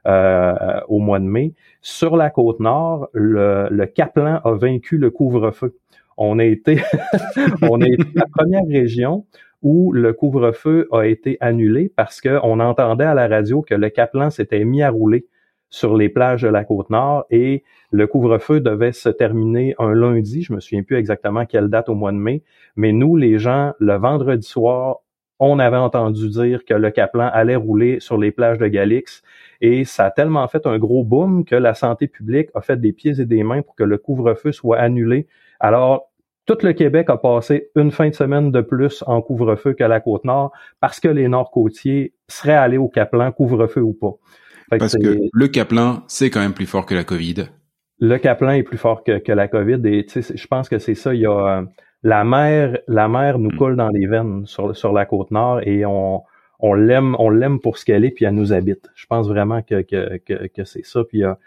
euh, 0.07 0.79
au 0.87 0.99
mois 0.99 1.19
de 1.19 1.25
mai. 1.25 1.53
Sur 1.81 2.17
la 2.17 2.29
côte 2.29 2.59
nord, 2.59 3.09
le, 3.13 3.67
le 3.69 3.85
Kaplan 3.85 4.41
a 4.43 4.53
vaincu 4.53 4.97
le 4.97 5.11
couvre-feu 5.11 5.75
on 6.17 6.39
a 6.39 6.43
été, 6.43 6.81
on 7.61 7.81
a 7.81 7.87
été 7.87 8.05
la 8.15 8.25
première 8.31 8.65
région 8.67 9.25
où 9.61 9.91
le 9.91 10.13
couvre-feu 10.13 10.87
a 10.91 11.05
été 11.05 11.37
annulé 11.39 11.91
parce 11.95 12.21
qu'on 12.21 12.59
entendait 12.59 13.05
à 13.05 13.13
la 13.13 13.27
radio 13.27 13.61
que 13.61 13.75
le 13.75 13.89
Caplan 13.89 14.29
s'était 14.29 14.63
mis 14.63 14.81
à 14.83 14.89
rouler 14.89 15.25
sur 15.71 15.97
les 15.97 16.09
plages 16.09 16.43
de 16.43 16.49
la 16.49 16.63
côte 16.63 16.89
nord 16.89 17.25
et 17.31 17.63
le 17.91 18.05
couvre-feu 18.05 18.59
devait 18.59 18.91
se 18.91 19.09
terminer 19.09 19.73
un 19.79 19.93
lundi, 19.93 20.43
je 20.43 20.53
me 20.53 20.59
souviens 20.59 20.83
plus 20.83 20.97
exactement 20.97 21.45
quelle 21.45 21.69
date 21.69 21.89
au 21.89 21.95
mois 21.95 22.11
de 22.11 22.17
mai, 22.17 22.43
mais 22.75 22.91
nous, 22.91 23.15
les 23.15 23.39
gens, 23.39 23.73
le 23.79 23.95
vendredi 23.95 24.47
soir, 24.47 24.97
on 25.39 25.57
avait 25.57 25.77
entendu 25.77 26.29
dire 26.29 26.65
que 26.65 26.75
le 26.75 26.91
Caplan 26.91 27.29
allait 27.33 27.55
rouler 27.55 27.99
sur 27.99 28.17
les 28.17 28.31
plages 28.31 28.59
de 28.59 28.67
Galix 28.67 29.23
et 29.59 29.85
ça 29.85 30.05
a 30.05 30.11
tellement 30.11 30.47
fait 30.47 30.67
un 30.67 30.77
gros 30.77 31.03
boom 31.03 31.45
que 31.45 31.55
la 31.55 31.73
santé 31.73 32.07
publique 32.07 32.49
a 32.53 32.61
fait 32.61 32.79
des 32.79 32.93
pieds 32.93 33.19
et 33.19 33.25
des 33.25 33.43
mains 33.43 33.63
pour 33.63 33.75
que 33.75 33.83
le 33.83 33.97
couvre-feu 33.97 34.51
soit 34.51 34.77
annulé. 34.77 35.27
Alors, 35.59 36.11
tout 36.45 36.57
le 36.61 36.73
Québec 36.73 37.09
a 37.09 37.17
passé 37.17 37.69
une 37.75 37.91
fin 37.91 38.09
de 38.09 38.13
semaine 38.13 38.51
de 38.51 38.61
plus 38.61 39.03
en 39.07 39.21
couvre-feu 39.21 39.73
que 39.73 39.83
la 39.83 39.99
Côte-Nord 39.99 40.51
parce 40.79 40.99
que 40.99 41.07
les 41.07 41.27
Nord-Côtiers 41.27 42.13
seraient 42.27 42.53
allés 42.53 42.77
au 42.77 42.89
Caplan, 42.89 43.31
couvre-feu 43.31 43.81
ou 43.81 43.93
pas. 43.93 44.13
Parce 44.79 44.97
que, 44.97 45.19
le 45.31 45.47
Caplan, 45.47 46.03
c'est 46.07 46.29
quand 46.29 46.39
même 46.39 46.53
plus 46.53 46.65
fort 46.65 46.85
que 46.85 46.95
la 46.95 47.03
COVID. 47.03 47.47
Le 47.99 48.17
Caplan 48.17 48.51
est 48.51 48.63
plus 48.63 48.77
fort 48.77 49.03
que, 49.03 49.19
que 49.19 49.31
la 49.31 49.47
COVID 49.47 49.79
et 49.85 50.07
je 50.09 50.47
pense 50.47 50.69
que 50.69 50.79
c'est 50.79 50.95
ça. 50.95 51.13
Il 51.13 51.21
y 51.21 51.25
a 51.25 51.59
euh, 51.59 51.65
la 52.03 52.23
mer, 52.23 52.79
la 52.87 53.07
mer 53.07 53.37
nous 53.37 53.51
hmm. 53.51 53.57
coule 53.57 53.75
dans 53.75 53.89
les 53.89 54.07
veines 54.07 54.45
sur, 54.45 54.75
sur 54.75 54.91
la 54.93 55.05
Côte-Nord 55.05 55.61
et 55.63 55.85
on, 55.85 56.23
on 56.59 56.73
l'aime, 56.73 57.15
on 57.19 57.29
l'aime 57.29 57.59
pour 57.59 57.77
ce 57.77 57.85
qu'elle 57.85 58.05
est 58.05 58.11
puis 58.11 58.25
elle 58.25 58.33
nous 58.33 58.53
habite. 58.53 58.89
Je 58.95 59.05
pense 59.05 59.27
vraiment 59.27 59.61
que, 59.61 59.81
que, 59.81 60.17
que, 60.17 60.47
que 60.47 60.63
c'est 60.63 60.85
ça. 60.85 61.03
Puis 61.03 61.19
il 61.19 61.21
y 61.21 61.25
a, 61.25 61.37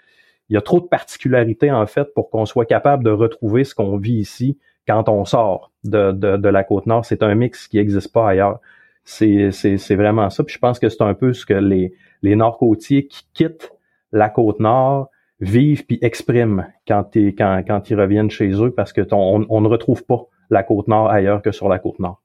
il 0.48 0.54
y 0.54 0.56
a 0.56 0.60
trop 0.60 0.80
de 0.80 0.86
particularités 0.86 1.70
en 1.70 1.86
fait 1.86 2.12
pour 2.14 2.30
qu'on 2.30 2.46
soit 2.46 2.66
capable 2.66 3.04
de 3.04 3.10
retrouver 3.10 3.64
ce 3.64 3.74
qu'on 3.74 3.96
vit 3.96 4.14
ici 4.14 4.58
quand 4.86 5.08
on 5.08 5.24
sort 5.24 5.72
de, 5.84 6.12
de, 6.12 6.48
la 6.48 6.64
côte 6.64 6.86
nord. 6.86 7.04
C'est 7.04 7.22
un 7.22 7.34
mix 7.34 7.68
qui 7.68 7.78
n'existe 7.78 8.12
pas 8.12 8.28
ailleurs. 8.28 8.60
C'est, 9.05 9.50
c'est, 9.50 9.94
vraiment 9.96 10.30
ça. 10.30 10.44
Puis 10.44 10.55
je 10.55 10.59
pense 10.59 10.78
que 10.78 10.88
c'est 10.88 11.02
un 11.02 11.14
peu 11.14 11.32
ce 11.32 11.44
que 11.44 11.55
les, 11.55 11.92
les 12.22 12.36
nord-côtiers 12.36 13.07
qui 13.07 13.26
quittent 13.34 13.72
la 14.12 14.30
côte 14.30 14.61
nord 14.61 15.09
vivent 15.40 15.84
puis 15.84 15.98
expriment 16.00 16.66
quand, 16.88 17.11
quand, 17.14 17.62
quand 17.66 17.90
ils 17.90 18.00
reviennent 18.00 18.30
chez 18.30 18.50
eux 18.52 18.70
parce 18.70 18.92
que 18.92 19.02
on, 19.12 19.44
on 19.48 19.61
ne 19.61 19.68
retrouve 19.68 20.05
pas 20.05 20.22
la 20.48 20.62
côte 20.62 20.88
nord 20.88 21.11
ailleurs 21.11 21.42
que 21.42 21.52
sur 21.52 21.68
la 21.68 21.78
côte 21.78 21.98
nord. 21.98 22.22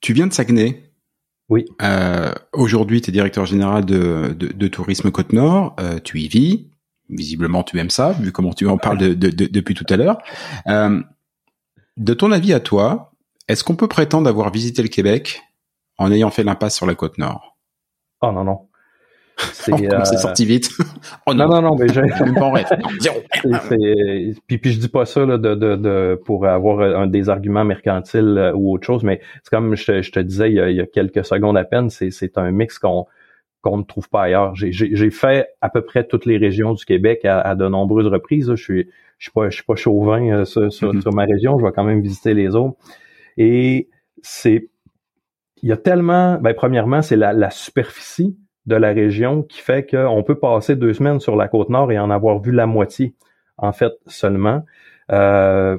Tu 0.00 0.12
viens 0.12 0.26
de 0.26 0.32
Saguenay. 0.32 0.82
Oui. 1.48 1.64
Euh, 1.82 2.32
Aujourd'hui, 2.52 3.00
tu 3.00 3.10
es 3.10 3.12
directeur 3.12 3.46
général 3.46 3.84
de, 3.84 4.34
de, 4.36 4.48
de 4.48 4.68
Tourisme 4.68 5.10
Côte-Nord. 5.10 5.76
Euh, 5.80 5.98
tu 6.02 6.20
y 6.20 6.28
vis 6.28 6.68
visiblement 7.08 7.62
tu 7.62 7.78
aimes 7.78 7.90
ça, 7.90 8.12
vu 8.12 8.32
comment 8.32 8.52
tu 8.52 8.66
en 8.66 8.78
parles 8.78 8.98
de, 8.98 9.14
de, 9.14 9.46
depuis 9.46 9.74
tout 9.74 9.86
à 9.88 9.96
l'heure. 9.96 10.18
Euh, 10.68 11.00
de 11.96 12.14
ton 12.14 12.32
avis 12.32 12.52
à 12.52 12.60
toi, 12.60 13.07
est-ce 13.48 13.64
qu'on 13.64 13.76
peut 13.76 13.88
prétendre 13.88 14.28
avoir 14.28 14.50
visité 14.50 14.82
le 14.82 14.88
Québec 14.88 15.42
en 15.98 16.12
ayant 16.12 16.30
fait 16.30 16.44
l'impasse 16.44 16.76
sur 16.76 16.86
la 16.86 16.94
côte 16.94 17.18
nord? 17.18 17.56
Oh 18.20 18.32
non, 18.32 18.44
non. 18.44 18.68
C'est 19.38 19.72
oh, 19.72 20.04
sorti 20.16 20.44
vite. 20.44 20.70
oh 21.26 21.34
non. 21.34 21.48
non, 21.48 21.62
non, 21.62 21.76
mais 21.76 21.88
j'ai 21.88 22.02
même 22.02 22.34
pas 22.34 22.46
en 22.46 22.52
rêve. 22.52 22.66
puis, 24.46 24.58
puis 24.58 24.72
je 24.72 24.78
dis 24.80 24.88
pas 24.88 25.06
ça 25.06 25.24
là, 25.24 25.38
de, 25.38 25.54
de, 25.54 25.76
de, 25.76 26.20
pour 26.24 26.46
avoir 26.46 26.80
un 26.80 27.06
des 27.06 27.28
arguments 27.28 27.64
mercantiles 27.64 28.52
ou 28.54 28.74
autre 28.74 28.86
chose, 28.86 29.04
mais 29.04 29.20
c'est 29.42 29.50
comme 29.50 29.76
je, 29.76 30.02
je, 30.02 30.12
te 30.12 30.20
disais 30.20 30.50
il 30.50 30.54
y, 30.54 30.60
a, 30.60 30.70
il 30.70 30.76
y, 30.76 30.80
a, 30.80 30.86
quelques 30.86 31.24
secondes 31.24 31.56
à 31.56 31.64
peine, 31.64 31.90
c'est 31.90 32.38
un 32.38 32.50
mix 32.50 32.78
qu'on 32.78 33.06
qu'on 33.60 33.78
ne 33.78 33.82
trouve 33.82 34.08
pas 34.08 34.22
ailleurs. 34.22 34.54
J'ai 34.54 35.10
fait 35.10 35.48
à 35.60 35.68
peu 35.68 35.82
près 35.82 36.04
toutes 36.04 36.26
les 36.26 36.36
régions 36.36 36.74
du 36.74 36.84
Québec 36.84 37.24
à, 37.24 37.54
de 37.54 37.68
nombreuses 37.68 38.06
reprises. 38.06 38.50
Je 38.54 38.62
suis 38.62 38.88
je 39.18 39.24
suis 39.24 39.32
pas 39.32 39.50
je 39.50 39.56
suis 39.56 39.64
pas 39.64 39.74
chauvin 39.74 40.22
euh, 40.28 40.42
mm-hmm. 40.44 41.00
sur, 41.00 41.12
ma 41.12 41.24
région. 41.24 41.58
Je 41.58 41.64
vais 41.64 41.72
quand 41.72 41.84
même 41.84 42.00
visiter 42.00 42.34
les 42.34 42.54
autres. 42.54 42.76
Et 43.38 43.88
c'est 44.20 44.68
il 45.62 45.70
y 45.70 45.72
a 45.72 45.76
tellement. 45.78 46.38
Ben 46.38 46.54
premièrement, 46.54 47.00
c'est 47.00 47.16
la, 47.16 47.50
superficie 47.50 48.36
de 48.66 48.76
la 48.76 48.92
région 48.92 49.42
qui 49.42 49.60
fait 49.60 49.88
qu'on 49.88 50.22
peut 50.22 50.38
passer 50.38 50.76
deux 50.76 50.92
semaines 50.92 51.20
sur 51.20 51.34
la 51.34 51.48
côte 51.48 51.70
nord 51.70 51.90
et 51.90 51.98
en 51.98 52.10
avoir 52.10 52.38
vu 52.40 52.52
la 52.52 52.66
moitié 52.66 53.14
en 53.56 53.72
fait 53.72 53.94
seulement. 54.06 54.62
Euh, 55.10 55.78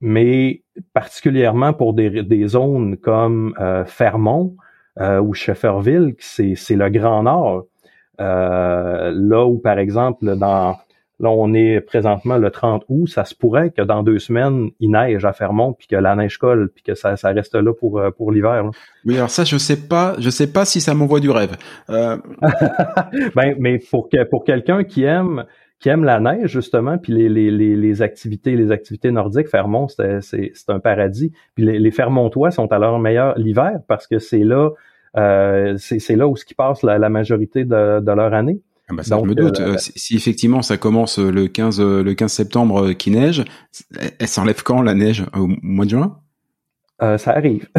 mais 0.00 0.62
particulièrement 0.94 1.74
pour 1.74 1.92
des, 1.92 2.22
des 2.22 2.48
zones 2.48 2.96
comme 2.96 3.54
euh, 3.60 3.84
Fermont, 3.84 4.56
euh, 4.98 5.20
ou 5.20 5.34
Shefferville, 5.34 6.14
c'est, 6.18 6.54
c'est 6.56 6.76
le 6.76 6.88
Grand 6.90 7.22
Nord. 7.22 7.64
Euh, 8.20 9.12
là 9.14 9.46
où, 9.46 9.58
par 9.58 9.78
exemple, 9.78 10.36
dans 10.36 10.76
là, 11.20 11.30
on 11.30 11.52
est 11.52 11.80
présentement 11.80 12.38
le 12.38 12.50
30 12.50 12.84
août, 12.88 13.06
ça 13.06 13.24
se 13.24 13.34
pourrait 13.34 13.70
que 13.70 13.82
dans 13.82 14.02
deux 14.02 14.18
semaines, 14.18 14.70
il 14.80 14.90
neige 14.90 15.24
à 15.24 15.32
Fermont, 15.32 15.74
puis 15.74 15.86
que 15.86 15.96
la 15.96 16.16
neige 16.16 16.38
colle, 16.38 16.70
puis 16.74 16.82
que 16.82 16.94
ça, 16.94 17.16
ça 17.16 17.28
reste 17.30 17.54
là 17.54 17.72
pour, 17.74 17.98
euh, 17.98 18.10
pour 18.10 18.32
l'hiver. 18.32 18.64
Oui, 19.04 19.16
alors 19.16 19.30
ça, 19.30 19.44
je 19.44 19.58
sais 19.58 19.76
pas, 19.76 20.16
je 20.18 20.30
sais 20.30 20.50
pas 20.50 20.64
si 20.64 20.80
ça 20.80 20.94
m'envoie 20.94 21.20
du 21.20 21.30
rêve. 21.30 21.56
Euh... 21.90 22.16
ben, 23.36 23.54
mais 23.58 23.78
pour 23.90 24.08
que, 24.08 24.24
pour 24.24 24.44
quelqu'un 24.44 24.82
qui 24.82 25.04
aime 25.04 25.44
qui 25.78 25.88
aime 25.88 26.04
la 26.04 26.20
neige 26.20 26.50
justement, 26.50 26.98
puis 26.98 27.14
les, 27.14 27.30
les, 27.30 27.50
les, 27.50 27.74
les 27.74 28.02
activités, 28.02 28.54
les 28.54 28.70
activités 28.70 29.10
nordiques, 29.10 29.48
Fermont, 29.48 29.88
c'est, 29.88 30.20
c'est, 30.20 30.50
c'est 30.54 30.70
un 30.70 30.78
paradis. 30.78 31.32
Puis 31.54 31.64
les, 31.64 31.78
les 31.78 31.90
Fermontois 31.90 32.50
sont 32.50 32.70
à 32.70 32.78
leur 32.78 32.98
meilleur 32.98 33.38
l'hiver 33.38 33.78
parce 33.88 34.06
que 34.06 34.18
c'est 34.18 34.44
là, 34.44 34.72
euh, 35.16 35.74
c'est, 35.78 35.98
c'est 35.98 36.16
là 36.16 36.28
où 36.28 36.36
ce 36.36 36.44
qui 36.44 36.54
passe 36.54 36.82
la, 36.82 36.98
la 36.98 37.08
majorité 37.08 37.64
de, 37.64 38.00
de 38.00 38.12
leur 38.12 38.34
année. 38.34 38.60
Ah 38.90 38.94
bah 38.94 39.02
ça, 39.02 39.18
je 39.18 39.28
me 39.28 39.34
doute. 39.34 39.60
Euh, 39.60 39.76
si, 39.78 40.16
effectivement 40.16 40.62
ça 40.62 40.76
commence 40.76 41.18
le 41.18 41.46
15 41.46 41.80
le 41.80 42.12
15 42.12 42.32
septembre 42.32 42.88
euh, 42.88 42.92
qui 42.92 43.10
neige, 43.10 43.44
elle 44.18 44.28
s'enlève 44.28 44.62
quand 44.62 44.82
la 44.82 44.94
neige 44.94 45.24
au 45.34 45.48
mois 45.62 45.84
de 45.84 45.90
juin? 45.90 46.18
Euh, 47.02 47.16
Ça 47.16 47.32
arrive. 47.32 47.68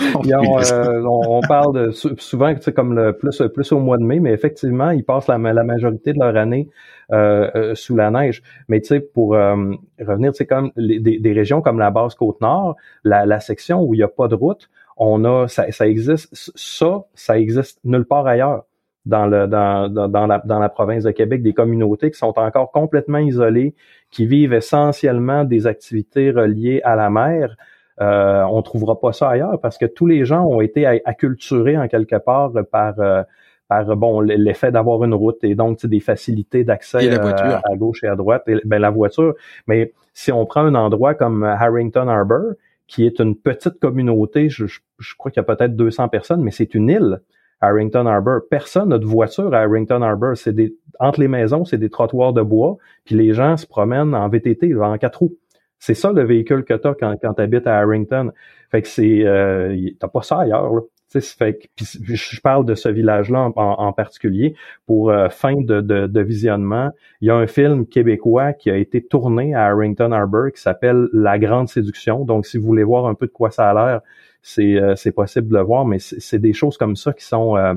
Euh, 0.26 1.02
on, 1.06 1.40
parle 1.40 1.74
de, 1.74 1.90
souvent 1.90 2.54
comme 2.74 2.94
le 2.94 3.12
plus 3.12 3.42
plus 3.54 3.72
au 3.72 3.78
mois 3.78 3.98
de 3.98 4.02
mai, 4.02 4.20
mais 4.20 4.32
effectivement, 4.32 4.90
ils 4.90 5.04
passent 5.04 5.28
la, 5.28 5.38
la 5.38 5.64
majorité 5.64 6.12
de 6.12 6.18
leur 6.18 6.36
année 6.36 6.68
euh, 7.12 7.50
euh 7.54 7.74
sous 7.74 7.96
la 7.96 8.10
neige. 8.10 8.42
Mais 8.68 8.80
tu 8.80 8.88
sais, 8.88 9.00
pour 9.00 9.34
euh, 9.34 9.72
revenir, 9.98 10.32
tu 10.32 10.38
sais, 10.38 10.46
comme 10.46 10.72
les, 10.76 10.98
des, 10.98 11.32
régions 11.32 11.62
comme 11.62 11.78
la 11.78 11.90
basse 11.90 12.14
côte 12.14 12.40
nord, 12.40 12.76
la, 13.04 13.26
la 13.26 13.40
section 13.40 13.82
où 13.82 13.94
il 13.94 13.98
n'y 13.98 14.02
a 14.02 14.08
pas 14.08 14.28
de 14.28 14.34
route, 14.34 14.68
on 14.96 15.24
a, 15.24 15.48
ça, 15.48 15.70
ça 15.70 15.86
existe, 15.86 16.28
ça, 16.34 17.04
ça 17.14 17.38
existe 17.38 17.80
nulle 17.84 18.04
part 18.04 18.26
ailleurs 18.26 18.64
dans, 19.06 19.26
le, 19.26 19.46
dans, 19.46 19.88
dans, 19.88 20.26
la, 20.26 20.42
dans 20.44 20.58
la 20.58 20.68
province 20.68 21.04
de 21.04 21.10
Québec, 21.10 21.42
des 21.42 21.54
communautés 21.54 22.10
qui 22.10 22.18
sont 22.18 22.38
encore 22.38 22.70
complètement 22.70 23.18
isolées, 23.18 23.74
qui 24.10 24.26
vivent 24.26 24.52
essentiellement 24.52 25.44
des 25.44 25.66
activités 25.66 26.30
reliées 26.30 26.80
à 26.84 26.96
la 26.96 27.10
mer, 27.10 27.56
euh, 28.00 28.42
on 28.44 28.62
trouvera 28.62 28.98
pas 28.98 29.12
ça 29.12 29.28
ailleurs 29.28 29.60
parce 29.60 29.76
que 29.76 29.84
tous 29.84 30.06
les 30.06 30.24
gens 30.24 30.46
ont 30.46 30.62
été 30.62 30.86
acculturés 30.86 31.76
en 31.76 31.86
quelque 31.86 32.16
part 32.16 32.52
par 32.70 32.94
euh, 32.98 33.22
par 33.68 33.94
bon 33.96 34.20
l'effet 34.20 34.72
d'avoir 34.72 35.04
une 35.04 35.12
route 35.12 35.44
et 35.44 35.54
donc 35.54 35.84
des 35.84 36.00
facilités 36.00 36.64
d'accès 36.64 37.12
euh, 37.12 37.60
à 37.62 37.76
gauche 37.76 38.02
et 38.02 38.08
à 38.08 38.16
droite 38.16 38.44
et 38.48 38.56
ben 38.64 38.80
la 38.80 38.90
voiture. 38.90 39.34
Mais 39.66 39.92
si 40.14 40.32
on 40.32 40.46
prend 40.46 40.62
un 40.62 40.74
endroit 40.74 41.14
comme 41.14 41.44
Harrington 41.44 42.08
Harbor 42.08 42.54
qui 42.86 43.04
est 43.04 43.20
une 43.20 43.36
petite 43.36 43.78
communauté 43.78 44.48
je, 44.48 44.64
je 44.66 45.14
crois 45.18 45.30
qu'il 45.30 45.42
y 45.42 45.44
a 45.44 45.54
peut-être 45.54 45.76
200 45.76 46.08
personnes 46.08 46.42
mais 46.42 46.52
c'est 46.52 46.74
une 46.74 46.88
île 46.88 47.20
Harrington 47.60 48.06
Harbor 48.06 48.40
personne 48.50 48.88
n'a 48.90 48.98
de 48.98 49.04
voiture 49.04 49.52
à 49.54 49.60
Harrington 49.60 50.02
Harbor 50.02 50.36
c'est 50.36 50.52
des 50.52 50.74
entre 50.98 51.20
les 51.20 51.28
maisons 51.28 51.64
c'est 51.64 51.78
des 51.78 51.90
trottoirs 51.90 52.32
de 52.32 52.42
bois 52.42 52.76
puis 53.04 53.14
les 53.14 53.32
gens 53.32 53.56
se 53.56 53.66
promènent 53.66 54.14
en 54.14 54.28
VTT 54.28 54.74
en 54.74 54.96
quatre 54.98 55.20
roues 55.20 55.36
c'est 55.80 55.94
ça 55.94 56.12
le 56.12 56.22
véhicule 56.22 56.64
que 56.64 56.74
tu 56.74 56.86
as 56.86 56.94
quand, 56.94 57.16
quand 57.20 57.34
tu 57.34 57.42
habites 57.42 57.66
à 57.66 57.78
Harrington. 57.78 58.30
Fait 58.70 58.82
que 58.82 58.88
c'est 58.88 59.24
euh, 59.24 59.74
t'as 59.98 60.08
pas 60.08 60.22
ça 60.22 60.40
ailleurs. 60.40 60.72
Là. 60.74 60.80
Fait 61.18 61.54
que, 61.54 61.84
je 61.84 62.40
parle 62.40 62.64
de 62.64 62.76
ce 62.76 62.88
village-là 62.88 63.50
en, 63.56 63.92
particulier. 63.92 64.54
Pour 64.86 65.10
euh, 65.10 65.28
fin 65.28 65.56
de, 65.56 65.80
de, 65.80 66.20
visionnement, 66.20 66.90
il 67.20 67.26
y 67.26 67.30
a 67.32 67.34
un 67.34 67.48
film 67.48 67.84
québécois 67.84 68.52
qui 68.52 68.70
a 68.70 68.76
été 68.76 69.02
tourné 69.04 69.52
à 69.52 69.66
Harrington 69.66 70.12
Harbor 70.12 70.52
qui 70.54 70.60
s'appelle 70.60 71.08
La 71.12 71.40
Grande 71.40 71.68
Séduction. 71.68 72.24
Donc, 72.24 72.46
si 72.46 72.58
vous 72.58 72.66
voulez 72.66 72.84
voir 72.84 73.06
un 73.06 73.14
peu 73.14 73.26
de 73.26 73.32
quoi 73.32 73.50
ça 73.50 73.70
a 73.70 73.74
l'air, 73.74 74.02
c'est 74.42 74.76
euh, 74.76 74.94
possible 75.14 75.48
de 75.48 75.54
le 75.54 75.62
voir, 75.62 75.84
mais 75.84 75.98
c'est 75.98 76.38
des 76.38 76.52
choses 76.52 76.76
comme 76.76 76.96
ça 76.96 77.12
qui 77.12 77.24
sont... 77.24 77.56
Euh, 77.56 77.74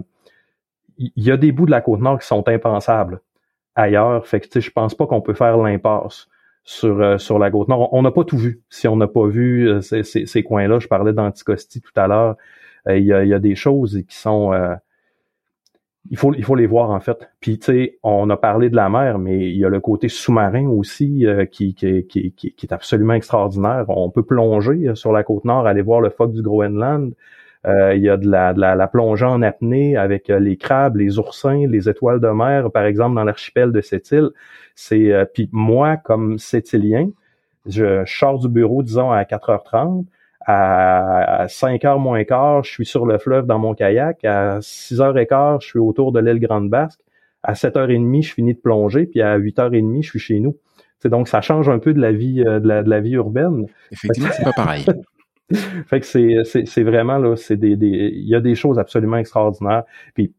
il 0.97 1.11
y 1.15 1.31
a 1.31 1.37
des 1.37 1.51
bouts 1.51 1.65
de 1.65 1.71
la 1.71 1.81
Côte-Nord 1.81 2.19
qui 2.19 2.27
sont 2.27 2.47
impensables 2.47 3.19
ailleurs. 3.75 4.25
Fait 4.27 4.39
que, 4.39 4.59
je 4.59 4.71
pense 4.71 4.93
pas 4.93 5.07
qu'on 5.07 5.21
peut 5.21 5.33
faire 5.33 5.57
l'impasse 5.57 6.27
sur, 6.63 7.01
euh, 7.01 7.17
sur 7.17 7.39
la 7.39 7.49
côte 7.49 7.67
nord. 7.67 7.91
On 7.93 8.03
n'a 8.03 8.11
pas 8.11 8.23
tout 8.23 8.37
vu. 8.37 8.61
Si 8.69 8.87
on 8.87 8.95
n'a 8.95 9.07
pas 9.07 9.25
vu 9.27 9.81
ces, 9.81 10.43
coins-là, 10.43 10.79
je 10.79 10.87
parlais 10.87 11.11
d'Anticosti 11.11 11.81
tout 11.81 11.91
à 11.95 12.07
l'heure, 12.07 12.37
il 12.87 13.03
y, 13.03 13.13
a, 13.13 13.39
des 13.39 13.55
choses 13.55 14.03
qui 14.07 14.15
sont... 14.15 14.51
il, 16.11 16.17
faut, 16.17 16.33
il 16.33 16.43
faut 16.43 16.55
les 16.55 16.67
voir 16.67 16.91
en 16.91 16.99
fait. 16.99 17.29
Puis 17.39 17.59
tu 17.59 17.65
sais, 17.65 17.99
on 18.03 18.29
a 18.29 18.37
parlé 18.37 18.69
de 18.69 18.75
la 18.75 18.89
mer, 18.89 19.19
mais 19.19 19.49
il 19.49 19.57
y 19.57 19.65
a 19.65 19.69
le 19.69 19.79
côté 19.79 20.09
sous-marin 20.09 20.67
aussi 20.67 21.25
qui, 21.51 21.73
qui, 21.75 22.05
qui, 22.07 22.31
qui, 22.33 22.65
est 22.65 22.73
absolument 22.73 23.13
extraordinaire. 23.13 23.85
On 23.87 24.09
peut 24.09 24.23
plonger 24.23 24.95
sur 24.95 25.11
la 25.11 25.23
côte 25.23 25.45
nord, 25.45 25.67
aller 25.67 25.81
voir 25.81 26.01
le 26.01 26.09
phoque 26.09 26.33
du 26.33 26.41
Groenland. 26.41 27.13
il 27.65 28.01
y 28.01 28.09
a 28.09 28.17
de 28.17 28.29
la, 28.29 28.53
de 28.53 28.59
la, 28.59 28.87
plongée 28.87 29.25
en 29.25 29.41
apnée 29.41 29.95
avec 29.97 30.27
les 30.27 30.57
crabes, 30.57 30.97
les 30.97 31.19
oursins, 31.19 31.65
les 31.67 31.89
étoiles 31.89 32.19
de 32.19 32.27
mer, 32.29 32.71
par 32.71 32.85
exemple 32.85 33.15
dans 33.15 33.23
l'archipel 33.23 33.71
de 33.71 33.81
cette 33.81 34.11
île. 34.11 34.31
C'est 34.75 35.11
euh, 35.11 35.25
puis 35.25 35.49
moi 35.51 35.97
comme 35.97 36.39
sétilien, 36.39 37.09
je, 37.65 38.03
sors 38.05 38.39
du 38.39 38.49
bureau 38.49 38.83
disons 38.83 39.11
à 39.11 39.23
4h30 39.23 40.05
à 40.45 41.45
5h 41.47 41.99
moins 41.99 42.23
quart, 42.23 42.63
je 42.63 42.71
suis 42.71 42.85
sur 42.85 43.05
le 43.05 43.17
fleuve 43.17 43.45
dans 43.45 43.59
mon 43.59 43.73
kayak. 43.73 44.23
À 44.25 44.59
6h15, 44.59 45.61
je 45.61 45.67
suis 45.67 45.79
autour 45.79 46.11
de 46.11 46.19
l'île 46.19 46.39
Grande-Basque. 46.39 46.99
À 47.43 47.53
7h30, 47.53 48.23
je 48.23 48.33
finis 48.33 48.53
de 48.53 48.59
plonger. 48.59 49.05
Puis 49.05 49.21
à 49.21 49.37
8h30, 49.37 50.03
je 50.03 50.09
suis 50.09 50.19
chez 50.19 50.39
nous. 50.39 50.57
C'est 50.99 51.09
donc, 51.09 51.27
ça 51.27 51.41
change 51.41 51.67
un 51.67 51.79
peu 51.79 51.93
de 51.93 51.99
la 51.99 52.13
vie, 52.13 52.43
euh, 52.45 52.59
de 52.59 52.67
la, 52.67 52.83
de 52.83 52.89
la 52.89 53.01
vie 53.01 53.13
urbaine. 53.13 53.65
Effectivement, 53.91 54.29
c'est 54.31 54.43
pas 54.43 54.53
pareil. 54.53 54.85
fait 55.87 55.99
que 55.99 56.05
c'est, 56.05 56.43
c'est, 56.45 56.65
c'est 56.65 56.83
vraiment, 56.83 57.17
là, 57.17 57.35
c'est 57.35 57.57
des, 57.57 57.75
des, 57.75 58.11
il 58.13 58.27
y 58.27 58.35
a 58.35 58.39
des 58.39 58.55
choses 58.55 58.79
absolument 58.79 59.17
extraordinaires. 59.17 59.83
Puis, 60.13 60.33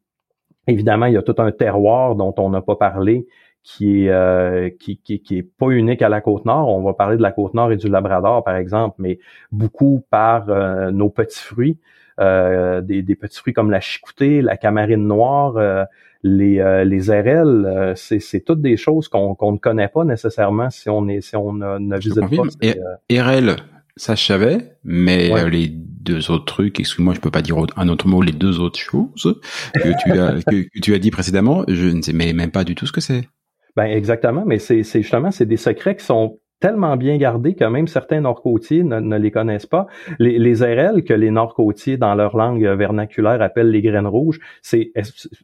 évidemment, 0.66 1.06
il 1.06 1.14
y 1.14 1.18
a 1.18 1.22
tout 1.22 1.34
un 1.38 1.52
terroir 1.52 2.14
dont 2.14 2.34
on 2.38 2.50
n'a 2.50 2.62
pas 2.62 2.76
parlé, 2.76 3.26
qui 3.64 4.04
est, 4.04 4.10
euh, 4.10 4.68
qui, 4.78 4.98
qui, 4.98 5.20
qui, 5.20 5.38
est 5.38 5.42
pas 5.42 5.70
unique 5.70 6.02
à 6.02 6.10
la 6.10 6.20
côte 6.20 6.44
nord. 6.44 6.68
On 6.68 6.82
va 6.82 6.92
parler 6.92 7.16
de 7.16 7.22
la 7.22 7.32
côte 7.32 7.54
nord 7.54 7.72
et 7.72 7.76
du 7.76 7.88
Labrador, 7.88 8.44
par 8.44 8.56
exemple, 8.56 8.96
mais 8.98 9.18
beaucoup 9.50 10.04
par 10.10 10.50
euh, 10.50 10.90
nos 10.90 11.08
petits 11.08 11.42
fruits, 11.42 11.78
euh, 12.20 12.82
des, 12.82 13.02
des, 13.02 13.16
petits 13.16 13.38
fruits 13.38 13.54
comme 13.54 13.70
la 13.70 13.80
chicoutée, 13.80 14.42
la 14.42 14.58
camarine 14.58 15.06
noire, 15.06 15.56
euh, 15.56 15.84
les, 16.22 16.84
les 16.84 17.10
RL, 17.10 17.94
c'est, 17.96 18.20
c'est 18.20 18.40
toutes 18.40 18.60
des 18.60 18.76
choses 18.76 19.08
qu'on, 19.08 19.34
qu'on 19.34 19.52
ne 19.52 19.58
connaît 19.58 19.88
pas 19.88 20.04
nécessairement 20.04 20.70
si 20.70 20.88
on 20.88 21.06
est 21.08 21.20
si 21.20 21.36
on 21.36 21.52
ne, 21.52 21.98
visite 21.98 22.20
pas. 22.20 22.70
Et, 23.10 23.20
RL, 23.20 23.56
ça 23.96 24.14
je 24.14 24.24
savais, 24.24 24.76
mais 24.84 25.50
les 25.50 25.68
deux 25.68 26.30
autres 26.30 26.46
trucs, 26.46 26.80
excuse-moi, 26.80 27.12
je 27.14 27.20
peux 27.20 27.30
pas 27.30 27.42
dire 27.42 27.56
un 27.76 27.88
autre 27.88 28.08
mot, 28.08 28.22
les 28.22 28.32
deux 28.32 28.58
autres 28.58 28.78
choses 28.78 29.40
que 29.74 29.88
tu 30.02 30.18
as 30.18 30.42
que, 30.50 30.80
tu 30.80 30.94
as 30.94 30.98
dit 30.98 31.10
précédemment, 31.10 31.64
je 31.68 31.88
ne 31.88 32.00
sais 32.00 32.14
même 32.14 32.50
pas 32.50 32.64
du 32.64 32.74
tout 32.74 32.86
ce 32.86 32.92
que 32.92 33.02
c'est. 33.02 33.28
Ben 33.76 33.86
exactement, 33.86 34.44
mais 34.46 34.58
c'est 34.58 34.82
justement 34.82 35.30
c'est 35.30 35.46
des 35.46 35.56
secrets 35.56 35.96
qui 35.96 36.04
sont 36.04 36.38
tellement 36.60 36.96
bien 36.96 37.18
gardés 37.18 37.54
que 37.54 37.64
même 37.64 37.88
certains 37.88 38.20
nord-côtiers 38.20 38.84
ne, 38.84 39.18
les 39.18 39.30
connaissent 39.30 39.66
pas. 39.66 39.86
Les, 40.18 40.38
les 40.38 40.62
RL 40.62 41.04
que 41.04 41.12
les 41.12 41.30
nord-côtiers 41.30 41.98
dans 41.98 42.14
leur 42.14 42.36
langue 42.36 42.64
vernaculaire 42.64 43.42
appellent 43.42 43.70
les 43.70 43.82
graines 43.82 44.06
rouges, 44.06 44.40
c'est 44.62 44.92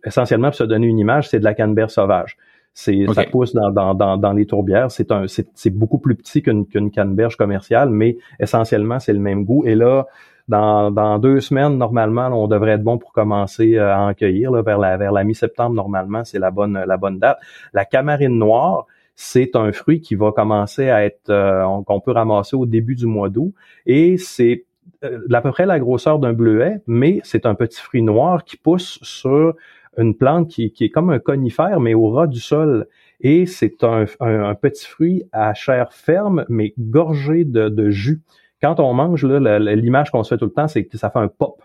essentiellement 0.05 0.49
pour 0.49 0.55
se 0.55 0.64
donner 0.64 0.87
une 0.87 0.99
image, 0.99 1.28
c'est 1.28 1.41
de 1.41 1.45
la 1.45 1.55
canneberge 1.55 1.91
sauvage. 1.91 2.39
C'est 2.72 3.05
ça 3.12 3.24
pousse 3.24 3.53
dans, 3.53 3.70
dans, 3.70 3.95
dans, 3.95 4.16
dans 4.16 4.33
les 4.33 4.47
tourbières. 4.47 4.91
C'est 4.91 5.11
un 5.11 5.26
c'est 5.26 5.70
beaucoup 5.70 5.99
plus 5.99 6.14
petit 6.14 6.41
qu'une 6.41 6.66
qu'une 6.66 6.91
canneberge 6.91 7.37
commerciale, 7.37 7.91
mais 7.91 8.16
essentiellement 8.39 9.01
c'est 9.01 9.12
le 9.12 9.18
même 9.18 9.45
goût. 9.45 9.66
Et 9.66 9.74
là, 9.74 10.07
dans, 10.51 11.18
deux 11.18 11.40
semaines, 11.40 11.78
normalement, 11.78 12.26
on 12.28 12.48
devrait 12.48 12.72
être 12.72 12.82
bon 12.82 12.98
pour 12.98 13.12
commencer 13.12 13.76
euh, 13.76 13.94
à 13.94 14.01
en 14.01 14.14
cueillir. 14.14 14.51
vers 14.62 14.78
la, 14.78 15.24
mi-septembre, 15.24 15.74
normalement, 15.74 16.24
c'est 16.24 16.38
la 16.38 16.51
bonne, 16.51 17.18
date. 17.18 17.38
La 17.72 17.84
camarine 17.84 18.36
noire, 18.36 18.86
c'est 19.14 19.55
un 19.55 19.70
fruit 19.72 20.01
qui 20.01 20.14
va 20.14 20.32
commencer 20.32 20.90
à 20.90 21.05
être, 21.05 21.30
euh, 21.30 21.64
qu'on 21.86 22.01
peut 22.01 22.12
ramasser 22.12 22.57
au 22.57 22.66
début 22.66 22.96
du 22.96 23.07
mois 23.07 23.28
d'août. 23.28 23.55
Et 23.86 24.16
c'est 24.18 24.64
euh, 25.05 25.20
à 25.32 25.40
peu 25.40 25.53
près 25.53 25.66
la 25.66 25.78
grosseur 25.78 26.18
d'un 26.18 26.32
bleuet, 26.32 26.80
mais 26.86 27.20
c'est 27.22 27.46
un 27.46 27.55
petit 27.55 27.80
fruit 27.80 28.03
noir 28.03 28.44
qui 28.44 28.57
pousse 28.57 28.98
sur 29.03 29.55
une 29.98 30.16
plante 30.16 30.48
qui, 30.48 30.72
est 30.80 30.90
comme 30.90 31.11
un 31.11 31.18
conifère, 31.18 31.80
mais 31.80 31.94
au 31.94 32.11
ras 32.11 32.26
du 32.26 32.40
sol. 32.40 32.86
Et 33.20 33.46
c'est 33.46 33.84
un, 33.84 34.07
petit 34.55 34.86
fruit 34.86 35.24
à 35.30 35.53
chair 35.53 35.92
ferme, 35.92 36.44
mais 36.48 36.72
gorgé 36.78 37.44
de 37.44 37.90
jus. 37.90 38.22
Quand 38.62 38.80
on 38.80 38.92
mange, 38.92 39.24
l'image 39.24 40.11
qu'on 40.11 40.22
se 40.22 40.34
fait 40.34 40.38
tout 40.38 40.46
le 40.46 40.52
temps, 40.52 40.68
c'est 40.68 40.84
que 40.84 40.98
ça 40.98 41.11
fait 41.11 41.18
un 41.18 41.28
pop. 41.28 41.62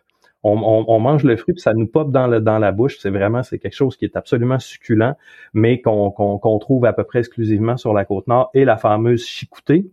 On, 0.48 1.00
mange 1.00 1.24
le 1.24 1.36
fruit 1.38 1.56
puis 1.56 1.62
ça 1.62 1.74
nous 1.74 1.88
pop 1.88 2.12
dans, 2.12 2.28
la 2.28 2.72
bouche. 2.72 2.98
C'est 3.00 3.10
vraiment 3.10 3.42
c'est 3.42 3.58
quelque 3.58 3.74
chose 3.74 3.98
qui 3.98 4.06
est 4.06 4.16
absolument 4.16 4.60
succulent, 4.60 5.16
mais 5.54 5.82
qu'on 5.82 6.12
qu'on 6.12 6.60
trouve 6.60 6.86
à 6.86 6.94
peu 6.94 7.04
près 7.04 7.20
exclusivement 7.20 7.78
sur 7.78 7.94
la 7.94 8.06
côte 8.06 8.28
nord 8.28 8.52
et 8.54 8.64
la 8.64 8.78
fameuse 8.78 9.26
chicoutée 9.26 9.88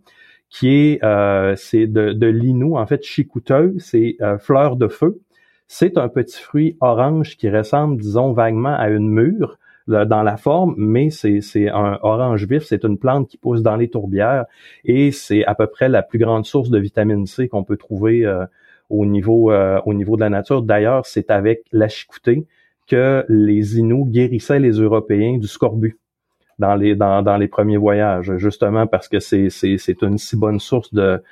qui 0.51 0.69
est 0.69 1.03
euh, 1.03 1.57
c'est 1.57 1.87
de, 1.87 2.13
de 2.13 2.27
l'inou 2.27 2.77
en 2.77 2.87
fait 2.87 3.03
chicouteux, 3.03 3.75
c'est 3.79 4.17
euh, 4.21 4.37
fleur 4.39 4.77
de 4.77 4.89
feu. 4.89 5.21
C'est 5.67 5.97
un 5.97 6.09
petit 6.09 6.39
fruit 6.39 6.77
orange 6.83 7.39
qui 7.39 7.49
ressemble, 7.49 7.97
disons, 7.97 8.33
vaguement 8.33 8.77
à 8.77 8.91
une 8.91 9.09
mûre 9.09 9.59
dans 9.89 10.23
la 10.23 10.37
forme, 10.37 10.75
mais 10.77 11.11
c'est 11.11 11.69
un 11.69 11.99
orange 12.03 12.47
vif. 12.47 12.63
C'est 12.65 12.85
une 12.85 12.99
plante 12.99 13.29
qui 13.29 13.37
pousse 13.37 13.63
dans 13.63 13.77
les 13.77 13.89
tourbières 13.89 14.47
et 14.85 15.11
c'est 15.13 15.45
à 15.45 15.55
peu 15.55 15.67
près 15.67 15.89
la 15.89 16.03
plus 16.03 16.19
grande 16.19 16.47
source 16.47 16.71
de 16.71 16.79
vitamine 16.79 17.27
C 17.27 17.49
qu'on 17.49 17.65
peut 17.65 17.77
trouver 17.77 18.25
euh, 18.25 18.45
au 18.91 19.07
niveau 19.07 19.51
euh, 19.51 19.81
au 19.87 19.95
niveau 19.95 20.17
de 20.17 20.21
la 20.21 20.31
nature. 20.31 20.63
D'ailleurs, 20.63 21.07
c'est 21.07 21.31
avec 21.31 21.65
la 21.73 21.89
chicoutée 21.89 22.47
que 22.87 23.25
les 23.29 23.79
Inuits 23.79 24.07
guérissaient 24.07 24.61
les 24.61 24.73
Européens 24.73 25.39
du 25.39 25.47
scorbut 25.47 25.99
dans 26.59 26.75
les 26.75 26.95
dans, 26.95 27.23
dans 27.23 27.37
les 27.37 27.49
premiers 27.49 27.77
voyages, 27.77 28.37
justement 28.37 28.87
parce 28.87 29.09
que 29.09 29.19
c'est 29.19 29.49
c'est 29.51 30.03
une 30.03 30.19
si 30.19 30.37
bonne 30.37 30.61
source 30.61 30.93
de 30.95 31.23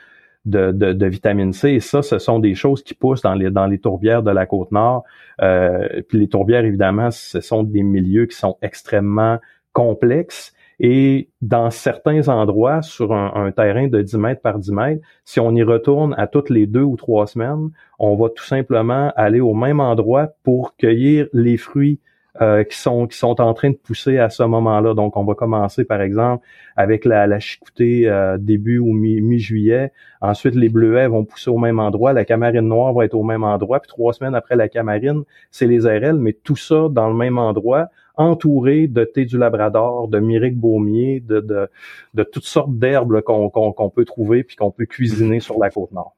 de, 0.44 0.72
de, 0.72 1.06
vitamine 1.06 1.52
C. 1.52 1.70
Et 1.70 1.80
ça, 1.80 2.02
ce 2.02 2.18
sont 2.18 2.38
des 2.38 2.54
choses 2.54 2.82
qui 2.82 2.94
poussent 2.94 3.22
dans 3.22 3.34
les, 3.34 3.50
dans 3.50 3.66
les 3.66 3.78
tourbières 3.78 4.22
de 4.22 4.30
la 4.30 4.46
côte 4.46 4.72
nord. 4.72 5.04
Euh, 5.42 6.02
puis 6.08 6.18
les 6.18 6.28
tourbières, 6.28 6.64
évidemment, 6.64 7.10
ce 7.10 7.40
sont 7.40 7.62
des 7.62 7.82
milieux 7.82 8.26
qui 8.26 8.36
sont 8.36 8.56
extrêmement 8.62 9.38
complexes. 9.72 10.54
Et 10.82 11.28
dans 11.42 11.70
certains 11.70 12.28
endroits, 12.28 12.80
sur 12.80 13.12
un, 13.12 13.32
un, 13.34 13.52
terrain 13.52 13.86
de 13.88 14.00
10 14.00 14.16
mètres 14.16 14.40
par 14.40 14.58
10 14.58 14.72
mètres, 14.72 15.06
si 15.26 15.38
on 15.38 15.54
y 15.54 15.62
retourne 15.62 16.14
à 16.16 16.26
toutes 16.26 16.48
les 16.48 16.66
deux 16.66 16.82
ou 16.82 16.96
trois 16.96 17.26
semaines, 17.26 17.70
on 17.98 18.16
va 18.16 18.30
tout 18.30 18.44
simplement 18.44 19.12
aller 19.14 19.40
au 19.40 19.52
même 19.52 19.78
endroit 19.78 20.28
pour 20.42 20.74
cueillir 20.76 21.26
les 21.34 21.58
fruits 21.58 22.00
euh, 22.40 22.62
qui 22.62 22.78
sont 22.78 23.06
qui 23.06 23.18
sont 23.18 23.40
en 23.40 23.54
train 23.54 23.70
de 23.70 23.76
pousser 23.76 24.18
à 24.18 24.30
ce 24.30 24.42
moment-là. 24.44 24.94
Donc, 24.94 25.16
on 25.16 25.24
va 25.24 25.34
commencer, 25.34 25.84
par 25.84 26.00
exemple, 26.00 26.46
avec 26.76 27.04
la, 27.04 27.26
la 27.26 27.40
chicoutée 27.40 28.08
euh, 28.08 28.38
début 28.38 28.78
ou 28.78 28.92
mi-juillet. 28.92 29.92
Ensuite, 30.20 30.54
les 30.54 30.68
bleuets 30.68 31.08
vont 31.08 31.24
pousser 31.24 31.50
au 31.50 31.58
même 31.58 31.80
endroit. 31.80 32.12
La 32.12 32.24
camarine 32.24 32.68
noire 32.68 32.92
va 32.92 33.04
être 33.04 33.14
au 33.14 33.24
même 33.24 33.42
endroit. 33.42 33.80
Puis 33.80 33.88
trois 33.88 34.12
semaines 34.12 34.34
après 34.34 34.54
la 34.54 34.68
camarine, 34.68 35.24
c'est 35.50 35.66
les 35.66 35.86
RL, 35.86 36.16
mais 36.16 36.32
tout 36.32 36.56
ça 36.56 36.88
dans 36.90 37.08
le 37.08 37.16
même 37.16 37.38
endroit, 37.38 37.88
entouré 38.16 38.86
de 38.86 39.04
thé 39.04 39.24
du 39.24 39.38
Labrador, 39.38 40.08
de 40.08 40.18
myrique 40.20 40.56
baumier, 40.56 41.20
de, 41.20 41.40
de, 41.40 42.22
toutes 42.22 42.44
sortes 42.44 42.78
d'herbes 42.78 43.22
qu'on 43.22 43.50
qu'on 43.50 43.90
peut 43.90 44.04
trouver 44.04 44.44
puis 44.44 44.56
qu'on 44.56 44.70
peut 44.70 44.86
cuisiner 44.86 45.40
sur 45.40 45.58
la 45.58 45.70
côte 45.70 45.92
nord. 45.92 46.14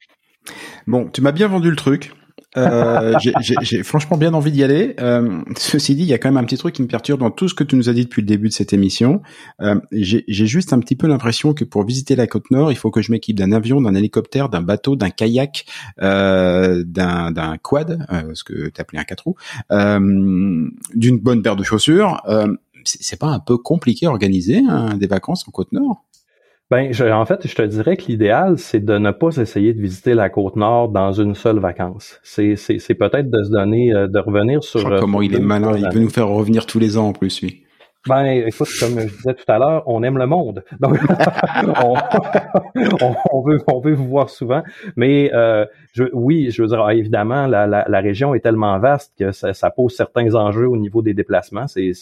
Bon, 0.86 1.08
tu 1.12 1.22
m'as 1.22 1.32
bien 1.32 1.48
vendu 1.48 1.70
le 1.70 1.76
truc. 1.76 2.12
Euh, 2.56 3.14
j'ai 3.62 3.82
franchement 3.82 4.16
bien 4.16 4.34
envie 4.34 4.52
d'y 4.52 4.62
aller. 4.62 4.94
Euh, 5.00 5.40
ceci 5.56 5.94
dit, 5.94 6.02
il 6.02 6.08
y 6.08 6.12
a 6.12 6.18
quand 6.18 6.28
même 6.28 6.42
un 6.42 6.44
petit 6.44 6.58
truc 6.58 6.74
qui 6.74 6.82
me 6.82 6.88
perturbe 6.88 7.20
dans 7.20 7.30
tout 7.30 7.48
ce 7.48 7.54
que 7.54 7.64
tu 7.64 7.76
nous 7.76 7.88
as 7.88 7.92
dit 7.92 8.04
depuis 8.04 8.22
le 8.22 8.26
début 8.26 8.48
de 8.48 8.52
cette 8.52 8.72
émission. 8.72 9.22
Euh, 9.60 9.80
j'ai 9.92 10.46
juste 10.46 10.72
un 10.72 10.78
petit 10.80 10.96
peu 10.96 11.06
l'impression 11.06 11.54
que 11.54 11.64
pour 11.64 11.84
visiter 11.84 12.16
la 12.16 12.26
côte 12.26 12.50
nord, 12.50 12.70
il 12.70 12.76
faut 12.76 12.90
que 12.90 13.02
je 13.02 13.10
m'équipe 13.10 13.36
d'un 13.36 13.52
avion, 13.52 13.80
d'un 13.80 13.94
hélicoptère, 13.94 14.48
d'un 14.48 14.62
bateau, 14.62 14.96
d'un 14.96 15.10
kayak, 15.10 15.64
euh, 16.02 16.82
d'un 16.84 17.56
quad, 17.62 18.06
euh, 18.12 18.34
ce 18.34 18.44
que 18.44 18.68
tu 18.68 18.80
appelais 18.80 18.98
un 18.98 19.04
quatre 19.04 19.24
roues, 19.24 19.36
euh, 19.70 20.68
d'une 20.94 21.18
bonne 21.18 21.42
paire 21.42 21.56
de 21.56 21.64
chaussures. 21.64 22.20
c'est 22.84 23.18
pas 23.18 23.28
un 23.28 23.38
peu 23.38 23.56
compliqué 23.58 24.06
à 24.06 24.10
organiser 24.10 24.60
hein, 24.68 24.96
des 24.96 25.06
vacances 25.06 25.46
en 25.48 25.52
côte 25.52 25.72
nord? 25.72 26.04
Ben, 26.72 27.12
en 27.12 27.26
fait, 27.26 27.46
je 27.46 27.54
te 27.54 27.60
dirais 27.60 27.98
que 27.98 28.04
l'idéal, 28.06 28.56
c'est 28.56 28.82
de 28.82 28.96
ne 28.96 29.10
pas 29.10 29.36
essayer 29.36 29.74
de 29.74 29.80
visiter 29.82 30.14
la 30.14 30.30
côte 30.30 30.56
nord 30.56 30.88
dans 30.88 31.12
une 31.12 31.34
seule 31.34 31.58
vacance. 31.58 32.18
C'est, 32.22 32.56
c'est, 32.56 32.94
peut-être 32.94 33.30
de 33.30 33.44
se 33.44 33.50
donner, 33.50 33.92
euh, 33.92 34.08
de 34.08 34.18
revenir 34.18 34.64
sur. 34.64 34.82
Comment 34.98 35.20
il 35.20 35.34
est 35.34 35.40
malin, 35.40 35.76
il 35.76 35.86
veut 35.92 36.00
nous 36.00 36.08
faire 36.08 36.28
revenir 36.28 36.64
tous 36.64 36.78
les 36.78 36.96
ans 36.96 37.08
en 37.08 37.12
plus, 37.12 37.42
lui. 37.42 37.62
Ben, 38.08 38.26
écoute, 38.26 38.68
comme 38.80 38.98
je 38.98 39.06
disais 39.06 39.34
tout 39.34 39.44
à 39.46 39.58
l'heure, 39.58 39.84
on 39.86 40.02
aime 40.02 40.18
le 40.18 40.26
monde. 40.26 40.64
Donc, 40.80 40.94
on, 43.30 43.42
veut, 43.42 43.58
on 43.68 43.80
veut 43.80 43.94
vous 43.94 44.08
voir 44.08 44.28
souvent. 44.28 44.64
Mais 44.96 45.30
euh, 45.32 45.64
je, 45.92 46.04
oui, 46.12 46.50
je 46.50 46.62
veux 46.62 46.68
dire, 46.68 46.82
ah, 46.82 46.94
évidemment, 46.94 47.46
la, 47.46 47.68
la, 47.68 47.84
la, 47.88 48.00
région 48.00 48.34
est 48.34 48.40
tellement 48.40 48.76
vaste 48.80 49.12
que 49.16 49.30
ça, 49.30 49.54
ça 49.54 49.70
pose 49.70 49.94
certains 49.94 50.34
enjeux 50.34 50.66
au 50.66 50.76
niveau 50.76 51.00
des 51.00 51.14
déplacements. 51.14 51.68
C'est, 51.68 51.92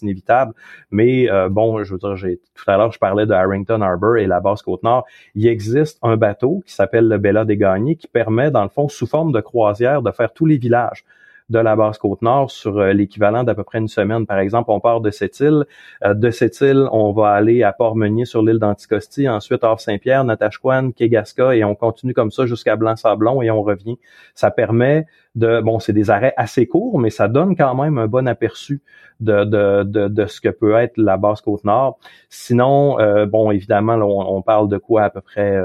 inévitable. 0.00 0.52
Mais 0.92 1.28
euh, 1.28 1.48
bon, 1.48 1.82
je 1.82 1.92
veux 1.92 1.98
dire, 1.98 2.14
j'ai, 2.14 2.38
tout 2.54 2.70
à 2.70 2.76
l'heure, 2.76 2.92
je 2.92 3.00
parlais 3.00 3.26
de 3.26 3.32
Harrington 3.32 3.80
Harbour 3.80 4.18
et 4.18 4.28
la 4.28 4.38
basse 4.38 4.62
côte 4.62 4.84
nord. 4.84 5.06
Il 5.34 5.48
existe 5.48 5.98
un 6.02 6.16
bateau 6.16 6.62
qui 6.66 6.72
s'appelle 6.72 7.08
le 7.08 7.18
Bella 7.18 7.44
des 7.44 7.56
Gagnés 7.56 7.96
qui 7.96 8.06
permet, 8.06 8.52
dans 8.52 8.62
le 8.62 8.68
fond, 8.68 8.88
sous 8.88 9.08
forme 9.08 9.32
de 9.32 9.40
croisière, 9.40 10.02
de 10.02 10.12
faire 10.12 10.32
tous 10.32 10.46
les 10.46 10.56
villages 10.56 11.04
de 11.50 11.58
la 11.58 11.76
basse 11.76 11.98
côte 11.98 12.20
nord 12.22 12.50
sur 12.50 12.78
euh, 12.78 12.92
l'équivalent 12.92 13.42
d'à 13.42 13.54
peu 13.54 13.64
près 13.64 13.78
une 13.78 13.88
semaine. 13.88 14.26
Par 14.26 14.38
exemple, 14.38 14.70
on 14.70 14.80
part 14.80 15.00
de 15.00 15.10
cette 15.10 15.40
île. 15.40 15.64
Euh, 16.04 16.14
de 16.14 16.30
cette 16.30 16.60
île, 16.60 16.86
on 16.92 17.12
va 17.12 17.30
aller 17.30 17.62
à 17.62 17.72
Port-Meunier 17.72 18.26
sur 18.26 18.42
l'île 18.42 18.58
d'Anticosti, 18.58 19.28
ensuite 19.28 19.64
à 19.64 19.74
Saint-Pierre, 19.78 20.24
Natashquan, 20.24 20.92
Kegaska, 20.92 21.54
et 21.54 21.64
on 21.64 21.74
continue 21.74 22.12
comme 22.12 22.30
ça 22.30 22.46
jusqu'à 22.46 22.76
Blanc-Sablon 22.76 23.40
et 23.42 23.50
on 23.50 23.62
revient. 23.62 23.96
Ça 24.34 24.50
permet 24.50 25.06
de, 25.34 25.60
bon, 25.60 25.78
c'est 25.78 25.92
des 25.92 26.10
arrêts 26.10 26.34
assez 26.36 26.66
courts, 26.66 26.98
mais 26.98 27.10
ça 27.10 27.28
donne 27.28 27.56
quand 27.56 27.74
même 27.74 27.98
un 27.98 28.08
bon 28.08 28.26
aperçu 28.28 28.82
de, 29.20 29.44
de, 29.44 29.84
de, 29.84 30.08
de 30.08 30.26
ce 30.26 30.40
que 30.40 30.48
peut 30.48 30.74
être 30.74 30.96
la 30.96 31.16
basse 31.16 31.40
côte 31.40 31.64
nord. 31.64 31.98
Sinon, 32.28 33.00
euh, 33.00 33.26
bon, 33.26 33.50
évidemment, 33.50 33.94
on, 33.94 34.42
parle 34.42 34.68
de 34.68 34.78
quoi 34.78 35.02
à 35.04 35.10
peu 35.10 35.20
près 35.20 35.56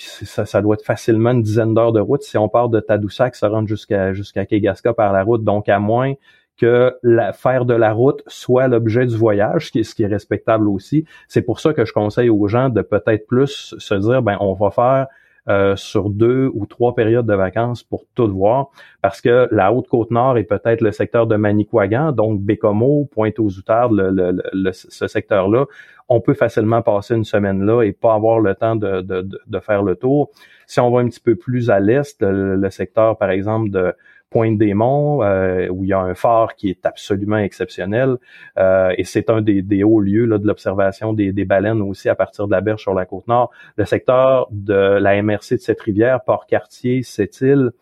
ça, 0.00 0.62
doit 0.62 0.74
être 0.74 0.84
facilement 0.84 1.30
une 1.30 1.42
dizaine 1.42 1.74
d'heures 1.74 1.92
de 1.92 2.00
route 2.00 2.22
si 2.22 2.38
on 2.38 2.48
part 2.48 2.68
de 2.68 2.80
Tadoussac, 2.80 3.34
ça 3.34 3.48
rentre 3.48 3.68
jusqu'à 3.68 4.12
jusqu'à 4.12 4.46
Kegaska 4.46 4.94
par 4.94 5.12
la 5.12 5.22
route. 5.22 5.44
Donc, 5.44 5.68
à 5.68 5.78
moins 5.78 6.14
que 6.56 6.94
la, 7.02 7.32
faire 7.32 7.64
de 7.64 7.74
la 7.74 7.92
route 7.92 8.22
soit 8.26 8.68
l'objet 8.68 9.06
du 9.06 9.16
voyage, 9.16 9.66
ce 9.66 9.72
qui, 9.72 9.78
est, 9.80 9.82
ce 9.82 9.94
qui 9.94 10.02
est 10.02 10.08
respectable 10.08 10.68
aussi. 10.68 11.06
C'est 11.26 11.42
pour 11.42 11.58
ça 11.58 11.72
que 11.72 11.84
je 11.84 11.92
conseille 11.92 12.28
aux 12.28 12.48
gens 12.48 12.68
de 12.68 12.82
peut-être 12.82 13.26
plus 13.26 13.74
se 13.78 13.94
dire, 13.94 14.22
ben, 14.22 14.36
on 14.40 14.52
va 14.52 14.70
faire 14.70 15.06
euh, 15.48 15.74
sur 15.76 16.10
deux 16.10 16.50
ou 16.54 16.66
trois 16.66 16.94
périodes 16.94 17.26
de 17.26 17.34
vacances 17.34 17.82
pour 17.82 18.04
tout 18.14 18.28
voir, 18.28 18.70
parce 19.02 19.20
que 19.20 19.48
la 19.50 19.72
Haute-Côte-Nord 19.72 20.38
est 20.38 20.44
peut-être 20.44 20.80
le 20.80 20.92
secteur 20.92 21.26
de 21.26 21.36
Manicouagan, 21.36 22.12
donc 22.12 22.40
Bécomo, 22.40 23.08
Pointe-aux-Outardes, 23.12 23.92
le, 23.92 24.72
ce 24.72 25.06
secteur-là, 25.06 25.66
on 26.08 26.20
peut 26.20 26.34
facilement 26.34 26.82
passer 26.82 27.14
une 27.14 27.24
semaine 27.24 27.64
là 27.64 27.82
et 27.82 27.92
pas 27.92 28.14
avoir 28.14 28.40
le 28.40 28.54
temps 28.54 28.74
de, 28.74 29.00
de, 29.00 29.26
de 29.46 29.60
faire 29.60 29.82
le 29.82 29.94
tour. 29.94 30.30
Si 30.66 30.78
on 30.80 30.90
va 30.90 31.00
un 31.00 31.08
petit 31.08 31.20
peu 31.20 31.36
plus 31.36 31.70
à 31.70 31.80
l'est, 31.80 32.16
le, 32.20 32.70
secteur, 32.70 33.18
par 33.18 33.30
exemple, 33.30 33.70
de 33.70 33.92
Pointe-des-Monts, 34.30 35.22
euh, 35.22 35.68
où 35.68 35.84
il 35.84 35.88
y 35.88 35.92
a 35.92 35.98
un 35.98 36.14
phare 36.14 36.54
qui 36.54 36.70
est 36.70 36.86
absolument 36.86 37.38
exceptionnel. 37.38 38.16
Euh, 38.58 38.92
et 38.96 39.04
c'est 39.04 39.28
un 39.28 39.42
des, 39.42 39.60
des, 39.60 39.82
hauts 39.82 40.00
lieux 40.00 40.24
là, 40.24 40.38
de 40.38 40.46
l'observation 40.46 41.12
des, 41.12 41.32
des, 41.32 41.44
baleines 41.44 41.82
aussi 41.82 42.08
à 42.08 42.14
partir 42.14 42.46
de 42.46 42.52
la 42.52 42.60
berge 42.60 42.82
sur 42.82 42.94
la 42.94 43.06
côte 43.06 43.26
nord. 43.26 43.50
Le 43.76 43.84
secteur 43.84 44.46
de 44.52 44.98
la 44.98 45.20
MRC 45.20 45.56
de 45.56 45.56
cette 45.56 45.80
rivière, 45.80 46.22
Port-Cartier, 46.22 47.02
cette 47.02 47.40
île, 47.40 47.72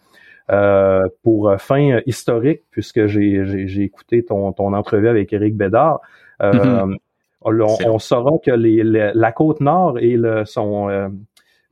euh, 0.51 1.07
pour 1.23 1.55
fin 1.59 2.01
historique, 2.07 2.63
puisque 2.71 3.07
j'ai 3.07 3.83
écouté 3.83 4.25
ton, 4.25 4.53
ton 4.53 4.73
entrevue 4.73 5.09
avec 5.09 5.31
Éric 5.35 5.55
Bédard, 5.55 6.01
mm-hmm. 6.41 6.97
on, 7.43 7.99
saura 7.99 8.39
que 8.43 8.53
les, 8.53 8.83
la 8.83 9.33
côte 9.33 9.61
nord 9.61 9.99
et 9.99 10.17
le, 10.17 10.47
son, 10.47 11.11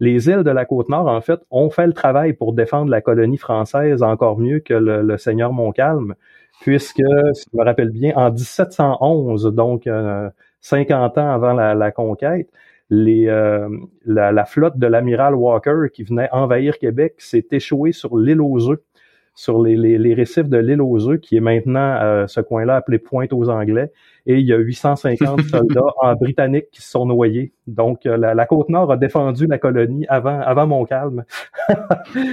les 0.00 0.28
îles 0.28 0.42
de 0.42 0.50
la 0.50 0.64
côte 0.64 0.88
nord, 0.88 1.08
en 1.08 1.20
fait, 1.20 1.40
ont 1.50 1.70
fait 1.70 1.86
le 1.86 1.92
travail 1.92 2.34
pour 2.34 2.52
défendre 2.52 2.90
la 2.90 3.00
colonie 3.00 3.38
française 3.38 4.02
encore 4.02 4.38
mieux 4.38 4.60
que 4.60 4.74
le, 4.74 5.16
seigneur 5.16 5.52
Montcalm, 5.52 6.14
puisque, 6.60 7.02
si 7.32 7.48
je 7.52 7.58
me 7.58 7.64
rappelle 7.64 7.90
bien, 7.90 8.12
en 8.16 8.30
1711, 8.30 9.46
donc 9.54 9.88
50 10.60 11.18
euh, 11.18 11.20
ans 11.20 11.30
avant 11.30 11.52
la, 11.52 11.90
conquête, 11.92 12.48
euh, 12.92 13.68
la, 14.04 14.44
flotte 14.44 14.78
de 14.78 14.86
l'amiral 14.86 15.34
Walker 15.34 15.88
qui 15.92 16.04
venait 16.04 16.28
envahir 16.30 16.78
Québec 16.78 17.14
s'est 17.18 17.46
échouée 17.50 17.92
sur 17.92 18.18
l'île 18.18 18.40
aux 18.40 18.70
œufs 18.70 18.80
sur 19.36 19.62
les, 19.62 19.76
les, 19.76 20.14
récifs 20.14 20.48
de 20.48 20.56
l'île 20.56 20.80
aux 20.80 21.08
œufs, 21.08 21.20
qui 21.20 21.36
est 21.36 21.40
maintenant 21.40 21.98
euh, 22.00 22.26
ce 22.26 22.40
coin-là 22.40 22.76
appelé 22.76 22.98
Pointe 22.98 23.34
aux 23.34 23.50
Anglais. 23.50 23.92
Et 24.26 24.38
il 24.38 24.46
y 24.46 24.52
a 24.52 24.56
850 24.56 25.40
soldats 25.50 25.92
en 26.00 26.14
britannique 26.14 26.66
qui 26.72 26.82
se 26.82 26.90
sont 26.90 27.06
noyés. 27.06 27.52
Donc, 27.66 28.06
euh, 28.06 28.16
la, 28.16 28.46
côte 28.46 28.68
nord 28.68 28.90
a 28.90 28.96
défendu 28.96 29.46
la 29.46 29.58
colonie 29.58 30.06
avant, 30.08 30.40
avant 30.40 30.66
Montcalm. 30.66 31.24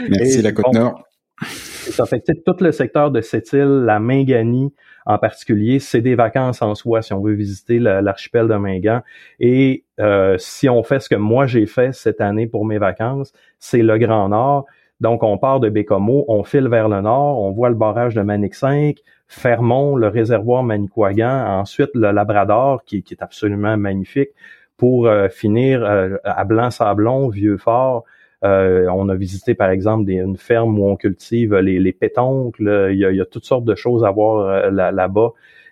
Merci, 0.09 0.41
la 0.41 0.51
côte 0.51 0.73
nord. 0.73 1.03
Ça 1.41 2.05
fait 2.05 2.23
tout 2.45 2.55
le 2.61 2.71
secteur 2.71 3.11
de 3.11 3.21
cette 3.21 3.51
île, 3.53 3.83
la 3.85 3.99
Mingani 3.99 4.73
en 5.05 5.17
particulier, 5.17 5.79
c'est 5.79 6.01
des 6.01 6.15
vacances 6.15 6.61
en 6.61 6.75
soi 6.75 7.01
si 7.01 7.13
on 7.13 7.21
veut 7.21 7.33
visiter 7.33 7.79
l'archipel 7.79 8.47
de 8.47 8.55
Mingan. 8.55 9.01
Et 9.39 9.83
euh, 9.99 10.37
si 10.37 10.69
on 10.69 10.83
fait 10.83 10.99
ce 10.99 11.09
que 11.09 11.15
moi 11.15 11.45
j'ai 11.45 11.65
fait 11.65 11.93
cette 11.93 12.21
année 12.21 12.47
pour 12.47 12.65
mes 12.65 12.77
vacances, 12.77 13.33
c'est 13.59 13.81
le 13.81 13.97
Grand 13.97 14.29
Nord 14.29 14.65
Donc, 15.03 15.21
on 15.21 15.37
part 15.37 15.59
de 15.59 15.67
Bécomo, 15.67 16.23
on 16.29 16.45
file 16.45 16.69
vers 16.69 16.87
le 16.87 17.01
nord, 17.01 17.37
on 17.41 17.51
voit 17.51 17.67
le 17.67 17.75
barrage 17.75 18.15
de 18.15 18.21
Manic 18.21 18.55
5, 18.55 18.95
Fermont, 19.27 19.97
le 19.97 20.07
réservoir 20.07 20.63
Manicouagan, 20.63 21.59
ensuite 21.59 21.89
le 21.93 22.11
Labrador, 22.11 22.85
qui, 22.85 23.03
est 23.11 23.21
absolument 23.21 23.75
magnifique, 23.75 24.29
pour 24.77 25.07
euh, 25.07 25.27
finir 25.27 25.83
euh, 25.83 26.15
à 26.23 26.45
Blanc-Sablon, 26.45 27.27
Vieux-Fort. 27.27 28.05
Euh, 28.45 28.87
on 28.93 29.09
a 29.09 29.15
visité, 29.15 29.55
par 29.55 29.71
exemple, 29.71 30.09
une 30.09 30.37
ferme 30.37 30.79
où 30.79 30.85
on 30.85 30.95
cultive 30.95 31.53
les, 31.55 31.79
les 31.79 31.91
pétoncles. 31.91 32.89
Il 32.93 32.97
y, 32.97 33.19
a, 33.19 33.25
toutes 33.25 33.43
sortes 33.43 33.65
de 33.65 33.75
choses 33.75 34.05
à 34.05 34.11
voir 34.11 34.71
là-bas. 34.71 35.31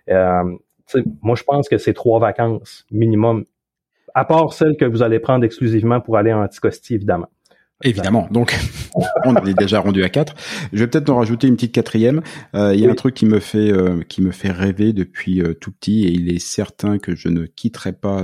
moi, 0.09 1.35
je 1.35 1.43
pense 1.43 1.69
que 1.69 1.77
c'est 1.77 1.93
trois 1.93 2.19
vacances 2.19 2.85
minimum, 2.91 3.45
à 4.13 4.25
part 4.25 4.51
celles 4.51 4.75
que 4.75 4.83
vous 4.83 5.03
allez 5.03 5.19
prendre 5.19 5.45
exclusivement 5.45 6.01
pour 6.01 6.17
aller 6.17 6.33
en 6.33 6.43
Anticosti, 6.43 6.95
évidemment. 6.95 7.29
Évidemment. 7.83 8.27
Donc, 8.31 8.57
on 9.25 9.35
est 9.45 9.53
déjà 9.53 9.79
rendu 9.79 10.03
à 10.03 10.09
quatre. 10.09 10.35
Je 10.73 10.79
vais 10.79 10.87
peut-être 10.87 11.09
en 11.09 11.17
rajouter 11.17 11.47
une 11.47 11.55
petite 11.55 11.73
quatrième. 11.73 12.21
Euh, 12.55 12.73
il 12.73 12.81
y 12.81 12.87
a 12.87 12.91
un 12.91 12.95
truc 12.95 13.15
qui 13.15 13.25
me 13.25 13.39
fait 13.39 13.71
euh, 13.71 14.03
qui 14.03 14.21
me 14.21 14.31
fait 14.31 14.51
rêver 14.51 14.93
depuis 14.93 15.41
euh, 15.41 15.53
tout 15.53 15.71
petit, 15.71 16.05
et 16.05 16.11
il 16.11 16.33
est 16.33 16.39
certain 16.39 16.97
que 16.97 17.15
je 17.15 17.29
ne 17.29 17.45
quitterai 17.45 17.93
pas 17.93 18.23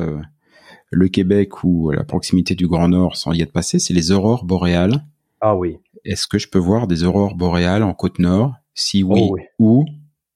le 0.91 1.07
Québec 1.09 1.63
ou 1.63 1.91
la 1.91 2.03
proximité 2.03 2.55
du 2.55 2.67
Grand 2.67 2.87
Nord 2.87 3.17
sans 3.17 3.33
y 3.33 3.41
être 3.41 3.51
passé. 3.51 3.79
C'est 3.79 3.93
les 3.93 4.11
aurores 4.11 4.45
boréales. 4.45 5.03
Ah 5.41 5.55
oui. 5.55 5.77
Est-ce 6.05 6.27
que 6.27 6.39
je 6.39 6.47
peux 6.47 6.59
voir 6.59 6.87
des 6.87 7.03
aurores 7.03 7.35
boréales 7.35 7.83
en 7.83 7.93
côte 7.93 8.19
nord? 8.19 8.53
Si 8.73 9.03
oui, 9.03 9.21
oh 9.23 9.33
oui. 9.33 9.41
où, 9.59 9.85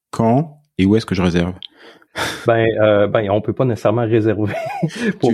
quand 0.09 0.61
et 0.77 0.85
où 0.85 0.95
est-ce 0.95 1.05
que 1.05 1.15
je 1.15 1.21
réserve? 1.21 1.53
Ben, 2.45 2.65
euh, 2.81 3.07
ben, 3.07 3.29
on 3.29 3.41
peut 3.41 3.53
pas 3.53 3.65
nécessairement 3.65 4.05
réserver. 4.05 4.53
pour, 5.19 5.33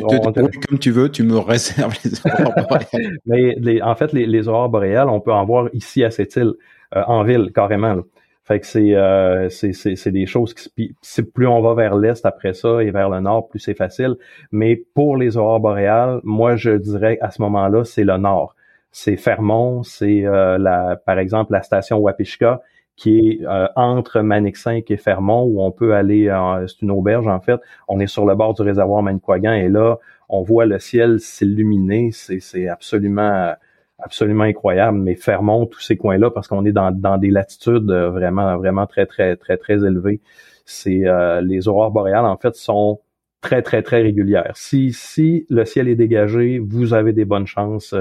comme 0.69 0.79
tu 0.79 0.91
veux, 0.91 1.09
tu 1.09 1.23
me 1.23 1.37
réserves 1.37 1.95
les 2.03 2.19
aurores 2.25 2.53
boréales. 2.69 3.17
Mais 3.25 3.81
en 3.81 3.95
fait, 3.95 4.13
les, 4.13 4.25
les, 4.25 4.47
aurores 4.47 4.69
boréales, 4.69 5.09
on 5.09 5.19
peut 5.19 5.33
en 5.33 5.45
voir 5.45 5.69
ici 5.73 6.03
à 6.03 6.11
cette 6.11 6.35
île, 6.35 6.53
euh, 6.95 7.03
en 7.07 7.23
ville, 7.23 7.51
carrément. 7.53 7.97
Fait 8.47 8.61
que 8.61 8.65
c'est, 8.65 8.95
euh, 8.95 9.49
c'est, 9.49 9.73
c'est, 9.73 10.11
des 10.11 10.25
choses 10.25 10.53
qui 10.53 10.93
plus 11.33 11.47
on 11.47 11.61
va 11.61 11.73
vers 11.73 11.97
l'est 11.97 12.25
après 12.25 12.53
ça 12.53 12.81
et 12.81 12.91
vers 12.91 13.09
le 13.09 13.19
nord, 13.19 13.49
plus 13.49 13.59
c'est 13.59 13.73
facile. 13.73 14.15
Mais 14.53 14.81
pour 14.93 15.17
les 15.17 15.35
aurores 15.35 15.59
boréales, 15.59 16.21
moi 16.23 16.55
je 16.55 16.71
dirais 16.71 17.17
à 17.19 17.29
ce 17.29 17.41
moment-là, 17.41 17.83
c'est 17.83 18.05
le 18.05 18.17
nord. 18.17 18.55
C'est 18.93 19.17
Fermont, 19.17 19.83
c'est 19.83 20.25
euh, 20.25 20.57
la, 20.57 20.95
par 20.95 21.19
exemple 21.19 21.51
la 21.51 21.61
station 21.61 21.97
Wapishka 21.97 22.61
qui 22.97 23.19
est 23.19 23.45
euh, 23.45 23.67
entre 23.75 24.19
Manic 24.21 24.57
5 24.57 24.89
et 24.91 24.97
Fermont, 24.97 25.43
où 25.43 25.61
on 25.61 25.71
peut 25.71 25.93
aller, 25.93 26.29
c'est 26.67 26.81
une 26.81 26.91
auberge 26.91 27.27
en 27.27 27.39
fait, 27.39 27.61
on 27.87 27.99
est 27.99 28.07
sur 28.07 28.25
le 28.25 28.35
bord 28.35 28.53
du 28.55 28.63
réservoir 28.63 29.01
Manicouagan 29.03 29.53
et 29.53 29.69
là, 29.69 29.97
on 30.27 30.41
voit 30.41 30.65
le 30.65 30.79
ciel 30.79 31.19
s'illuminer, 31.21 32.09
c'est 32.11 32.67
absolument 32.67 33.53
absolument 33.99 34.43
incroyable, 34.43 34.99
mais 34.99 35.15
Fermont, 35.15 35.65
tous 35.65 35.79
ces 35.79 35.97
coins-là, 35.97 36.29
parce 36.29 36.47
qu'on 36.47 36.65
est 36.65 36.71
dans, 36.71 36.91
dans 36.91 37.17
des 37.17 37.31
latitudes 37.31 37.89
euh, 37.89 38.09
vraiment, 38.09 38.57
vraiment 38.57 38.85
très, 38.85 39.05
très, 39.05 39.35
très, 39.35 39.57
très 39.57 39.83
élevées. 39.85 40.21
C'est 40.65 41.07
euh, 41.07 41.41
les 41.41 41.67
aurores 41.67 41.91
boréales, 41.91 42.25
en 42.25 42.37
fait, 42.37 42.55
sont 42.55 43.01
très, 43.41 43.61
très, 43.61 43.81
très 43.81 44.01
régulières. 44.01 44.51
Si, 44.55 44.91
si 44.93 45.45
le 45.49 45.65
ciel 45.65 45.87
est 45.87 45.95
dégagé, 45.95 46.59
vous 46.59 46.93
avez 46.93 47.13
des 47.13 47.25
bonnes 47.25 47.47
chances 47.47 47.95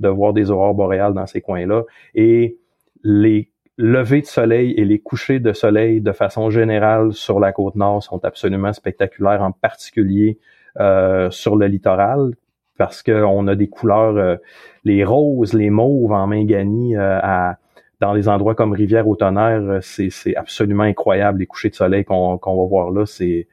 de 0.00 0.08
voir 0.08 0.32
des 0.32 0.50
aurores 0.50 0.74
boréales 0.74 1.14
dans 1.14 1.26
ces 1.26 1.40
coins-là. 1.40 1.82
Et 2.14 2.58
les 3.02 3.50
levées 3.76 4.20
de 4.20 4.26
soleil 4.26 4.72
et 4.76 4.84
les 4.84 4.98
couchers 4.98 5.40
de 5.40 5.52
soleil 5.52 6.00
de 6.00 6.12
façon 6.12 6.50
générale 6.50 7.12
sur 7.12 7.40
la 7.40 7.52
côte 7.52 7.74
nord 7.74 8.02
sont 8.02 8.24
absolument 8.24 8.72
spectaculaires, 8.72 9.42
en 9.42 9.52
particulier 9.52 10.38
euh, 10.80 11.30
sur 11.30 11.56
le 11.56 11.66
littoral, 11.66 12.32
parce 12.78 13.02
qu'on 13.02 13.46
a 13.46 13.54
des 13.54 13.68
couleurs, 13.68 14.16
euh, 14.16 14.36
les 14.84 15.04
roses, 15.04 15.54
les 15.54 15.70
mauves 15.70 16.12
en 16.12 16.26
Mingani, 16.26 16.96
euh, 16.96 17.52
dans 18.00 18.12
les 18.12 18.28
endroits 18.28 18.54
comme 18.54 18.72
Rivière 18.72 19.08
au 19.08 19.16
Tonnerre, 19.16 19.78
c'est, 19.82 20.36
absolument 20.36 20.82
incroyable 20.82 21.38
les 21.40 21.46
couchers 21.46 21.70
de 21.70 21.74
soleil 21.74 22.04
qu'on, 22.04 22.36
va 22.36 22.66
voir 22.66 22.90
là. 22.90 23.06
C'est, 23.06 23.48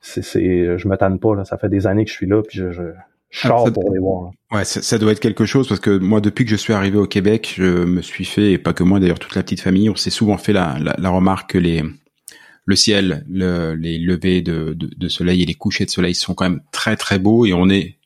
c'est, 0.00 0.78
je 0.78 0.88
me 0.88 0.96
tanne 0.96 1.18
pas. 1.18 1.44
Ça 1.44 1.58
fait 1.58 1.68
des 1.68 1.86
années 1.86 2.04
que 2.04 2.10
je 2.10 2.16
suis 2.16 2.26
là, 2.26 2.42
puis 2.42 2.58
je, 2.58 2.92
ah, 3.44 3.70
pour 3.72 3.92
les 3.92 3.98
voir. 3.98 4.30
Ouais, 4.50 4.64
ça, 4.64 4.98
doit 4.98 5.12
être 5.12 5.20
quelque 5.20 5.46
chose 5.46 5.68
parce 5.68 5.80
que 5.80 5.96
moi, 5.96 6.20
depuis 6.20 6.44
que 6.44 6.50
je 6.50 6.56
suis 6.56 6.72
arrivé 6.72 6.98
au 6.98 7.06
Québec, 7.06 7.54
je 7.56 7.84
me 7.84 8.02
suis 8.02 8.24
fait, 8.24 8.52
et 8.52 8.58
pas 8.58 8.72
que 8.72 8.82
moi 8.82 9.00
d'ailleurs, 9.00 9.18
toute 9.18 9.34
la 9.34 9.42
petite 9.42 9.60
famille, 9.60 9.88
on 9.88 9.96
s'est 9.96 10.10
souvent 10.10 10.36
fait 10.36 10.52
la, 10.52 10.78
la, 10.78 11.10
remarque 11.10 11.52
que 11.52 11.58
les 11.58 11.82
le 12.64 12.76
ciel, 12.76 13.24
le, 13.28 13.74
les 13.74 13.98
levées 13.98 14.42
de, 14.42 14.76
de, 14.78 15.08
soleil 15.08 15.42
et 15.42 15.46
les 15.46 15.54
couchers 15.54 15.84
de 15.84 15.90
soleil 15.90 16.14
sont 16.14 16.34
quand 16.34 16.48
même 16.48 16.62
très 16.70 16.96
très 16.96 17.18
beaux 17.18 17.44
et 17.44 17.52
on 17.52 17.68
est 17.68 17.98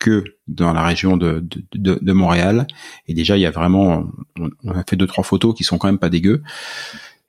que 0.00 0.24
dans 0.48 0.72
la 0.72 0.84
région 0.84 1.16
de, 1.16 1.46
de, 1.74 1.98
de 2.00 2.12
Montréal. 2.12 2.66
Et 3.06 3.14
déjà, 3.14 3.36
il 3.36 3.42
y 3.42 3.46
a 3.46 3.50
vraiment, 3.50 4.06
on, 4.38 4.70
a 4.70 4.82
fait 4.88 4.96
deux 4.96 5.06
trois 5.06 5.22
photos 5.22 5.54
qui 5.54 5.62
sont 5.62 5.78
quand 5.78 5.86
même 5.86 5.98
pas 5.98 6.08
dégueu. 6.08 6.42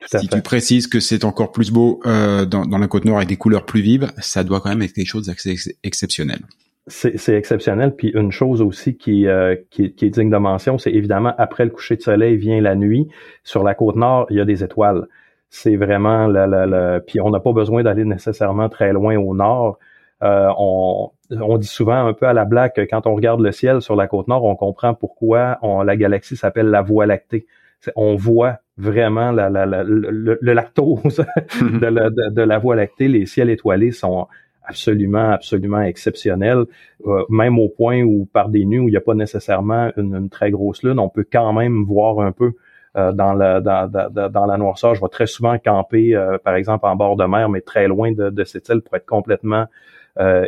si 0.04 0.28
tu 0.28 0.42
précises 0.42 0.88
que 0.88 0.98
c'est 0.98 1.24
encore 1.24 1.52
plus 1.52 1.70
beau 1.70 2.00
euh, 2.06 2.44
dans, 2.44 2.66
dans 2.66 2.78
la 2.78 2.88
côte 2.88 3.04
nord 3.04 3.18
avec 3.18 3.28
des 3.28 3.36
couleurs 3.36 3.64
plus 3.64 3.80
vives, 3.80 4.12
ça 4.18 4.42
doit 4.42 4.60
quand 4.60 4.70
même 4.70 4.82
être 4.82 4.94
quelque 4.94 5.06
chose 5.06 5.26
d'assez 5.26 5.76
exceptionnel 5.84 6.40
c'est 6.88 7.34
exceptionnel. 7.34 7.94
Puis 7.94 8.10
une 8.14 8.32
chose 8.32 8.62
aussi 8.62 8.96
qui, 8.96 9.26
euh, 9.26 9.56
qui, 9.70 9.84
est 9.84 10.10
digne 10.10 10.30
de 10.30 10.36
mention, 10.36 10.78
c'est 10.78 10.92
évidemment 10.92 11.34
après 11.38 11.64
le 11.64 11.70
coucher 11.70 11.96
de 11.96 12.02
soleil 12.02 12.36
vient 12.36 12.60
la 12.60 12.74
nuit. 12.74 13.08
Sur 13.44 13.62
la 13.62 13.74
côte 13.74 13.96
nord, 13.96 14.26
il 14.30 14.36
y 14.36 14.40
a 14.40 14.44
des 14.44 14.64
étoiles. 14.64 15.06
C'est 15.50 15.76
vraiment 15.76 16.26
la, 16.26 16.46
la, 16.46 16.66
la, 16.66 17.00
Puis 17.00 17.20
on 17.20 17.30
n'a 17.30 17.40
pas 17.40 17.52
besoin 17.52 17.82
d'aller 17.82 18.04
nécessairement 18.04 18.68
très 18.68 18.92
loin 18.92 19.16
au 19.16 19.34
nord. 19.34 19.78
Euh, 20.22 20.50
on, 20.58 21.10
dit 21.58 21.66
souvent 21.66 22.06
un 22.06 22.12
peu 22.12 22.26
à 22.26 22.32
la 22.32 22.44
blague 22.44 22.72
que 22.74 22.80
quand 22.80 23.06
on 23.06 23.14
regarde 23.14 23.40
le 23.40 23.52
ciel 23.52 23.80
sur 23.80 23.94
la 23.94 24.08
côte 24.08 24.28
nord, 24.28 24.44
on 24.44 24.56
comprend 24.56 24.94
pourquoi 24.94 25.58
la 25.84 25.96
galaxie 25.96 26.36
s'appelle 26.36 26.66
la 26.66 26.82
Voie 26.82 27.06
lactée. 27.06 27.46
On 27.94 28.16
voit 28.16 28.58
vraiment 28.76 29.30
le, 29.30 30.52
lactose 30.52 31.24
de, 31.60 31.90
de, 31.90 32.30
de 32.30 32.42
la 32.42 32.58
Voie 32.58 32.76
lactée. 32.76 33.08
Les 33.08 33.26
ciels 33.26 33.50
étoilés 33.50 33.92
sont 33.92 34.26
absolument, 34.68 35.30
absolument 35.30 35.82
exceptionnel, 35.82 36.64
euh, 37.06 37.24
même 37.28 37.58
au 37.58 37.68
point 37.68 38.02
où 38.02 38.26
par 38.32 38.48
des 38.48 38.64
nuits 38.64 38.78
où 38.78 38.88
il 38.88 38.92
n'y 38.92 38.96
a 38.96 39.00
pas 39.02 39.14
nécessairement 39.14 39.90
une, 39.96 40.28
très 40.28 40.50
grosse 40.50 40.82
lune, 40.82 40.98
on 40.98 41.08
peut 41.08 41.26
quand 41.30 41.52
même 41.52 41.84
voir 41.84 42.20
un 42.20 42.32
peu 42.32 42.52
euh, 42.96 43.12
dans, 43.12 43.32
la, 43.32 43.60
dans, 43.60 43.90
dans, 44.30 44.46
la 44.46 44.56
noirceur. 44.56 44.94
Je 44.94 45.00
vais 45.00 45.08
très 45.08 45.26
souvent 45.26 45.58
camper, 45.58 46.14
euh, 46.14 46.38
par 46.38 46.54
exemple, 46.54 46.86
en 46.86 46.96
bord 46.96 47.16
de 47.16 47.24
mer, 47.24 47.48
mais 47.48 47.60
très 47.60 47.88
loin 47.88 48.12
de, 48.12 48.30
de 48.30 48.44
cette 48.44 48.68
île 48.68 48.82
pour 48.82 48.94
être 48.96 49.06
complètement 49.06 49.66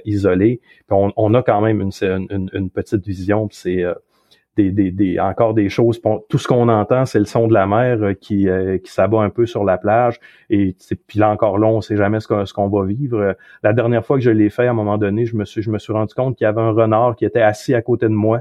isolé. 0.04 0.60
on, 0.90 1.12
on, 1.16 1.32
a 1.34 1.44
quand 1.44 1.60
même 1.60 1.80
une, 1.80 1.92
une, 2.02 2.50
une 2.52 2.70
petite 2.70 3.06
vision. 3.06 3.48
C'est 3.52 3.84
des, 4.56 4.70
des, 4.70 5.18
encore 5.18 5.54
des 5.54 5.68
choses. 5.68 6.00
Tout 6.28 6.38
ce 6.38 6.46
qu'on 6.46 6.68
entend, 6.68 7.06
c'est 7.06 7.18
le 7.18 7.24
son 7.24 7.46
de 7.46 7.54
la 7.54 7.66
mer 7.66 8.02
euh, 8.02 8.14
qui, 8.14 8.48
euh, 8.48 8.78
qui 8.78 8.90
s'abat 8.90 9.20
un 9.20 9.30
peu 9.30 9.46
sur 9.46 9.64
la 9.64 9.78
plage. 9.78 10.20
Et 10.50 10.74
puis 11.06 11.18
là 11.18 11.30
encore 11.30 11.58
là, 11.58 11.68
on 11.68 11.80
sait 11.80 11.96
jamais 11.96 12.20
ce 12.20 12.28
qu'on, 12.28 12.44
ce 12.44 12.52
qu'on 12.52 12.68
va 12.68 12.84
vivre. 12.84 13.36
La 13.62 13.72
dernière 13.72 14.04
fois 14.04 14.16
que 14.16 14.22
je 14.22 14.30
l'ai 14.30 14.50
fait, 14.50 14.66
à 14.66 14.70
un 14.70 14.74
moment 14.74 14.98
donné, 14.98 15.26
je 15.26 15.36
me 15.36 15.44
suis, 15.44 15.62
je 15.62 15.70
me 15.70 15.78
suis 15.78 15.92
rendu 15.92 16.14
compte 16.14 16.36
qu'il 16.36 16.44
y 16.44 16.48
avait 16.48 16.60
un 16.60 16.72
renard 16.72 17.16
qui 17.16 17.24
était 17.24 17.42
assis 17.42 17.74
à 17.74 17.82
côté 17.82 18.06
de 18.06 18.14
moi. 18.14 18.40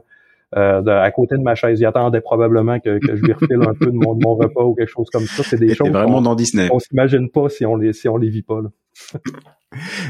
Euh, 0.58 0.82
à 0.84 1.12
côté 1.12 1.38
de 1.38 1.44
ma 1.44 1.54
chaise. 1.54 1.80
Il 1.80 1.86
attendait 1.86 2.22
probablement 2.22 2.80
que, 2.80 2.98
que 2.98 3.16
je 3.16 3.22
lui 3.22 3.34
refile 3.34 3.62
un 3.62 3.76
peu 3.76 3.86
de 3.86 3.92
mon, 3.92 4.16
mon, 4.16 4.34
repas 4.34 4.64
ou 4.64 4.74
quelque 4.74 4.90
chose 4.90 5.08
comme 5.12 5.26
ça. 5.26 5.44
C'est 5.44 5.60
des 5.60 5.76
choses 5.76 5.92
vraiment 5.92 6.22
dans 6.22 6.34
Disney. 6.34 6.70
On 6.72 6.80
s'imagine 6.80 7.30
pas 7.30 7.50
si 7.50 7.68
on 7.68 7.76
les 7.76 7.94
si 7.94 8.10
on 8.10 8.18
les 8.18 8.30
vit 8.30 8.42
pas. 8.42 8.60
Là. 8.60 8.70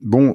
bon 0.02 0.34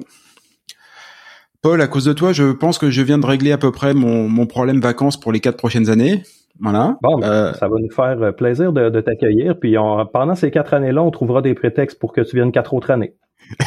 Paul, 1.65 1.81
à 1.81 1.87
cause 1.87 2.05
de 2.05 2.13
toi, 2.13 2.31
je 2.31 2.51
pense 2.51 2.77
que 2.77 2.91
je 2.91 3.01
viens 3.01 3.17
de 3.17 3.25
régler 3.25 3.51
à 3.51 3.57
peu 3.57 3.71
près 3.71 3.95
mon, 3.95 4.29
mon 4.29 4.45
problème 4.45 4.79
vacances 4.79 5.19
pour 5.19 5.31
les 5.31 5.39
quatre 5.39 5.57
prochaines 5.57 5.89
années. 5.89 6.21
Voilà. 6.59 6.99
Bon, 7.01 7.19
euh, 7.23 7.53
ça 7.53 7.67
va 7.67 7.77
nous 7.79 7.89
faire 7.89 8.35
plaisir 8.35 8.71
de, 8.71 8.91
de 8.91 9.01
t'accueillir. 9.01 9.57
Puis 9.59 9.75
pendant 10.13 10.35
ces 10.35 10.51
quatre 10.51 10.75
années-là, 10.75 11.01
on 11.01 11.09
trouvera 11.09 11.41
des 11.41 11.55
prétextes 11.55 11.97
pour 11.97 12.13
que 12.13 12.21
tu 12.21 12.35
viennes 12.35 12.51
quatre 12.51 12.75
autres 12.75 12.91
années. 12.91 13.15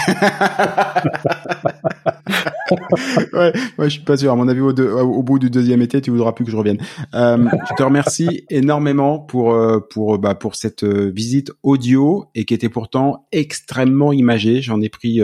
ouais, 3.32 3.52
ouais, 3.78 3.84
je 3.86 3.88
suis 3.88 4.02
pas 4.02 4.16
sûr. 4.16 4.30
À 4.30 4.36
mon 4.36 4.46
avis, 4.46 4.60
au, 4.60 4.70
au, 4.70 5.22
bout 5.24 5.40
du 5.40 5.50
deuxième 5.50 5.82
été, 5.82 6.00
tu 6.00 6.12
voudras 6.12 6.30
plus 6.30 6.44
que 6.44 6.52
je 6.52 6.56
revienne. 6.56 6.78
Euh, 7.14 7.48
je 7.68 7.74
te 7.74 7.82
remercie 7.82 8.44
énormément 8.48 9.18
pour 9.18 9.54
euh, 9.54 9.80
pour 9.80 10.20
bah, 10.20 10.36
pour 10.36 10.54
cette 10.54 10.84
visite 10.84 11.50
audio 11.64 12.26
et 12.36 12.44
qui 12.44 12.54
était 12.54 12.68
pourtant 12.68 13.26
extrêmement 13.32 14.12
imagée. 14.12 14.62
J'en 14.62 14.80
ai 14.82 14.88
pris 14.88 15.20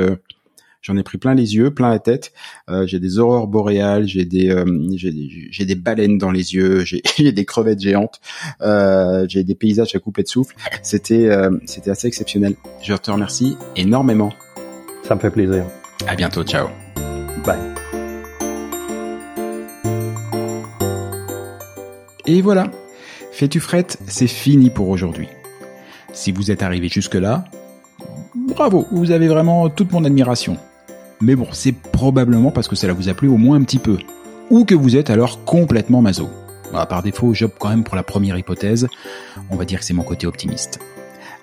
J'en 0.84 0.98
ai 0.98 1.02
pris 1.02 1.16
plein 1.16 1.34
les 1.34 1.54
yeux, 1.54 1.72
plein 1.72 1.88
la 1.88 1.98
tête. 1.98 2.34
Euh, 2.68 2.86
j'ai 2.86 3.00
des 3.00 3.18
aurores 3.18 3.48
boréales, 3.48 4.06
j'ai 4.06 4.26
des, 4.26 4.50
euh, 4.50 4.66
j'ai 4.92 5.64
des 5.64 5.74
baleines 5.76 6.18
dans 6.18 6.30
les 6.30 6.52
yeux, 6.52 6.84
j'ai 7.16 7.32
des 7.32 7.44
crevettes 7.46 7.80
géantes, 7.80 8.20
euh, 8.60 9.24
j'ai 9.26 9.44
des 9.44 9.54
paysages 9.54 9.96
à 9.96 9.98
couper 9.98 10.22
de 10.24 10.28
souffle. 10.28 10.54
C'était, 10.82 11.30
c'était 11.64 11.90
assez 11.90 12.06
exceptionnel. 12.06 12.54
Je 12.82 12.92
te 12.94 13.10
remercie 13.10 13.56
énormément. 13.76 14.30
Ça 15.04 15.14
me 15.14 15.20
fait 15.20 15.30
plaisir. 15.30 15.64
À 16.06 16.16
bientôt. 16.16 16.44
Ciao. 16.44 16.68
Bye. 17.46 17.58
Et 22.26 22.42
voilà. 22.42 22.70
Fais-tu 23.32 23.58
frette, 23.58 23.98
c'est 24.06 24.26
fini 24.26 24.68
pour 24.68 24.90
aujourd'hui. 24.90 25.28
Si 26.12 26.30
vous 26.30 26.50
êtes 26.50 26.62
arrivé 26.62 26.88
jusque-là, 26.88 27.46
bravo, 28.34 28.86
vous 28.92 29.12
avez 29.12 29.28
vraiment 29.28 29.70
toute 29.70 29.90
mon 29.90 30.04
admiration. 30.04 30.58
Mais 31.20 31.36
bon, 31.36 31.46
c'est 31.52 31.72
probablement 31.72 32.50
parce 32.50 32.68
que 32.68 32.76
cela 32.76 32.92
vous 32.92 33.08
a 33.08 33.14
plu 33.14 33.28
au 33.28 33.36
moins 33.36 33.56
un 33.56 33.62
petit 33.62 33.78
peu. 33.78 33.98
Ou 34.50 34.64
que 34.64 34.74
vous 34.74 34.96
êtes 34.96 35.10
alors 35.10 35.44
complètement 35.44 36.02
maso. 36.02 36.28
Bah, 36.72 36.86
par 36.86 37.02
défaut, 37.02 37.32
j'opte 37.34 37.56
quand 37.58 37.68
même 37.68 37.84
pour 37.84 37.96
la 37.96 38.02
première 38.02 38.36
hypothèse. 38.36 38.88
On 39.50 39.56
va 39.56 39.64
dire 39.64 39.78
que 39.78 39.84
c'est 39.84 39.94
mon 39.94 40.02
côté 40.02 40.26
optimiste. 40.26 40.80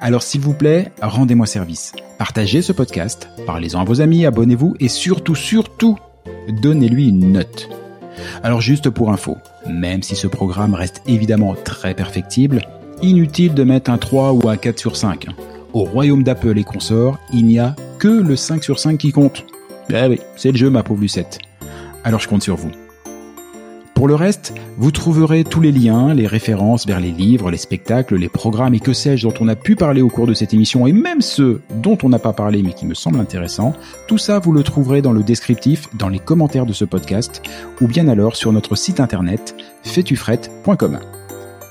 Alors 0.03 0.24
s'il 0.24 0.41
vous 0.41 0.53
plaît, 0.53 0.91
rendez-moi 0.99 1.45
service. 1.45 1.93
Partagez 2.17 2.63
ce 2.63 2.72
podcast, 2.72 3.30
parlez-en 3.45 3.82
à 3.82 3.84
vos 3.84 4.01
amis, 4.01 4.26
abonnez-vous 4.26 4.76
et 4.80 4.88
surtout, 4.88 5.36
surtout, 5.36 5.95
donnez-lui 6.49 7.09
une 7.09 7.34
note. 7.34 7.69
Alors 8.41 8.61
juste 8.61 8.89
pour 8.89 9.11
info, 9.11 9.38
même 9.69 10.01
si 10.01 10.15
ce 10.15 10.26
programme 10.26 10.74
reste 10.74 11.03
évidemment 11.07 11.55
très 11.63 11.93
perfectible, 11.93 12.61
inutile 13.03 13.53
de 13.53 13.63
mettre 13.63 13.91
un 13.91 13.99
3 13.99 14.34
ou 14.34 14.49
un 14.49 14.57
4 14.57 14.80
sur 14.80 14.95
5. 14.97 15.28
Au 15.74 15.84
royaume 15.84 16.24
d'Apple 16.24 16.57
et 16.57 16.63
consorts, 16.63 17.19
il 17.32 17.45
n'y 17.45 17.59
a 17.59 17.76
que 17.99 18.07
le 18.07 18.36
5 18.36 18.63
sur 18.63 18.80
5 18.80 18.97
qui 18.97 19.11
compte. 19.11 19.45
Eh 19.94 20.08
oui, 20.08 20.20
c'est 20.36 20.52
le 20.52 20.58
jeu 20.58 20.70
ma 20.70 20.84
pauvre 20.84 21.02
Lucette. 21.02 21.39
Alors 22.04 22.20
je 22.20 22.28
compte 22.28 22.44
sur 22.44 22.56
vous. 22.56 22.72
Pour 23.94 24.08
le 24.08 24.16
reste, 24.16 24.54
vous 24.78 24.89
trouverez 24.89 25.44
tous 25.44 25.62
les 25.62 25.72
liens, 25.72 26.14
les 26.14 26.26
références 26.26 26.88
vers 26.88 27.00
les 27.00 27.12
livres, 27.12 27.52
les 27.52 27.58
spectacles, 27.58 28.16
les 28.16 28.30
programmes 28.30 28.74
et 28.74 28.80
que 28.80 28.94
sais-je 28.94 29.28
dont 29.28 29.34
on 29.39 29.48
a 29.48 29.56
pu 29.56 29.76
parler 29.76 30.02
au 30.02 30.08
cours 30.08 30.26
de 30.26 30.34
cette 30.34 30.56
émission 30.56 30.88
et 30.88 30.92
même 30.92 31.22
ceux 31.22 31.62
dont 31.76 31.98
on 32.02 32.10
n'a 32.10 32.18
pas 32.18 32.34
parlé 32.34 32.64
mais 32.64 32.74
qui 32.74 32.88
me 32.88 32.96
semblent 32.96 33.20
intéressants. 33.20 33.74
Tout 34.08 34.18
ça, 34.18 34.39
vous 34.39 34.54
le 34.54 34.64
trouverez 34.64 35.04
dans 35.04 35.14
le 35.14 35.22
descriptif, 35.22 35.88
dans 35.94 36.10
les 36.10 36.20
commentaires 36.20 36.66
de 36.66 36.74
ce 36.74 36.86
podcast 36.86 37.44
ou 37.80 37.88
bien 37.88 38.08
alors 38.08 38.36
sur 38.36 38.52
notre 38.52 38.76
site 38.76 39.00
internet 39.00 39.56
fetufrette.com. 39.84 41.00